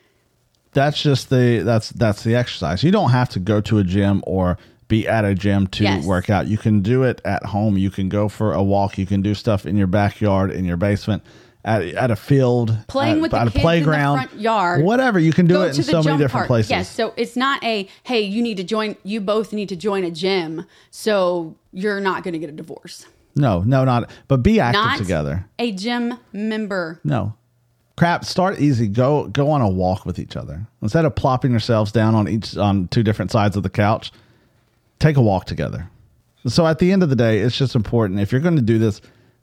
That's 0.73 1.01
just 1.03 1.31
the 1.31 1.63
that's 1.65 1.89
that's 1.91 2.23
the 2.23 2.35
exercise. 2.37 2.83
You 2.85 2.91
don't 2.93 3.11
have 3.11 3.29
to 3.31 3.41
go 3.41 3.61
to 3.63 3.79
a 3.79 3.85
gym 3.85 4.23
or 4.27 4.59
be 4.93 5.09
at 5.09 5.25
a 5.25 5.35
gym 5.35 5.67
to 5.69 5.83
Yes. 5.85 6.05
work 6.05 6.29
out. 6.31 6.47
You 6.47 6.59
can 6.59 6.81
do 6.83 7.03
it 7.05 7.21
at 7.25 7.45
home. 7.47 7.77
You 7.79 7.91
can 7.91 8.09
go 8.09 8.29
for 8.29 8.53
a 8.53 8.63
walk. 8.63 8.99
You 8.99 9.07
can 9.07 9.23
do 9.23 9.35
stuff 9.35 9.65
in 9.67 9.77
your 9.77 9.87
backyard, 9.87 10.51
in 10.51 10.65
your 10.65 10.77
basement, 10.77 11.23
at 11.65 11.83
at 11.83 12.11
a 12.11 12.17
field, 12.17 12.77
Playing 12.89 13.17
at, 13.17 13.23
with 13.23 13.31
the 13.31 13.39
at 13.41 13.45
kids 13.45 13.57
a 13.57 13.61
playground, 13.61 14.17
in 14.19 14.23
the 14.23 14.29
front 14.29 14.41
yard. 14.43 14.85
whatever. 14.85 15.19
You 15.19 15.33
can 15.33 15.47
do 15.47 15.55
Go 15.55 15.63
it 15.63 15.77
in 15.79 15.83
so 15.85 16.03
many 16.03 16.19
different 16.19 16.33
park. 16.33 16.47
places. 16.49 16.71
Yes, 16.71 16.89
so 16.91 17.15
it's 17.17 17.37
not 17.37 17.63
a 17.65 17.89
hey, 18.05 18.21
you 18.21 18.43
need 18.43 18.57
to 18.59 18.65
join. 18.65 18.97
You 19.05 19.21
both 19.21 19.53
need 19.53 19.69
to 19.71 19.77
join 19.77 20.05
a 20.05 20.11
gym, 20.11 20.67
so 20.91 21.55
you're 21.73 22.01
not 22.01 22.23
going 22.25 22.33
to 22.35 22.39
get 22.39 22.49
a 22.51 22.53
divorce. 22.53 23.07
No, 23.35 23.61
no, 23.63 23.85
not. 23.85 24.11
But 24.29 24.39
be 24.43 24.61
active 24.61 24.83
not 24.85 24.99
together. 24.99 25.47
a 25.59 25.73
gym 25.73 26.19
member. 26.33 27.01
No. 27.03 27.35
Crap, 27.97 28.25
start 28.25 28.59
easy. 28.59 28.89
Go 28.89 29.29
go 29.29 29.51
on 29.51 29.61
a 29.61 29.69
walk 29.69 30.05
with 30.05 30.19
each 30.19 30.37
other. 30.37 30.67
Instead 30.83 31.05
of 31.05 31.15
plopping 31.15 31.51
yourselves 31.53 31.93
down 31.93 32.15
on 32.15 32.27
each 32.29 32.57
on 32.57 32.89
two 32.89 33.03
different 33.03 33.31
sides 33.31 33.57
of 33.57 33.63
the 33.63 33.71
couch, 33.71 34.11
take 35.03 35.17
a 35.17 35.23
walk 35.23 35.47
together. 35.47 35.91
So 36.47 36.67
at 36.67 36.79
the 36.79 36.93
end 36.93 37.03
of 37.03 37.09
the 37.09 37.17
day, 37.17 37.41
it's 37.41 37.57
just 37.57 37.75
important 37.75 38.21
if 38.21 38.33
you're 38.33 38.41
going 38.41 38.57
to 38.57 38.63
do 38.63 38.79
this, 38.79 39.01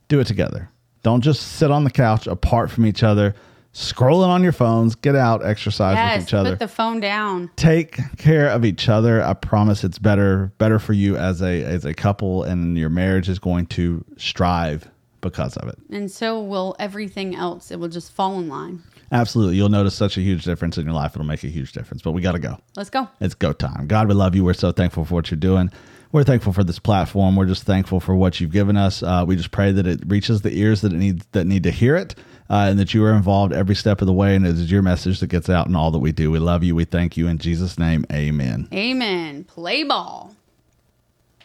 do 0.07 0.19
it 0.19 0.27
together. 0.27 0.69
Don't 1.03 1.21
just 1.21 1.53
sit 1.53 1.71
on 1.71 1.83
the 1.83 1.91
couch 1.91 2.27
apart 2.27 2.69
from 2.69 2.85
each 2.85 3.03
other, 3.03 3.35
scrolling 3.73 4.27
on 4.27 4.43
your 4.43 4.51
phones. 4.51 4.95
Get 4.95 5.15
out, 5.15 5.45
exercise 5.45 6.17
with 6.17 6.27
each 6.27 6.33
other. 6.33 6.51
put 6.51 6.59
the 6.59 6.67
phone 6.67 6.99
down. 6.99 7.51
take 7.55 7.97
care 8.17 8.49
of 8.49 8.65
each 8.65 8.89
other. 8.89 9.23
I 9.23 9.33
promise 9.33 9.83
it's 9.83 9.99
better 9.99 10.51
better 10.57 10.79
for 10.79 10.93
you 10.93 11.15
as 11.15 11.41
a 11.41 11.63
as 11.63 11.85
a 11.85 11.93
couple 11.93 12.43
and 12.43 12.77
your 12.77 12.89
marriage 12.89 13.29
is 13.29 13.39
going 13.39 13.67
to 13.67 14.03
strive 14.17 14.89
because 15.21 15.55
of 15.57 15.69
it. 15.69 15.77
And 15.89 16.11
so 16.11 16.41
will 16.41 16.75
everything 16.79 17.35
else. 17.35 17.71
It 17.71 17.79
will 17.79 17.89
just 17.89 18.11
fall 18.11 18.39
in 18.39 18.49
line. 18.49 18.83
Absolutely, 19.11 19.57
you'll 19.57 19.69
notice 19.69 19.95
such 19.95 20.17
a 20.17 20.21
huge 20.21 20.43
difference 20.43 20.77
in 20.77 20.85
your 20.85 20.93
life. 20.93 21.11
It'll 21.15 21.25
make 21.25 21.43
a 21.43 21.47
huge 21.47 21.71
difference. 21.71 22.01
But 22.01 22.11
we 22.11 22.21
got 22.21 22.33
to 22.33 22.39
go. 22.39 22.57
Let's 22.75 22.89
go. 22.89 23.07
It's 23.19 23.35
go 23.35 23.53
time. 23.53 23.87
God, 23.87 24.07
we 24.07 24.13
love 24.13 24.35
you. 24.35 24.43
We're 24.43 24.53
so 24.53 24.71
thankful 24.71 25.05
for 25.05 25.15
what 25.15 25.31
you're 25.31 25.39
doing. 25.39 25.71
We're 26.11 26.23
thankful 26.23 26.53
for 26.53 26.63
this 26.63 26.79
platform. 26.79 27.35
We're 27.35 27.45
just 27.45 27.63
thankful 27.63 27.99
for 27.99 28.15
what 28.15 28.39
you've 28.39 28.51
given 28.51 28.77
us. 28.77 29.03
Uh, 29.03 29.25
we 29.27 29.35
just 29.35 29.51
pray 29.51 29.71
that 29.71 29.85
it 29.85 30.01
reaches 30.07 30.41
the 30.41 30.51
ears 30.51 30.81
that 30.81 30.91
it 30.91 30.97
needs 30.97 31.25
that 31.33 31.45
need 31.45 31.61
to 31.63 31.71
hear 31.71 31.95
it, 31.95 32.15
uh, 32.49 32.65
and 32.67 32.79
that 32.79 32.95
you 32.95 33.03
are 33.05 33.13
involved 33.13 33.53
every 33.53 33.75
step 33.75 34.01
of 34.01 34.07
the 34.07 34.13
way. 34.13 34.35
And 34.35 34.43
it 34.45 34.57
is 34.57 34.71
your 34.71 34.81
message 34.81 35.19
that 35.19 35.27
gets 35.27 35.49
out 35.49 35.67
in 35.67 35.75
all 35.75 35.91
that 35.91 35.99
we 35.99 36.11
do. 36.11 36.31
We 36.31 36.39
love 36.39 36.63
you. 36.63 36.73
We 36.73 36.85
thank 36.85 37.15
you 37.15 37.27
in 37.27 37.37
Jesus' 37.37 37.77
name. 37.77 38.05
Amen. 38.11 38.67
Amen. 38.73 39.43
Play 39.43 39.83
ball. 39.83 40.35